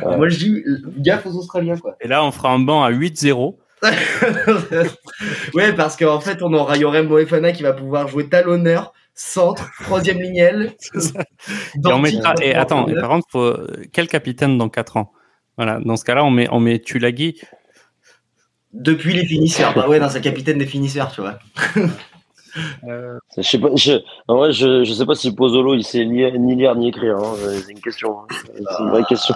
[0.04, 0.64] Moi, je dis
[0.98, 1.96] gaffe aux Australiens, quoi.
[2.00, 3.56] Et là, on fera un banc à 8-0.
[5.54, 10.20] ouais, parce qu'en fait, on aura Yorem Moefana qui va pouvoir jouer talonneur, centre, troisième
[10.20, 10.72] lignelle.
[10.94, 13.54] et on mettra, et attends, et par contre, faut,
[13.92, 15.12] quel capitaine dans 4 ans?
[15.56, 17.40] Voilà, dans ce cas-là, on met, on met Tulagi
[18.77, 19.74] depuis les finisseurs.
[19.74, 21.39] Bah ouais, c'est le capitaine des finisseurs, tu vois.
[22.89, 23.19] Euh...
[23.36, 23.93] Je sais pas, je,
[24.28, 27.19] en vrai, je, je sais pas si Pozzolo il sait ni, ni lire ni écrire.
[27.19, 27.35] Hein.
[27.39, 28.20] C'est une question.
[28.20, 28.27] Hein.
[28.31, 29.35] C'est une vraie question.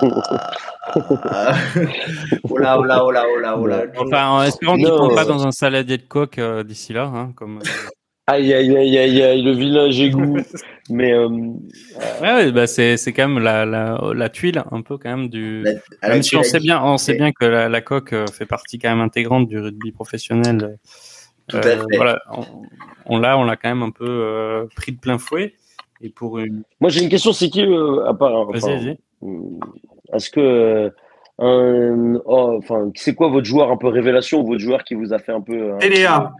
[2.44, 3.82] oh là, oh là, oh là, oh là, oh là.
[3.98, 7.04] Enfin, en espérant qu'il ne tombe pas dans un saladier de coque euh, d'ici là,
[7.14, 7.58] hein, comme.
[8.30, 10.38] Euh, Aïe, aïe, aïe, aïe, aïe, le vilain égout.
[10.90, 11.28] Mais euh,
[12.20, 15.64] ouais, bah c'est c'est quand même la, la, la tuile un peu quand même du.
[16.02, 18.78] même si on sait bien, on sait bien que la, la, coque euh, fait partie
[18.78, 20.78] quand même intégrante du rugby professionnel.
[21.46, 21.96] Tout à euh, fait.
[21.96, 22.44] Voilà, on,
[23.06, 25.54] on l'a, on l'a quand même un peu euh, pris de plein fouet.
[26.00, 26.64] Et pour une.
[26.80, 28.34] Moi j'ai une question, c'est qui à part.
[28.48, 28.98] Enfin, vas-y,
[30.12, 30.92] Est-ce que
[31.38, 35.18] un, oh, enfin, c'est quoi votre joueur un peu révélation, votre joueur qui vous a
[35.18, 35.78] fait un peu.
[35.78, 36.32] Téléa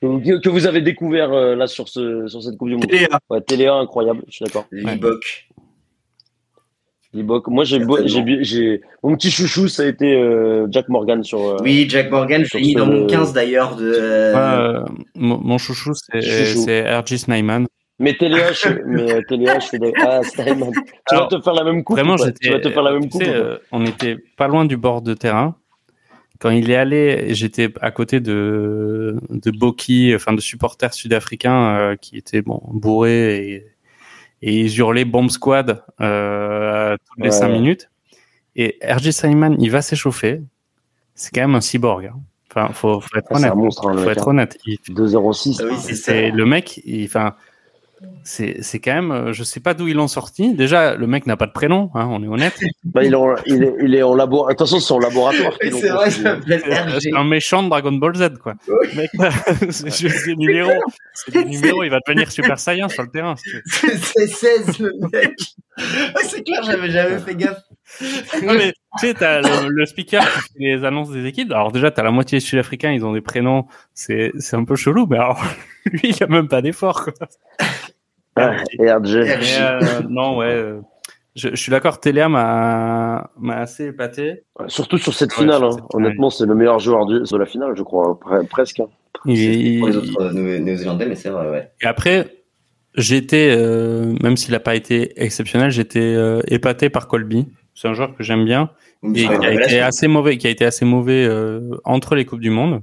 [0.00, 2.86] que, vous avez découvert euh, là sur, ce, sur cette Coupe du Monde.
[2.86, 3.20] Téléa.
[3.28, 4.66] Ouais, Téléa, incroyable, je suis d'accord.
[4.72, 5.48] Libok.
[7.12, 7.48] Libok.
[7.48, 7.80] Moi, j'ai,
[8.42, 11.40] j'ai, mon petit chouchou, ça a été euh, Jack Morgan sur.
[11.40, 13.76] Euh, oui, Jack Morgan, j'ai mis dans mon 15 d'ailleurs.
[13.76, 14.84] De...
[15.16, 17.18] mon, chouchou, c'est, c'est R.G.
[17.18, 17.66] Snyman.
[17.98, 19.92] Mais Téléa, je, mais Téléa, je fais des...
[19.98, 20.72] Ah, Snyman.
[21.08, 21.96] Tu vas te faire la même coupe.
[21.96, 23.22] Vraiment, tu vas te faire la même coupe.
[23.72, 25.56] on était pas loin du bord de terrain
[26.40, 31.96] quand il est allé, j'étais à côté de de Boki, enfin de supporters sud-africains euh,
[31.96, 33.66] qui étaient bon bourrés et,
[34.42, 37.90] et ils hurlaient bomb squad euh, toutes les cinq minutes.
[38.56, 40.40] Et RJ Simon, il va s'échauffer.
[41.14, 42.06] c'est quand même un cyborg.
[42.06, 42.18] Hein.
[42.50, 43.52] Enfin, faut, faut être Ah, c'est honnête.
[43.52, 44.30] un monstre, hein, le faut mec, être hein.
[44.32, 44.58] honnête.
[44.66, 45.60] Il- 2-0-6.
[45.60, 46.12] Ah oui, c'est ça.
[46.12, 46.80] c'est le mec.
[46.84, 47.36] il- Enfin,
[48.24, 49.10] c'est c'est quand même.
[49.12, 50.54] euh, Je sais pas d'où ils l'ont sorti.
[50.54, 51.90] Déjà, le mec n'a pas de prénom.
[51.94, 52.58] Hein, on est honnête.
[52.84, 54.48] Bah, il, est en, il, est, il est en labo.
[54.48, 55.52] Attention, c'est en laboratoire.
[55.62, 58.54] C'est un méchant de Dragon Ball Z, quoi.
[58.96, 59.10] Mec,
[59.70, 60.72] c'est juste des numéros.
[61.14, 61.84] C'est des numéros.
[61.84, 63.36] Il va devenir Super Saiyan sur le terrain.
[63.36, 63.50] si.
[63.98, 65.34] C'est 16 le mec.
[65.78, 67.62] Ah, c'est clair, j'avais jamais fait gaffe.
[68.46, 71.50] Non, mais tu sais, t'as le, le speaker qui fait les annonces des équipes.
[71.52, 73.66] Alors déjà, t'as la moitié des Sud-Africains, ils ont des prénoms.
[73.94, 75.42] C'est c'est un peu chelou, mais alors
[75.86, 77.04] lui, il a même pas d'effort.
[77.04, 77.14] quoi.
[78.78, 79.24] Et RG.
[79.24, 80.46] Mais, euh, non, ouais.
[80.46, 80.80] euh,
[81.36, 84.44] Je, je suis d'accord, Téléa m'a m'a assez épaté.
[84.68, 85.62] Surtout sur cette finale.
[85.62, 85.70] hein.
[85.72, 86.06] cette finale.
[86.06, 88.18] Honnêtement, c'est le meilleur joueur du- de la finale, je crois.
[88.22, 88.80] Pre- presque.
[88.80, 88.86] hein.
[89.26, 91.70] Il- Pour les autres euh, Néo- néo-zélandais, mais c'est vrai, ouais.
[91.82, 92.36] Et après,
[92.94, 97.46] j'étais, euh, même s'il n'a pas été exceptionnel, j'étais euh, épaté par Colby.
[97.80, 98.70] C'est un joueur que j'aime bien
[99.14, 102.40] et qui a été assez mauvais, qui a été assez mauvais euh, entre les coupes
[102.40, 102.82] du monde.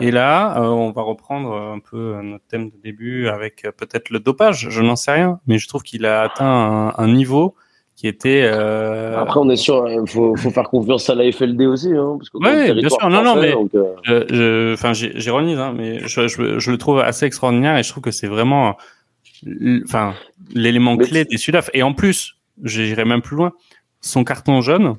[0.00, 3.72] Et là, euh, on va reprendre un peu euh, notre thème de début avec euh,
[3.72, 4.68] peut-être le dopage.
[4.70, 7.54] Je n'en sais rien, mais je trouve qu'il a atteint un, un niveau
[7.96, 8.42] qui était.
[8.44, 11.92] euh, Après, on est sûr, il faut, faut faire confiance à la FLD aussi.
[11.94, 13.08] Hein, parce que Ouais, comme bien sûr.
[13.10, 13.54] Non, non, mais-
[14.08, 18.02] euh, enfin, j'ironise, hein, mais je, je, je le trouve assez extraordinaire et je trouve
[18.02, 18.76] que c'est vraiment,
[19.84, 20.14] enfin,
[20.54, 21.70] l'élément clé des Sudaf.
[21.74, 23.52] Et en plus, j'irai même plus loin.
[24.00, 24.96] Son carton jaune,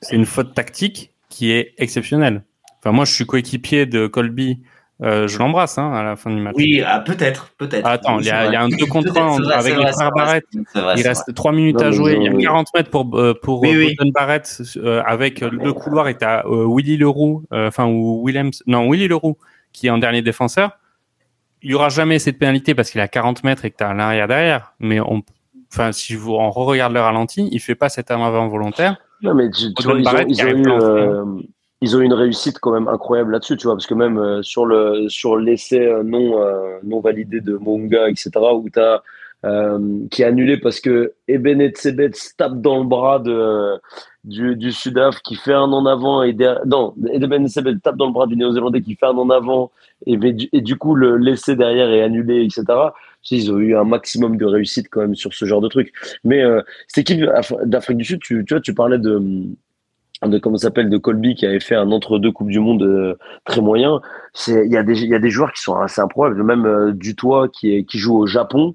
[0.00, 2.42] c'est une faute tactique qui est exceptionnelle.
[2.80, 4.60] Enfin, moi, je suis coéquipier de Colby.
[5.02, 6.54] Euh, je l'embrasse hein, à la fin du match.
[6.56, 7.84] Oui, ah, peut-être, peut-être.
[7.84, 8.76] Ah, attends, il y, a, il y a un vrai.
[8.76, 10.44] 2 contre Peut-être, 1 c'est vrai, avec les frères Barrett.
[10.74, 11.34] vrai, Il reste vrai.
[11.34, 12.16] 3 minutes Non, à jouer.
[12.16, 12.44] Il y a oui.
[12.44, 14.10] 40 mètres pour, euh, pour Oui, euh, oui.
[14.12, 19.08] Barrett euh, avec le couloir est à euh, Willy Leroux, enfin, ou Williams, non, Willy
[19.08, 19.36] Leroux,
[19.72, 20.78] qui est en dernier défenseur.
[21.62, 23.88] Il y aura jamais cette pénalité parce qu'il à 40 mètres et que tu as
[23.88, 24.74] un arrière derrière.
[24.78, 25.22] Mais on,
[25.74, 28.96] enfin, si vous en re-regarde le ralenti, il fait pas cet avant volontaire.
[29.22, 31.24] Non, mais tu, tu vois, ils ont, ils eu, euh,
[31.80, 34.42] ils ont eu une réussite quand même incroyable là-dessus, tu vois, parce que même euh,
[34.42, 38.68] sur le sur l'essai euh, non euh, non validé de Monga, etc., où
[39.44, 39.78] euh,
[40.10, 43.78] qui est annulé parce que Eben Etzebet se tape dans le bras de
[44.24, 47.46] du, du Sudaf qui fait un en avant et derrière, non Eben
[47.82, 49.70] tape dans le bras du Néo-Zélandais qui fait un en avant
[50.06, 52.64] et, du- et du coup le l'essai derrière est annulé, etc.
[53.30, 55.92] Ils ont eu un maximum de réussite quand même sur ce genre de truc.
[56.24, 59.20] Mais euh, cette équipe d'Af- d'Afrique du Sud, tu, tu vois, tu parlais de
[60.24, 63.18] de comment s'appelle de Colby qui avait fait un entre deux coupe du monde euh,
[63.44, 64.00] très moyen
[64.32, 66.64] c'est il y a des il y a des joueurs qui sont assez improbables même
[66.64, 68.72] euh, Dutoit qui est qui joue au Japon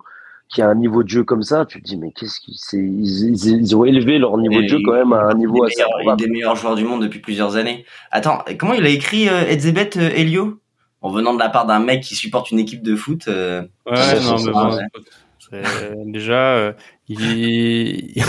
[0.49, 2.77] qui a un niveau de jeu comme ça tu te dis mais qu'est-ce qu'ils c'est
[2.77, 5.81] ils, ils, ils ont élevé leur niveau de jeu quand même à un niveau assez
[5.81, 7.83] improbable est des meilleurs joueurs du monde depuis plusieurs années.
[8.11, 10.59] Attends, comment il a écrit euh, Edzebet euh, Elio?
[11.01, 13.27] En venant de la part d'un mec qui supporte une équipe de foot.
[13.27, 14.83] euh, Ouais, c'est non, ça, mais bon, ouais.
[14.93, 15.07] écoute,
[15.49, 16.73] c'est- déjà, euh,
[17.07, 18.21] il,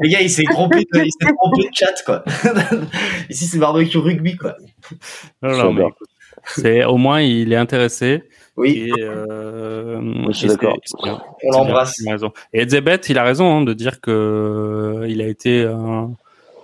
[0.00, 2.24] Le gars, il s'est trompé, de, il s'est trompé de chat, quoi.
[3.30, 4.56] Ici, c'est barbecue rugby, quoi.
[5.42, 5.90] Non, non,
[6.46, 8.22] c'est au moins il est intéressé.
[8.56, 10.76] Oui, Et, euh, Oui, je suis d'accord.
[11.42, 11.94] on l'embrasse.
[12.02, 12.32] bien, il a raison.
[12.52, 16.12] Et Edzebet, il a raison hein, de dire que euh, il a été un-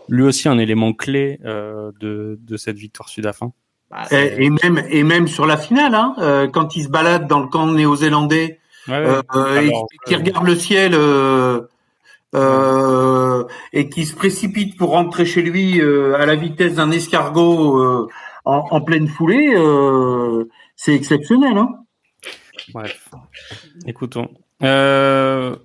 [0.09, 3.53] lui aussi un élément clé euh, de, de cette victoire sud-africaine.
[3.91, 7.27] Bah, Et, et même et même sur la finale, hein, euh, quand il se balade
[7.27, 8.59] dans le camp néo-zélandais
[8.89, 9.05] Ouais, ouais.
[9.07, 9.73] euh, euh, et
[10.07, 11.61] qui regarde le ciel euh,
[12.35, 17.79] euh, et qui se précipite pour rentrer chez lui euh, à la vitesse d'un escargot
[17.79, 18.09] euh,
[18.45, 20.45] en, en pleine foulée, euh,
[20.77, 21.59] c'est exceptionnel.
[21.59, 21.69] Hein
[22.73, 23.09] Bref,
[23.87, 24.29] écoutons.
[24.63, 25.57] Euh,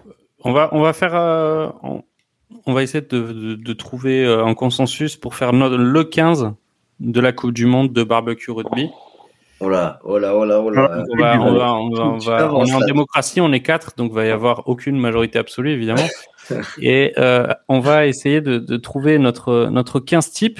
[0.44, 2.04] on va on va faire euh, on,
[2.66, 6.54] on va essayer de, de, de trouver un consensus pour faire le 15
[7.00, 8.90] de la Coupe du Monde de barbecue rugby.
[9.62, 11.06] Oh là, oh là, oh là, oh là.
[11.10, 12.86] On, va, on, va, on, va, on, Tu va- on avances, est en là.
[12.86, 16.08] démocratie, on est quatre, donc il va y avoir aucune majorité absolue évidemment.
[16.82, 20.60] Et euh, on va essayer de, de trouver notre notre 15 type.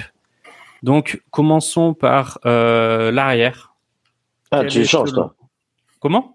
[0.82, 3.74] Donc commençons par euh, l'arrière.
[4.50, 5.34] ah Quel tu changes toi
[6.00, 6.32] Comment?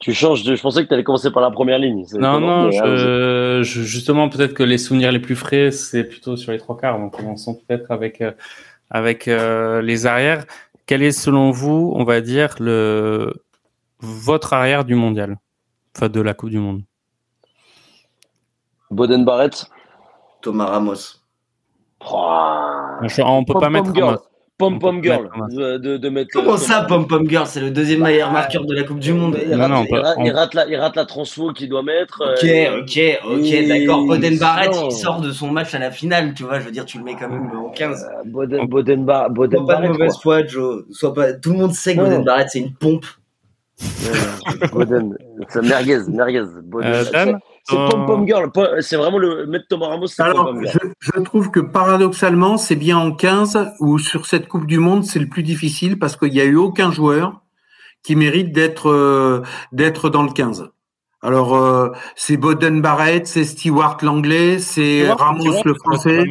[0.00, 2.38] Tu changes de, je pensais que tu allais commencer par la première ligne C'est Non,
[2.38, 6.52] non, hein, je, je- justement, peut-être que les souvenirs les plus frais, c'est plutôt sur
[6.52, 6.98] les trois quarts.
[7.00, 8.30] Donc, commençons peut-être avec, euh,
[8.90, 10.44] avec euh, les arrières.
[10.86, 13.32] Quel est, selon vous, on va dire, le,
[14.00, 15.38] votre arrière du mondial?
[15.96, 16.82] Enfin, de la Coupe du Monde.
[18.90, 19.66] Boden Barrett
[20.40, 21.20] Thomas Ramos.
[22.00, 23.92] On peut pas mettre.
[23.92, 24.27] Ramos.
[24.58, 25.48] Pom Pom Girl Ramos.
[25.54, 28.64] de, de, de mettre Comment euh, ça, Pom Pom Girl C'est le deuxième meilleur marqueur
[28.66, 29.38] de la Coupe du Monde.
[29.40, 31.04] il, Non, rate, non, on il peut- rate- on- il rate la, il rate la
[31.04, 32.20] transfo qu'il doit mettre.
[32.36, 34.04] Ok, euh, ok, ok, et- d'accord.
[34.04, 36.58] Boden Barrett, il sort de son match à la finale, tu vois.
[36.58, 38.04] Je veux dire, tu le mets quand même en 15.
[38.04, 39.92] euh, Boden, Boden, Bar- Boden Sois pas de Barrett.
[39.92, 40.84] mauvaise foi, Joe.
[40.90, 41.32] Sois pas...
[41.34, 42.06] Tout le monde sait que Non.
[42.08, 43.06] Boden Barrett, c'est une pompe.
[44.72, 45.16] Boden,
[45.48, 46.42] c'est merguez, merguez.
[46.64, 47.32] Boden, Euh,
[47.68, 48.50] C'est Pom Pom Girl.
[48.80, 50.06] C'est vraiment le mettre Thomas Ramos.
[50.18, 50.92] Alors, Pom Pom Girl.
[51.00, 55.04] je, je trouve que paradoxalement, c'est bien en 15 où sur cette Coupe du Monde,
[55.04, 57.40] c'est le plus difficile parce qu'il n'y a eu aucun joueur
[58.02, 59.42] qui mérite d'être euh,
[59.72, 60.70] d'être dans le 15.
[61.20, 66.24] Alors, euh, c'est Boden Barrett, c'est Stewart l'anglais, c'est Ramos Stewart, le français.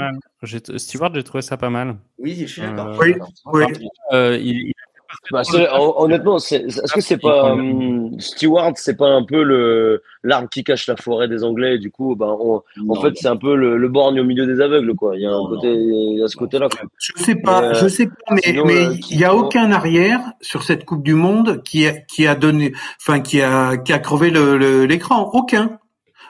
[0.77, 1.97] Stewart, j'ai trouvé ça pas mal.
[2.19, 2.87] Oui, je suis d'accord.
[2.87, 3.15] Euh, Oui,
[3.53, 3.87] oui.
[4.13, 4.73] euh, il, il-
[5.31, 5.41] Bah,
[5.97, 10.87] honnêtement, est-ce que c'est pas hum, Stewart, c'est pas un peu le l'arbre qui cache
[10.87, 13.77] la forêt des Anglais et Du coup, ben, on- en fait, c'est un peu le,
[13.77, 15.15] le borgne au milieu des aveugles, quoi.
[15.15, 16.67] Il y a un Non, côté, il y a ce côté-là.
[16.69, 16.89] quoi.
[16.97, 19.33] Je sais pas, Mais, euh, je sais pas, mais sinon, mais euh, il y a
[19.35, 23.77] aucun arrière sur cette Coupe du Monde qui a qui a donné, enfin qui a
[23.77, 25.29] qui a crevé le- le- l'écran.
[25.33, 25.79] Aucun.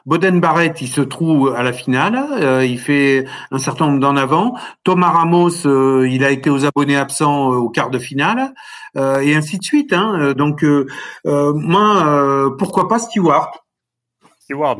[0.08, 4.16] Boden Barrett, il se trouve à la finale, euh, il fait un certain nombre d'en
[4.16, 4.56] avant.
[4.86, 8.54] Thomas Ramos, euh, il a été aux abonnés absents euh, au quart de finale,
[8.96, 9.92] euh, et ainsi de suite.
[9.92, 10.32] Hein.
[10.34, 10.88] Donc euh,
[11.26, 13.52] euh, moi, euh, pourquoi pas Stewart?
[14.40, 14.78] Stewart.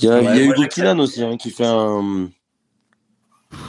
[0.00, 2.28] Il y a, il y a Ouais, Hugo Kinan aussi hein, qui fait un.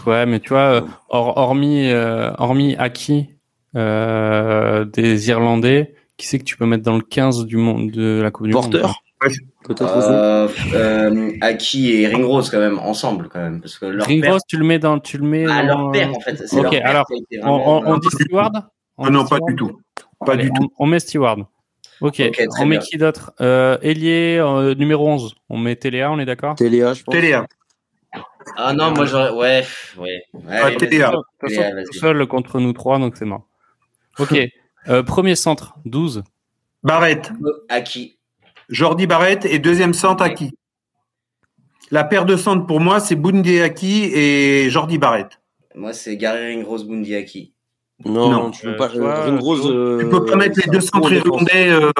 [0.05, 3.29] Ouais, mais tu vois, hor- hormis, euh, hormis Aki
[3.75, 8.19] euh, des Irlandais, qui c'est que tu peux mettre dans le 15 du monde de
[8.21, 8.75] la Coupe du Monde?
[8.75, 8.93] Aussi.
[9.23, 14.37] Euh, euh, Aki et Ringrose quand même ensemble quand même parce que leur Ringrose, père,
[14.47, 16.37] tu le mets dans, tu le mets ah, dans- leur père en fait.
[16.47, 18.51] c'est Ok, leur père alors, on, vraiment- on, on dit Stewart
[18.97, 19.81] On Ah non, pas du tout,
[20.25, 20.71] pas Allez, du tout.
[20.79, 21.37] On, on met Stewart.
[22.01, 22.21] Ok,
[22.59, 22.79] on met bien.
[22.79, 23.33] qui d'autre?
[23.41, 25.35] Euh, Ailier, euh, numéro 11.
[25.49, 26.55] On met Téléa, on est d'accord?
[26.55, 27.13] Téléa, je pense.
[27.13, 27.45] Téléa.
[28.55, 29.65] Ah non, moi j'aurais ouais
[29.97, 30.23] ouais.
[30.49, 31.11] Ah, toute façon, Téléa,
[31.91, 33.47] tout seul contre nous trois, donc c'est mort.
[34.17, 34.33] Ok,
[34.87, 36.23] euh, premier centre, 12.
[36.83, 37.31] Barrett,
[37.67, 38.15] Aki.
[38.69, 40.51] Jordi Barrett et deuxième centre Aki.
[41.91, 45.39] La paire de centres pour moi, c'est Bundy Aki et Jordi Barrett.
[45.75, 47.53] Moi c'est Gary Ringrose Bundy Aki.
[48.05, 48.51] Non, Non.
[48.51, 48.89] tu peux Euh, pas.
[48.89, 51.69] tu vois, Ringrose, tu euh, Tu peux pas mettre les deux centres irlandais.
[51.69, 51.91] euh,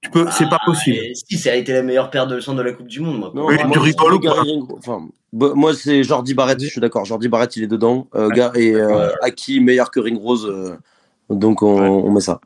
[0.00, 0.96] tu peux, c'est pas Ah, possible.
[1.14, 3.32] Si, ça a été la meilleure paire de centre de la Coupe du Monde, moi.
[3.34, 7.04] Non, Oui, moi, Gary Ringrose- Enfin, bah, moi, c'est Jordi Barrett, je suis d'accord.
[7.04, 8.06] Jordi Barrett, il est dedans.
[8.14, 10.46] Euh, gars, et euh, Aki, meilleur que Ringrose.
[10.46, 10.76] euh,
[11.28, 12.40] donc, on, on met ça.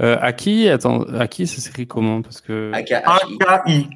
[0.00, 2.72] Euh, Aki, attends, Aki, ça s'écrit comment Parce que.
[2.74, 3.88] AKI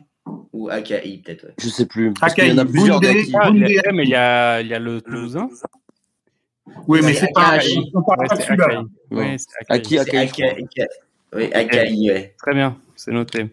[0.53, 1.45] ou AKI peut-être.
[1.45, 1.55] Ouais.
[1.59, 2.12] Je sais plus.
[2.12, 3.33] Parce Aki, qu'il y en a plusieurs d'Aki.
[3.35, 3.61] Ah, il
[3.93, 5.49] mais il y a, il y a le Toulousain.
[6.87, 7.53] Oui, mais C'est pas.
[7.53, 7.91] AKI.
[7.95, 8.83] on parle pas de c'est celui-là.
[9.11, 9.73] Ouais, c'est.
[9.73, 9.99] Aki.
[11.35, 12.35] Oui, AKI, ouais.
[12.39, 13.47] Très bien, c'est noté.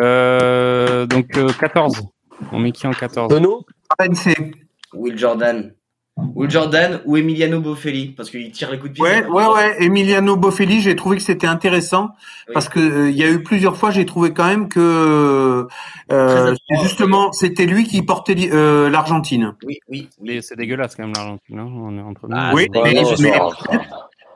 [0.00, 2.02] Euh, donc euh, 14.
[2.50, 3.64] On met qui en 14 Penaud
[3.98, 4.52] RNC.
[4.94, 5.72] Will Jordan.
[6.34, 9.02] Will Jordan ou Emiliano Boffelli parce qu'il tire les coups de pied.
[9.02, 9.82] Ouais, ouais, ouais.
[9.82, 12.10] Emiliano Boffelli, j'ai trouvé que c'était intéressant
[12.48, 12.54] Oui.
[12.54, 15.66] parce que euh, il y a eu plusieurs fois, j'ai trouvé quand même que
[16.12, 19.54] euh, c'est justement, c'était lui qui portait euh, l'Argentine.
[19.64, 20.08] Oui, oui.
[20.20, 22.36] Mais C'est dégueulasse quand même l'Argentine, hein, on est entre nous.
[22.38, 22.82] Ah, Oui, mais,
[23.20, 23.32] mais-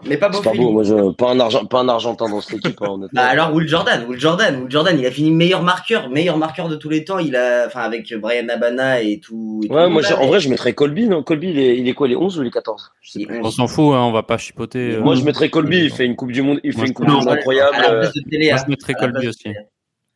[0.09, 0.59] mais pas pas Boffelli.
[0.59, 0.71] beau.
[0.73, 2.99] Moi, je, pas, un Argent, pas un Argentin dans cette équipe, hein.
[3.13, 6.69] Bah alors Will Jordan, Will Jordan, Will Jordan, il a fini meilleur marqueur, meilleur marqueur
[6.69, 7.19] de tous les temps.
[7.19, 9.61] Il a, enfin avec Brian Abana et tout.
[9.65, 11.09] et Ouais, moi, là, en mais- vrai, je mettrais Colby.
[11.09, 13.11] Non, Colby, il est, il est quoi Il est 11 ou il est 14 Je
[13.11, 13.41] sais Il- plus.
[13.43, 14.95] On s'en fout, hein, on va pas chipoter.
[14.97, 15.79] euh, Moi, je mettrais Colby.
[15.85, 17.77] Il fait une Coupe du Monde, il fait une Coupe du Monde incroyable.
[17.89, 18.03] euh.
[18.03, 18.11] Moi,
[18.57, 19.49] je mettrais Colby aussi.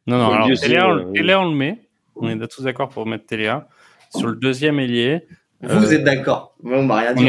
[0.07, 1.79] Non, non, Colby alors aussi, Téléa, on, euh, on le met.
[2.17, 3.69] On est tous d'accord pour mettre Téléa.
[4.15, 5.21] Sur le deuxième ailier,
[5.62, 6.83] Vous, vous Euh, êtes d'accord on est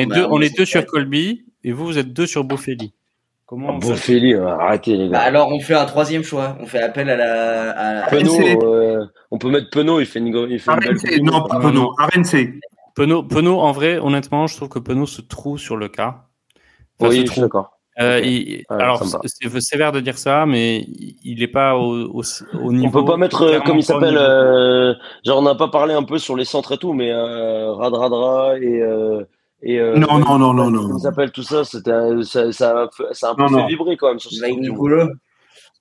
[0.06, 2.94] m'a- deux, on est m'a- deux sur Colby et vous, vous êtes deux sur Boffelli.
[3.46, 5.24] Comment Ah, Félix, euh, arrêtez, les Bah gars.
[5.26, 6.56] alors on fait un troisième choix.
[6.62, 8.04] On fait appel à la.
[8.06, 8.10] À...
[8.10, 11.60] Penaud, euh, on peut mettre Penaud, il fait une, il fait une belle non, pas
[11.60, 12.60] Penaud, RNC.
[12.96, 16.24] Penaud, Penaud, en vrai, honnêtement, je trouve que Penaud se trouve sur le cas.
[17.00, 17.34] Enfin, Oui, se je trouve.
[17.34, 17.78] suis d'accord.
[18.00, 18.26] Euh, Ok.
[18.26, 20.86] il- Ouais, alors, c'est c'est sévère de dire ça, mais
[21.26, 22.24] il n'est pas au, au,
[22.64, 23.00] au niveau.
[23.00, 24.94] On peut pas mettre, euh, comme il s'appelle, euh,
[25.26, 28.58] genre on n'a pas parlé un peu sur les centres et tout, mais euh, Radradra
[28.60, 29.26] et euh,
[29.64, 30.82] et euh, Non, non, non, non, non.
[30.88, 33.68] Comment s'appelle tout ça C'était euh, ça, ça, ça a un peu Non, fait non.
[33.68, 34.62] vibrer quand même sur du Monde.
[34.62, 35.10] Nicolo.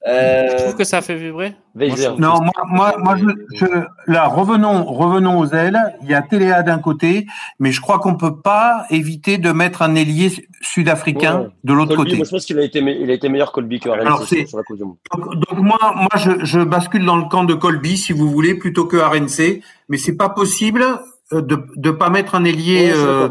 [0.06, 1.54] Je Euh, trouve que ça a fait vibrer.
[1.74, 3.26] Moi, trouve Non, moi, moi, moi je,
[3.58, 3.66] je-
[4.10, 5.78] là, revenons, revenons aux ailes.
[6.02, 7.26] Il y a Téléa d'un côté,
[7.58, 10.30] mais je crois qu'on peut pas éviter de mettre un ailier
[10.62, 11.48] sud-africain Ouais.
[11.64, 12.16] de l'autre côté.
[12.16, 14.46] moi je pense qu'il a été, il a été meilleur Colby que Alors, RNC c'est-
[14.46, 14.96] sur, la Coupe du Monde.
[15.14, 18.54] Donc, donc moi, moi, je, je bascule dans le camp de Colby, si vous voulez,
[18.54, 20.96] plutôt que RNC, mais c'est pas possible euh,
[21.32, 23.28] de de pas mettre un ailier euh,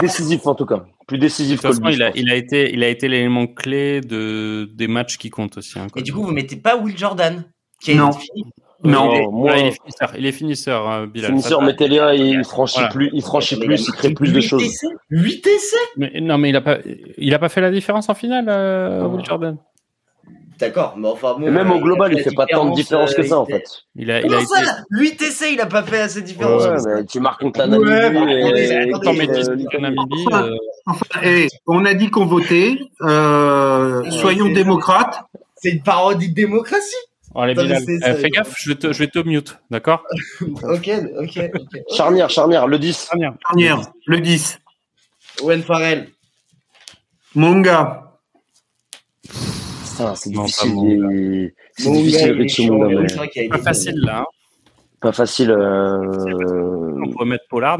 [0.00, 0.84] décisif en tout cas.
[1.06, 1.96] Plus De décisif toute façon, Colby.
[1.96, 2.20] il a, je pense.
[2.22, 5.78] il a été, il a été l'élément clé de, des matchs qui comptent aussi.
[5.78, 7.44] hein, Et du coup, vous mettez pas Will Jordan
[7.82, 8.12] qui a Non.
[8.12, 8.44] fini.
[8.82, 9.12] Non.
[9.12, 10.12] il est, Non, moi- il est finisseur.
[10.16, 11.30] Il est finisseur, euh, Bilal.
[11.32, 12.88] Finisseur, Téléa, il franchit Voilà.
[12.92, 14.62] plus, il franchit Mais plus, a il crée plus de 8 choses.
[14.62, 16.78] essais 8 essais Mais, non, mais il a pas,
[17.18, 19.56] il a pas fait la différence en finale, euh, Will Jordan.
[20.60, 21.46] D'accord, mais enfin bon.
[21.46, 23.64] Et même euh, au global, il fait pas tant de différence que ça en fait.
[23.96, 24.66] Il a, il a Comment été.
[24.66, 26.64] ça 8 essais, il a pas fait assez de différence.
[26.64, 27.90] Ouais, mais tu marques contre la Namibie
[30.32, 30.56] euh,
[31.24, 32.78] euh, on a dit qu'on votait.
[33.02, 35.22] Euh, soyons démocrates.
[35.56, 36.94] C'est une parodie de démocratie.
[37.34, 40.02] Allez, Bilal, euh, fais gaffe, je vais te, je vais te mute, d'accord
[40.40, 41.80] ok, ok, ok.
[41.94, 43.06] Charnière, charnière, le 10.
[43.08, 43.34] Charnière.
[43.46, 44.58] Charnière, le 10.
[45.42, 46.08] Owen Farrell.
[47.36, 48.09] Monga.
[50.00, 50.74] Putain, c'est difficile.
[51.08, 53.62] les- C'est Monga, difficile avec ce qu'il a été Pas bon.
[53.62, 54.18] facile là.
[54.20, 54.24] hein.
[55.00, 55.50] pas facile.
[55.50, 57.78] euh, On pourrait mettre Pollard,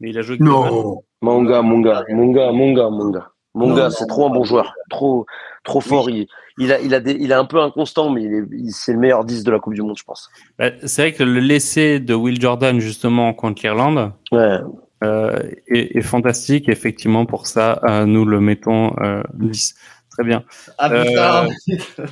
[0.00, 0.36] mais il a joué.
[0.38, 1.02] Non.
[1.22, 3.28] Monga, Monga, Monga, Monga, Monga.
[3.54, 5.26] Monga, Non, c'est trop un bon joueur, trop,
[5.64, 6.08] trop fort.
[6.08, 6.26] Il,
[6.58, 8.92] il a, il a des, il est un peu inconstant, mais il est, il- c'est
[8.94, 10.30] le meilleur 10 de la Coupe du Monde, je pense.
[10.58, 14.56] Bah, c'est vrai que le laisser de Will Jordan justement contre l'Irlande Ouais.
[15.04, 16.68] euh, est, est fantastique.
[16.70, 19.74] Effectivement, pour ça, euh, nous le mettons euh, 10.
[20.12, 20.44] Très bien.
[20.78, 22.04] Ah Euh, putain.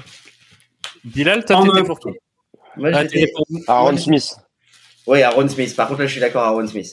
[1.04, 2.08] Bilal, toi, En t'étais pour qui
[2.76, 4.36] Moi, Ah, pour- Aaron Smith.
[5.06, 5.74] Oui, Aaron Smith.
[5.76, 6.92] Par contre, là, je suis d'accord, Aaron Smith.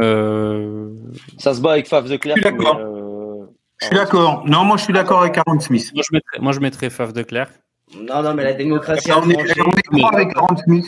[0.00, 0.90] euh,
[1.38, 2.36] Ça se bat avec Faf de Clerc.
[2.36, 2.76] Je suis d'accord.
[2.78, 3.46] euh,
[3.80, 4.44] Je suis d'accord.
[4.46, 5.90] Non, moi je suis d'accord avec Aaron Smith.
[5.94, 7.48] moi, je mettrais, moi, je mettrais Faf de Clerc.
[7.94, 9.44] Non, non, mais la démocratie On est,
[9.92, 10.86] trois avec Aaron Smith.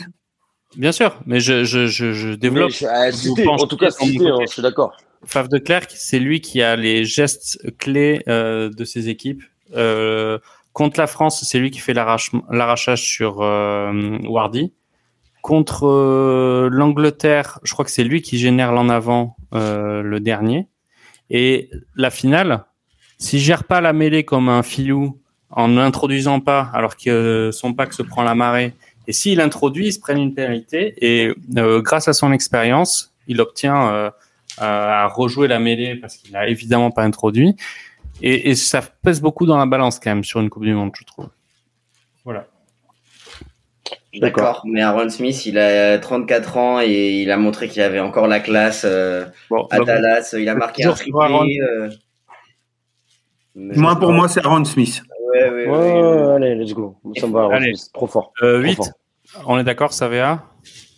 [0.75, 2.71] Bien sûr, mais je, je, je, je mais développe.
[2.87, 4.95] ah, cité, en tout cas, cité, hein, je suis d'accord.
[5.25, 9.43] Faf de Clerc, c'est lui qui a les gestes clés euh, de ses équipes.
[9.75, 10.39] Euh,
[10.73, 14.73] contre la France, c'est lui qui fait l'arrachage sur euh, Wardy.
[15.41, 20.67] Contre euh, l'Angleterre, je crois que c'est lui qui génère l'en avant le dernier.
[21.29, 22.65] Et la finale,
[23.17, 25.19] s'il gère pas la mêlée comme un filou
[25.49, 28.73] en ne l'introduisant pas alors que son pack se prend la marée,
[29.07, 30.93] et s'il introduit, il se prenne une pénalité.
[31.01, 31.33] Et
[31.81, 34.11] grâce à son expérience, il obtient
[34.59, 37.55] à rejouer la mêlée parce qu'il a évidemment pas introduit.
[38.21, 40.91] Et, et ça pèse beaucoup dans la balance quand même sur une Coupe du Monde,
[40.97, 41.29] je trouve.
[42.25, 42.47] Voilà.
[44.15, 48.27] D'accord, mais Aaron Smith, il a 34 ans et il a montré qu'il avait encore
[48.27, 50.35] la classe euh, Bon, à bah, Dallas.
[50.37, 50.95] Il a marqué un Aaron.
[50.97, 51.59] triplé.
[51.61, 51.89] euh,
[53.55, 55.01] Moi, pour moi, c'est Aaron Smith.
[55.31, 56.01] Ouais, ouais, Ouais, ouais.
[56.27, 56.97] ouais, allez, let's go.
[57.17, 57.75] Ça me va, Aaron Allez.
[57.75, 57.91] Smith.
[57.93, 58.33] Trop fort.
[58.41, 58.87] euh, Trop 8, fort.
[59.45, 60.43] on est d'accord, ça va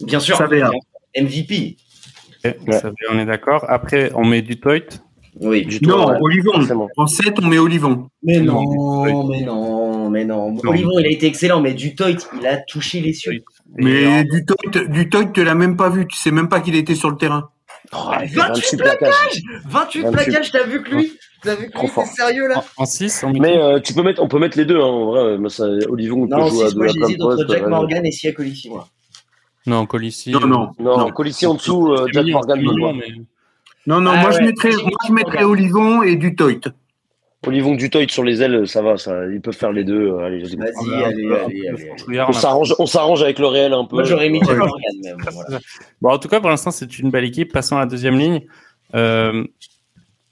[0.01, 0.37] Bien sûr.
[0.37, 0.71] Ça va.
[2.71, 3.65] Ça on est d'accord.
[3.69, 4.79] Après, on met du Toit.
[5.39, 5.65] Oui.
[5.65, 6.89] Du Non, ouais, Olivon.
[6.97, 8.07] En 7, on met Olivon.
[8.23, 10.57] Mais non, non, mais non, mais non.
[10.65, 13.43] Olivon, il a été excellent, mais du Toit, il a touché les cieux.
[13.77, 16.05] Mais du Toit, du Toit, tu l'as même pas vu.
[16.07, 17.49] Tu sais même pas qu'il était sur le terrain.
[17.93, 19.41] Oh, il fait 28 plaquages.
[19.67, 20.11] 28 28.
[20.11, 21.13] plaquages, t'as vu que lui
[21.43, 22.03] T'as vu que Trop lui, fort.
[22.03, 24.57] t'es sérieux là en 6, on met Mais euh, tu peux mettre, on peut mettre
[24.57, 25.49] les deux, hein, en vrai.
[25.49, 27.45] Ça, Olivon, il peut Non, jouer à deux moi j'hésite entre.
[27.49, 27.67] Jack.
[27.67, 28.87] Morgan et Sia Colissi, moi.
[29.65, 30.31] Non, Colissi.
[30.31, 30.71] Non, non.
[30.79, 31.11] Non, Non.
[31.11, 33.07] Colissi en dessous, euh, c'est Jack Morgan c'est mignon, mais-
[33.87, 35.43] Non, non, Ah moi, je mettrais, moi, je mettrais.
[35.43, 36.71] Olivon et du Toit.
[37.47, 40.09] Olivon Dutoit sur les ailes, ça va, ça, ils peuvent faire les deux.
[40.11, 40.43] euh, Allez.
[40.43, 41.67] Vas-y, On a un allez, allez,
[42.07, 42.21] allez.
[42.27, 43.95] On s'arrange, on s'arrange avec le réel un peu.
[43.95, 44.57] Moi j'aurais mis Jack.
[44.57, 45.59] Morgan, mais bon, voilà.
[46.01, 47.51] Bon, en tout cas, pour l'instant, c'est une belle équipe.
[47.51, 48.41] Passons à la deuxième ligne.
[48.93, 49.43] Euh,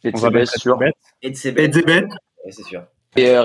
[0.04, 0.78] Et on va mettre sûr.
[0.78, 0.94] Bête.
[1.24, 1.74] Et de ses Et bêtes.
[1.74, 2.04] Zebet.
[2.46, 2.84] Ouais, c'est sûr.
[3.16, 3.44] Et euh,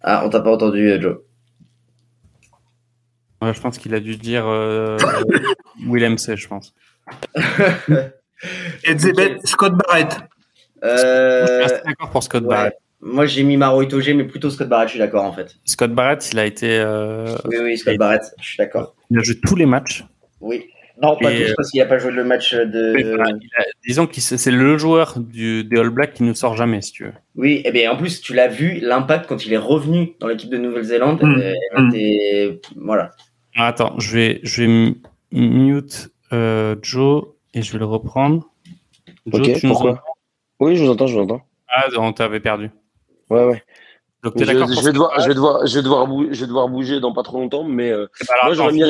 [0.00, 1.16] Ah, on t'a pas entendu, euh, Joe.
[3.44, 4.96] Ouais, je pense qu'il a dû dire euh,
[5.86, 6.74] Willem C, je pense.
[8.84, 10.18] Et Zebet, Scott Barrett.
[10.82, 12.48] Je suis Euh, d'accord pour Scott ouais.
[12.48, 12.74] Barrett.
[13.00, 15.54] Moi j'ai mis Maro Itoge, mais plutôt Scott Barrett, je suis d'accord en fait.
[15.64, 18.94] Scott Barrett, il a été, euh, Oui, oui, Scott Et- Barrett, je suis d'accord.
[19.10, 20.04] il a joué tous les matchs.
[20.40, 20.66] Oui.
[21.02, 23.18] Non, pas tous, parce qu'il a pas joué le match de.
[23.20, 26.92] A- disons que c'est le joueur du, des All Blacks qui ne sort jamais, si
[26.92, 27.12] tu veux.
[27.34, 30.50] Oui, et bien en plus, tu l'as vu, l'impact quand il est revenu dans l'équipe
[30.50, 31.40] de Nouvelle-Zélande, Mm.
[31.40, 32.56] euh, Mm.
[32.76, 33.10] Voilà.
[33.54, 34.94] Ah, Attends, je vais, je vais
[35.32, 37.24] mute euh, Joe
[37.54, 38.50] et je vais le reprendre.
[39.26, 40.00] Joe, Ok, tu nous pourquoi entends?
[40.60, 41.42] Oui, je vous entends, je vous entends.
[41.68, 42.70] Ah, on t'avait perdu.
[43.30, 43.62] Ouais, ouais.
[44.22, 46.98] Donc, Je, vais devoir, je vais devoir, je vais devoir, bou- je vais devoir bouger
[47.00, 48.82] dans pas trop longtemps, mais euh, Eh ben, alors, moi j'aurais mis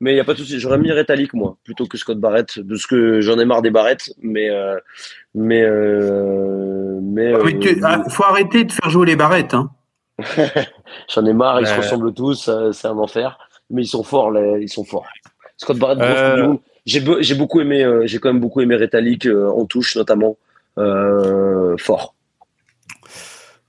[0.00, 2.58] mais il y a pas de souci, j'aurais mis Rétalique moi, plutôt que Scott Barrett,
[2.60, 4.78] de ce que j'en ai marre des Barrett, mais euh,
[5.34, 9.54] mais euh, mais Mais tu- ah, faut arrêter de faire jouer les barrettes.
[9.54, 9.70] Hein.
[11.12, 13.38] j'en ai marre, ils se ressemblent tous, c'est un enfer,
[13.70, 15.06] mais ils sont forts, là, ils sont forts.
[15.56, 16.54] Scott Barrett, Euh,
[16.86, 19.96] j'ai be- j'ai beaucoup aimé, euh, j'ai quand même beaucoup aimé Rétalique euh, en touche
[19.96, 20.36] notamment,
[20.78, 22.14] euh, fort.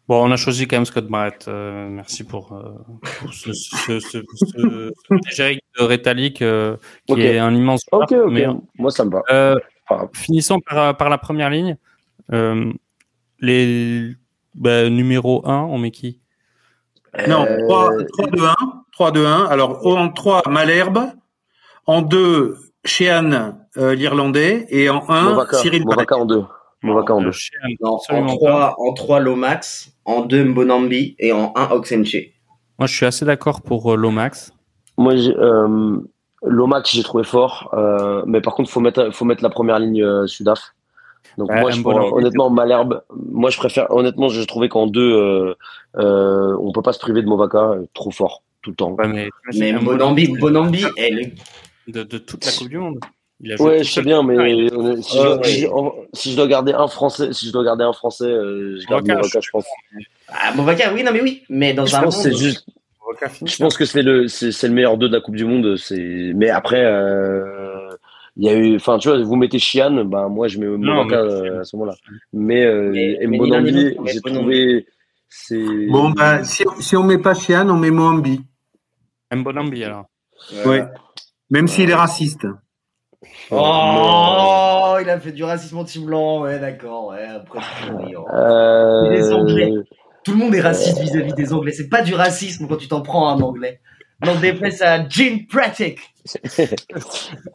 [0.08, 1.46] Bon, on a choisi quand même Scott Barrett.
[1.48, 2.72] Euh, merci pour, euh,
[3.20, 6.78] pour ce, ce, ce, ce, ce petit générique de Rétalique euh,
[7.08, 8.04] qui est un immense joueur.
[8.04, 8.48] Ok, ok, mais,
[8.78, 9.22] moi ça me va.
[9.30, 9.56] euh,
[9.92, 11.76] Enfin, finissons par, par la première ligne.
[12.32, 12.72] Euh,
[13.40, 14.12] les
[14.54, 16.20] bah, numéro 1, on met qui?
[17.28, 17.46] Non,
[19.02, 19.46] Euh, 3-2-1.
[19.46, 19.48] 3-2-1.
[19.48, 21.00] Alors, en 3, Malherbe.
[21.86, 24.66] En 2, Sheehan, euh, l'Irlandais.
[24.70, 25.84] Et en 1, Movaka, Cyril.
[25.86, 26.44] Movaka en deux.
[26.84, 27.32] Movaka en Euh, deux.
[27.32, 32.16] Sheehan, Non, en absolument 3, en 3 Lomax, en 2 Mbonambi et en 1 Oxenche.
[32.78, 34.54] Moi, je suis assez d'accord pour euh, Lomax.
[34.98, 35.98] Moi, j'ai, euh,
[36.44, 40.04] Lomax, j'ai trouvé fort, euh, mais par contre, faut mettre, faut mettre la première ligne
[40.04, 40.74] euh, Sudaf.
[41.38, 45.54] Donc moi, je, honnêtement, Malherbe, moi je préfère, honnêtement, j'ai trouvé qu'en deux, euh,
[45.98, 48.44] euh, on peut pas se priver de Movaka, trop fort
[48.76, 49.08] tout le temps.
[49.08, 51.34] mais, mais Bonambi, Bonambi, elle
[51.88, 53.00] de, de toute la Coupe du Monde.
[53.60, 54.36] ouais, je sais bien, mais
[55.02, 59.50] si, je, dois garder un français, si je dois garder un français, je garde je
[59.52, 59.66] pense.
[60.28, 60.54] Ah,
[60.94, 62.66] oui, non, mais oui, mais dans je un pense c'est juste.
[63.44, 65.78] Je pense que c'est le, c'est le meilleur 2 de la Coupe du Monde.
[65.78, 67.90] C'est, mais après, euh,
[68.38, 71.16] il y a eu, enfin, tu vois, vous mettez Chian, ben moi je mets Movaka
[71.16, 71.96] euh, à ce moment-là.
[72.34, 74.86] Mais, euh, Mbonambi, j'ai trouvé,
[75.28, 75.88] c'est.
[75.88, 78.42] Bon, ben, si, si on met pas Chian, on met Moambi.
[79.32, 80.06] Mbonambi alors.
[80.66, 80.84] Ouais.
[81.50, 82.46] Même s'il est raciste.
[83.52, 87.60] Oh, il a fait du racisme anti-blanc, ouais, d'accord, ouais, après,
[88.34, 89.10] euh...
[89.10, 89.72] Les Anglais.
[90.24, 91.72] Tout le monde est raciste vis-à-vis des Anglais.
[91.72, 93.82] C'est pas du racisme quand tu t'en prends à un Anglais.
[94.26, 96.00] Non, déplace à Jim Pratic.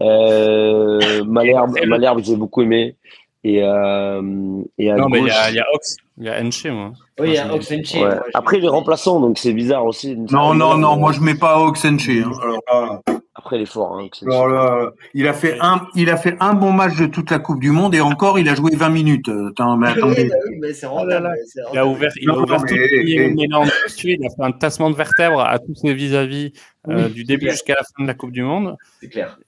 [0.00, 2.96] euh, Malherbe, Malherbe j'ai beaucoup aimé.
[3.44, 6.64] Et, euh, et à non, gauche, mais il y a, Ox, il y a Enche,
[6.64, 6.92] moi.
[7.20, 7.94] Oui, il y a Ox Enche.
[7.94, 8.16] Ouais.
[8.32, 10.16] Après, il est remplaçant, donc c'est bizarre aussi.
[10.16, 12.08] Non, non, non, moi je mets pas Ox Enche.
[12.08, 12.30] Hein.
[12.42, 13.02] Alors,
[13.34, 13.98] après l'effort.
[13.98, 17.30] Hein, Alors là, il a fait un, il a fait un bon match de toute
[17.30, 19.28] la Coupe du Monde et encore, il a joué 20 minutes.
[19.50, 20.30] Attends, mais attendez.
[20.48, 21.30] oui, mais c'est rentable.
[21.72, 23.68] Il a ouvert, il a ouvert tout le énorme
[24.02, 26.52] Il a fait un tassement de vertèbres à tous ses vis-à-vis
[26.88, 28.76] euh, du début jusqu'à la fin de la Coupe du Monde.
[29.00, 29.38] C'est clair.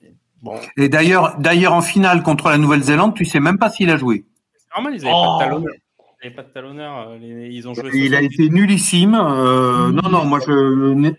[0.42, 0.54] Bon.
[0.76, 4.24] Et d'ailleurs, d'ailleurs, en finale contre la Nouvelle-Zélande, tu sais même pas s'il a joué.
[4.58, 5.38] C'est normal, ils n'avaient oh.
[5.38, 5.74] pas de talonneur.
[6.24, 7.16] Ils pas de talonneur.
[7.20, 7.90] Ils ont joué.
[7.94, 9.14] Il a été nullissime.
[9.14, 11.14] Euh, non, non, moi je.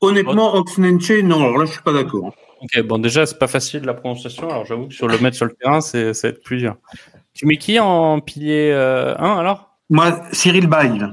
[0.00, 2.32] Honnêtement, Oxnenche, non, alors là, je suis pas d'accord.
[2.60, 4.48] Ok, bon, déjà, c'est pas facile la prononciation.
[4.48, 6.76] Alors, j'avoue que sur le mettre sur le terrain, c'est, ça va être plus dur.
[7.34, 9.76] Tu mets qui en pilier 1 euh, alors?
[9.90, 11.08] Moi, Cyril Bail.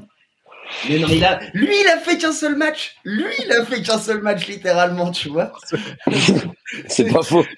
[0.89, 1.39] Mais non, mais il a...
[1.53, 2.95] lui, il a fait qu'un seul match.
[3.03, 5.51] Lui, il a fait qu'un seul match, littéralement, tu vois.
[6.87, 7.45] c'est pas faux.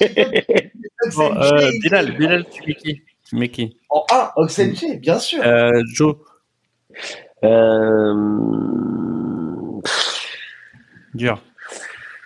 [1.16, 3.02] bon, euh, Bilal, Bilal, tu mets qui?
[3.28, 3.76] Tu mets qui?
[3.88, 5.42] En 1, Oxenche, bien sûr.
[5.44, 6.16] Euh, Joe.
[7.44, 8.14] Euh...
[11.14, 11.42] Dur.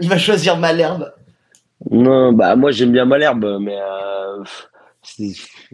[0.01, 1.13] Il va choisir Malherbe.
[1.91, 4.43] Non, bah moi j'aime bien Malherbe, mais euh,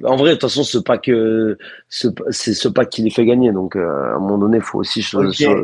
[0.04, 1.58] en vrai de toute façon c'est pas que
[1.88, 4.78] c'est ce pas qui les fait gagner, donc euh, à un moment donné il faut
[4.78, 5.54] aussi choisir.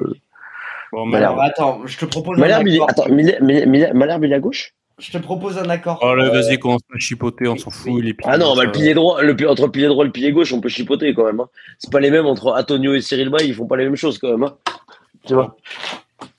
[0.93, 1.41] Bon, Malherbe.
[1.41, 2.39] attends, je te propose.
[2.39, 2.81] Malherbe, il est...
[2.89, 4.73] Attends, Malherbe il est à gauche?
[4.99, 5.99] Je te propose un accord.
[6.01, 8.03] Oh là, vas-y, commence à chipoter, on s'en fout.
[8.03, 10.33] Les ah non, bah, le pilier droit, le, entre le pilier droit et le pilier
[10.33, 11.41] gauche, on peut chipoter quand même.
[11.41, 11.49] Hein.
[11.79, 14.17] C'est pas les mêmes entre Antonio et Cyril Bay, ils font pas les mêmes choses
[14.17, 14.45] quand même.
[14.45, 14.57] Hein.
[15.27, 15.55] Tu vois?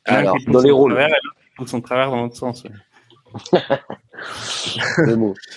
[0.05, 0.93] Ah, Alors, dans les rôles.
[0.93, 1.15] Travers,
[1.59, 2.63] il son travers dans l'autre sens.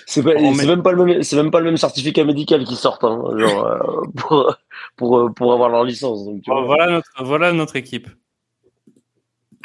[0.06, 0.24] C'est
[0.66, 3.66] même pas le même, c'est même pas le même certificat médical qui sort, hein, genre,
[3.66, 4.56] euh, pour,
[4.96, 6.24] pour, pour, avoir leur licence.
[6.24, 6.62] Donc, tu vois.
[6.64, 8.08] Voilà, notre, voilà notre équipe.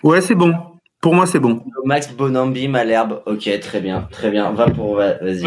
[0.03, 0.53] Ouais, c'est bon.
[1.01, 1.63] Pour moi, c'est bon.
[1.83, 3.21] Max Bonambi, Malherbe.
[3.25, 4.07] Ok, très bien.
[4.11, 4.51] Très bien.
[4.51, 4.95] Va pour.
[4.95, 5.43] Vas-y.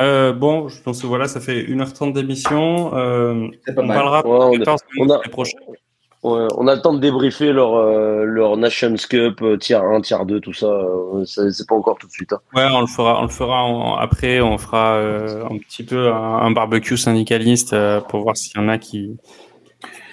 [0.00, 2.96] Euh, bon, je pense que voilà, ça fait 1h30 d'émission.
[2.96, 5.78] Euh, on parlera ouais, on, a, on, a, ouais,
[6.22, 10.16] on a le temps de débriefer leur, euh, leur Nations Cup, euh, tier 1, tier
[10.24, 10.66] 2, tout ça.
[10.66, 12.32] Euh, c'est pas encore tout de suite.
[12.32, 12.40] Hein.
[12.54, 14.40] Ouais, on le fera, on le fera après.
[14.40, 17.74] On fera un petit peu un, barbecue syndicaliste
[18.08, 19.16] pour voir s'il y en a qui,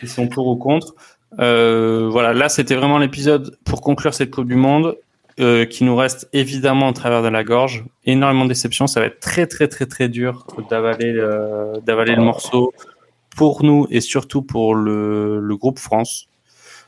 [0.06, 0.95] sont pour ou contre.
[1.38, 4.98] Euh, voilà, là c'était vraiment l'épisode pour conclure cette Coupe du Monde
[5.40, 7.86] euh, qui nous reste évidemment au travers de la gorge.
[8.06, 12.23] Énormément de déceptions, ça va être très très très très dur d'avaler euh, d'avaler le
[12.23, 12.73] morceau
[13.40, 16.28] pour nous et surtout pour le, groupe France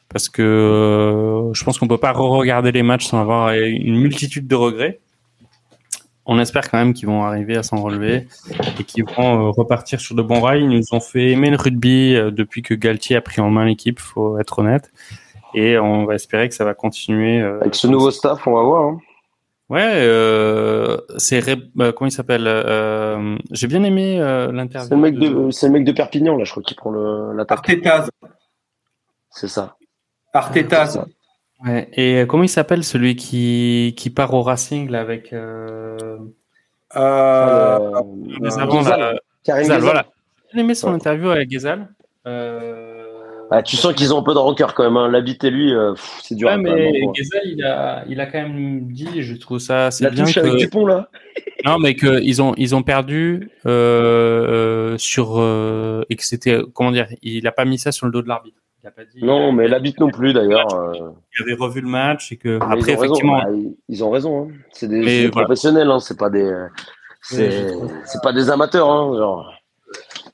[0.09, 4.47] parce que euh, je pense qu'on peut pas re-regarder les matchs sans avoir une multitude
[4.49, 4.99] de regrets
[6.25, 8.27] on espère quand même qu'ils vont arriver à s'en relever
[8.77, 10.63] et qu'ils vont euh, repartir sur de bons rails.
[10.63, 13.65] Ils nous ont fait aimer le rugby euh, depuis que Galtier a pris en main
[13.65, 14.91] l'équipe, faut être honnête.
[15.55, 17.41] Et on va espérer que ça va continuer.
[17.41, 18.83] Avec ce nouveau staff, on va voir.
[18.89, 18.99] Hein.
[19.71, 21.41] Ouais, c'est
[21.75, 22.45] comment il s'appelle
[23.51, 24.17] J'ai bien aimé
[24.51, 24.89] l'interview.
[24.89, 27.33] C'est le mec de, c'est le mec de Perpignan là, je crois, qui prend le
[27.33, 27.59] l'attaque.
[27.59, 28.09] Artetaz.
[29.29, 29.77] C'est ça.
[30.33, 31.05] Artetaz.
[31.65, 31.89] Ouais.
[31.93, 35.31] Et euh, comment il s'appelle celui qui, qui part au Racing là, avec.
[35.31, 36.17] Euh...
[36.95, 38.01] Euh...
[38.39, 40.05] Voilà.
[40.53, 41.87] J'ai aimé son interview avec Gezal.
[42.27, 42.90] Euh...
[43.53, 44.95] Ah, tu sens qu'ils ont un peu de rancœur quand même.
[44.95, 45.09] Hein.
[45.09, 46.47] L'habiter lui, euh, c'est dur.
[46.47, 50.23] Ouais, mais Gezal, il a, il a quand même dit, je trouve ça c'est bien.
[50.23, 50.39] que...
[50.39, 51.09] avec Dupont là.
[51.65, 57.07] non, mais qu'ils ont, ils ont perdu euh, sur euh, et que c'était comment dire,
[57.21, 58.57] il a pas mis ça sur le dos de l'arbitre
[59.21, 60.65] non, mais l'habite non plus d'ailleurs.
[61.37, 63.49] Il avait revu le match et que après effectivement, bah,
[63.87, 64.49] ils ont raison.
[64.49, 64.53] Hein.
[64.71, 65.99] C'est des, professionnels, hein.
[65.99, 66.51] c'est pas des,
[67.21, 67.75] c'est,
[68.23, 68.89] pas des amateurs.
[68.89, 69.53] Hein, genre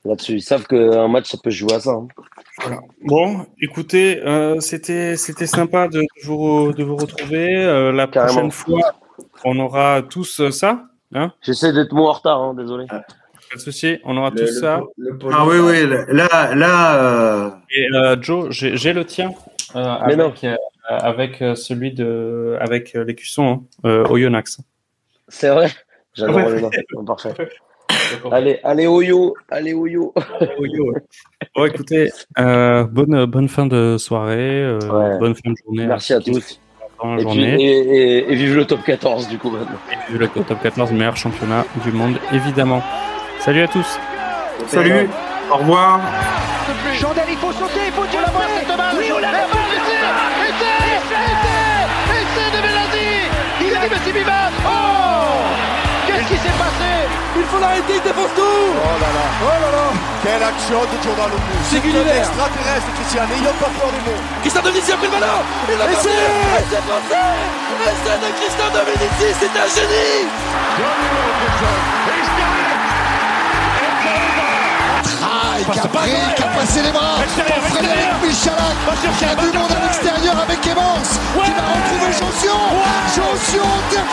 [0.06, 1.98] là-dessus, ils savent qu'un match ça peut jouer à ça.
[2.60, 2.80] Voilà.
[3.02, 7.64] Bon, écoutez, euh, c'était c'était sympa de vous de vous retrouver.
[7.64, 8.94] Euh, la prochaine fois,
[9.44, 10.84] on aura tous ça.
[11.14, 11.32] Hein?
[11.40, 12.86] J'essaie d'être moins en retard, hein, désolé.
[12.86, 14.80] Pas de souci, on aura tout ça.
[15.32, 16.96] Ah oui, oui, là, là.
[16.96, 17.50] Euh...
[17.70, 19.32] Et euh, Joe, j'ai le tien
[19.74, 20.56] euh, avec, euh,
[20.88, 24.60] avec celui de, avec l'écusson hein, Oyonnax.
[25.28, 25.70] C'est vrai?
[26.14, 27.04] J'adore le nom.
[27.04, 27.34] Parfait.
[28.30, 30.12] Allez, allez Oyo, allez Oyo.
[31.54, 34.78] bon, écoutez, bonne bonne fin de soirée,
[35.18, 35.86] bonne fin de journée.
[35.86, 36.60] Merci à tous.
[37.00, 39.78] Et, puis, et, et, vive le top 14 du coup maintenant.
[39.92, 42.82] Et vive le top 14, meilleur championnat du monde évidemment.
[43.38, 43.98] Salut à tous.
[44.66, 45.08] Salut.
[45.50, 46.00] Au revoir.
[46.94, 47.87] Chandel, il faut sauter,
[57.58, 58.42] Il faut l'arrêter, il défonce tout
[58.78, 59.24] Oh là là.
[59.42, 59.86] Oh là là.
[60.22, 61.34] Quelle action de Giordano
[61.66, 62.06] C'est Gulliver.
[62.14, 64.22] extraterrestre, Christian, n'ayons pas peur du monde.
[64.42, 66.08] Christian Dominici a pris le ballon Il l'a passé
[66.54, 67.18] Essai passé
[67.82, 70.30] Essai de Christian Dominici, c'est un génie
[75.58, 78.78] Pareil, qui a pris, qui a passé les bras pour Frédéric Michalak,
[79.18, 82.58] qui a du monde à l'extérieur avec Evans, qui va retrouver Jonction.
[83.10, 84.06] Jonction terre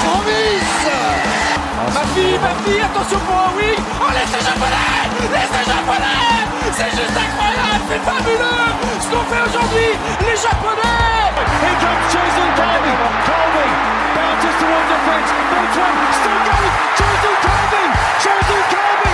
[1.93, 7.13] Ma fille, ma fille, attention pour un oui Oh, laissez japonais Laissez japonais C'est juste
[7.13, 8.65] incroyable, c'est fabuleux.
[8.99, 9.93] Ce qu'on fait aujourd'hui,
[10.25, 11.15] les japonais.
[11.61, 12.93] Here comes Jason Colby,
[13.27, 13.67] Colby
[14.15, 17.83] bounces towards the fence, they try, still going, Jason Colby,
[18.23, 19.13] Jason Colby,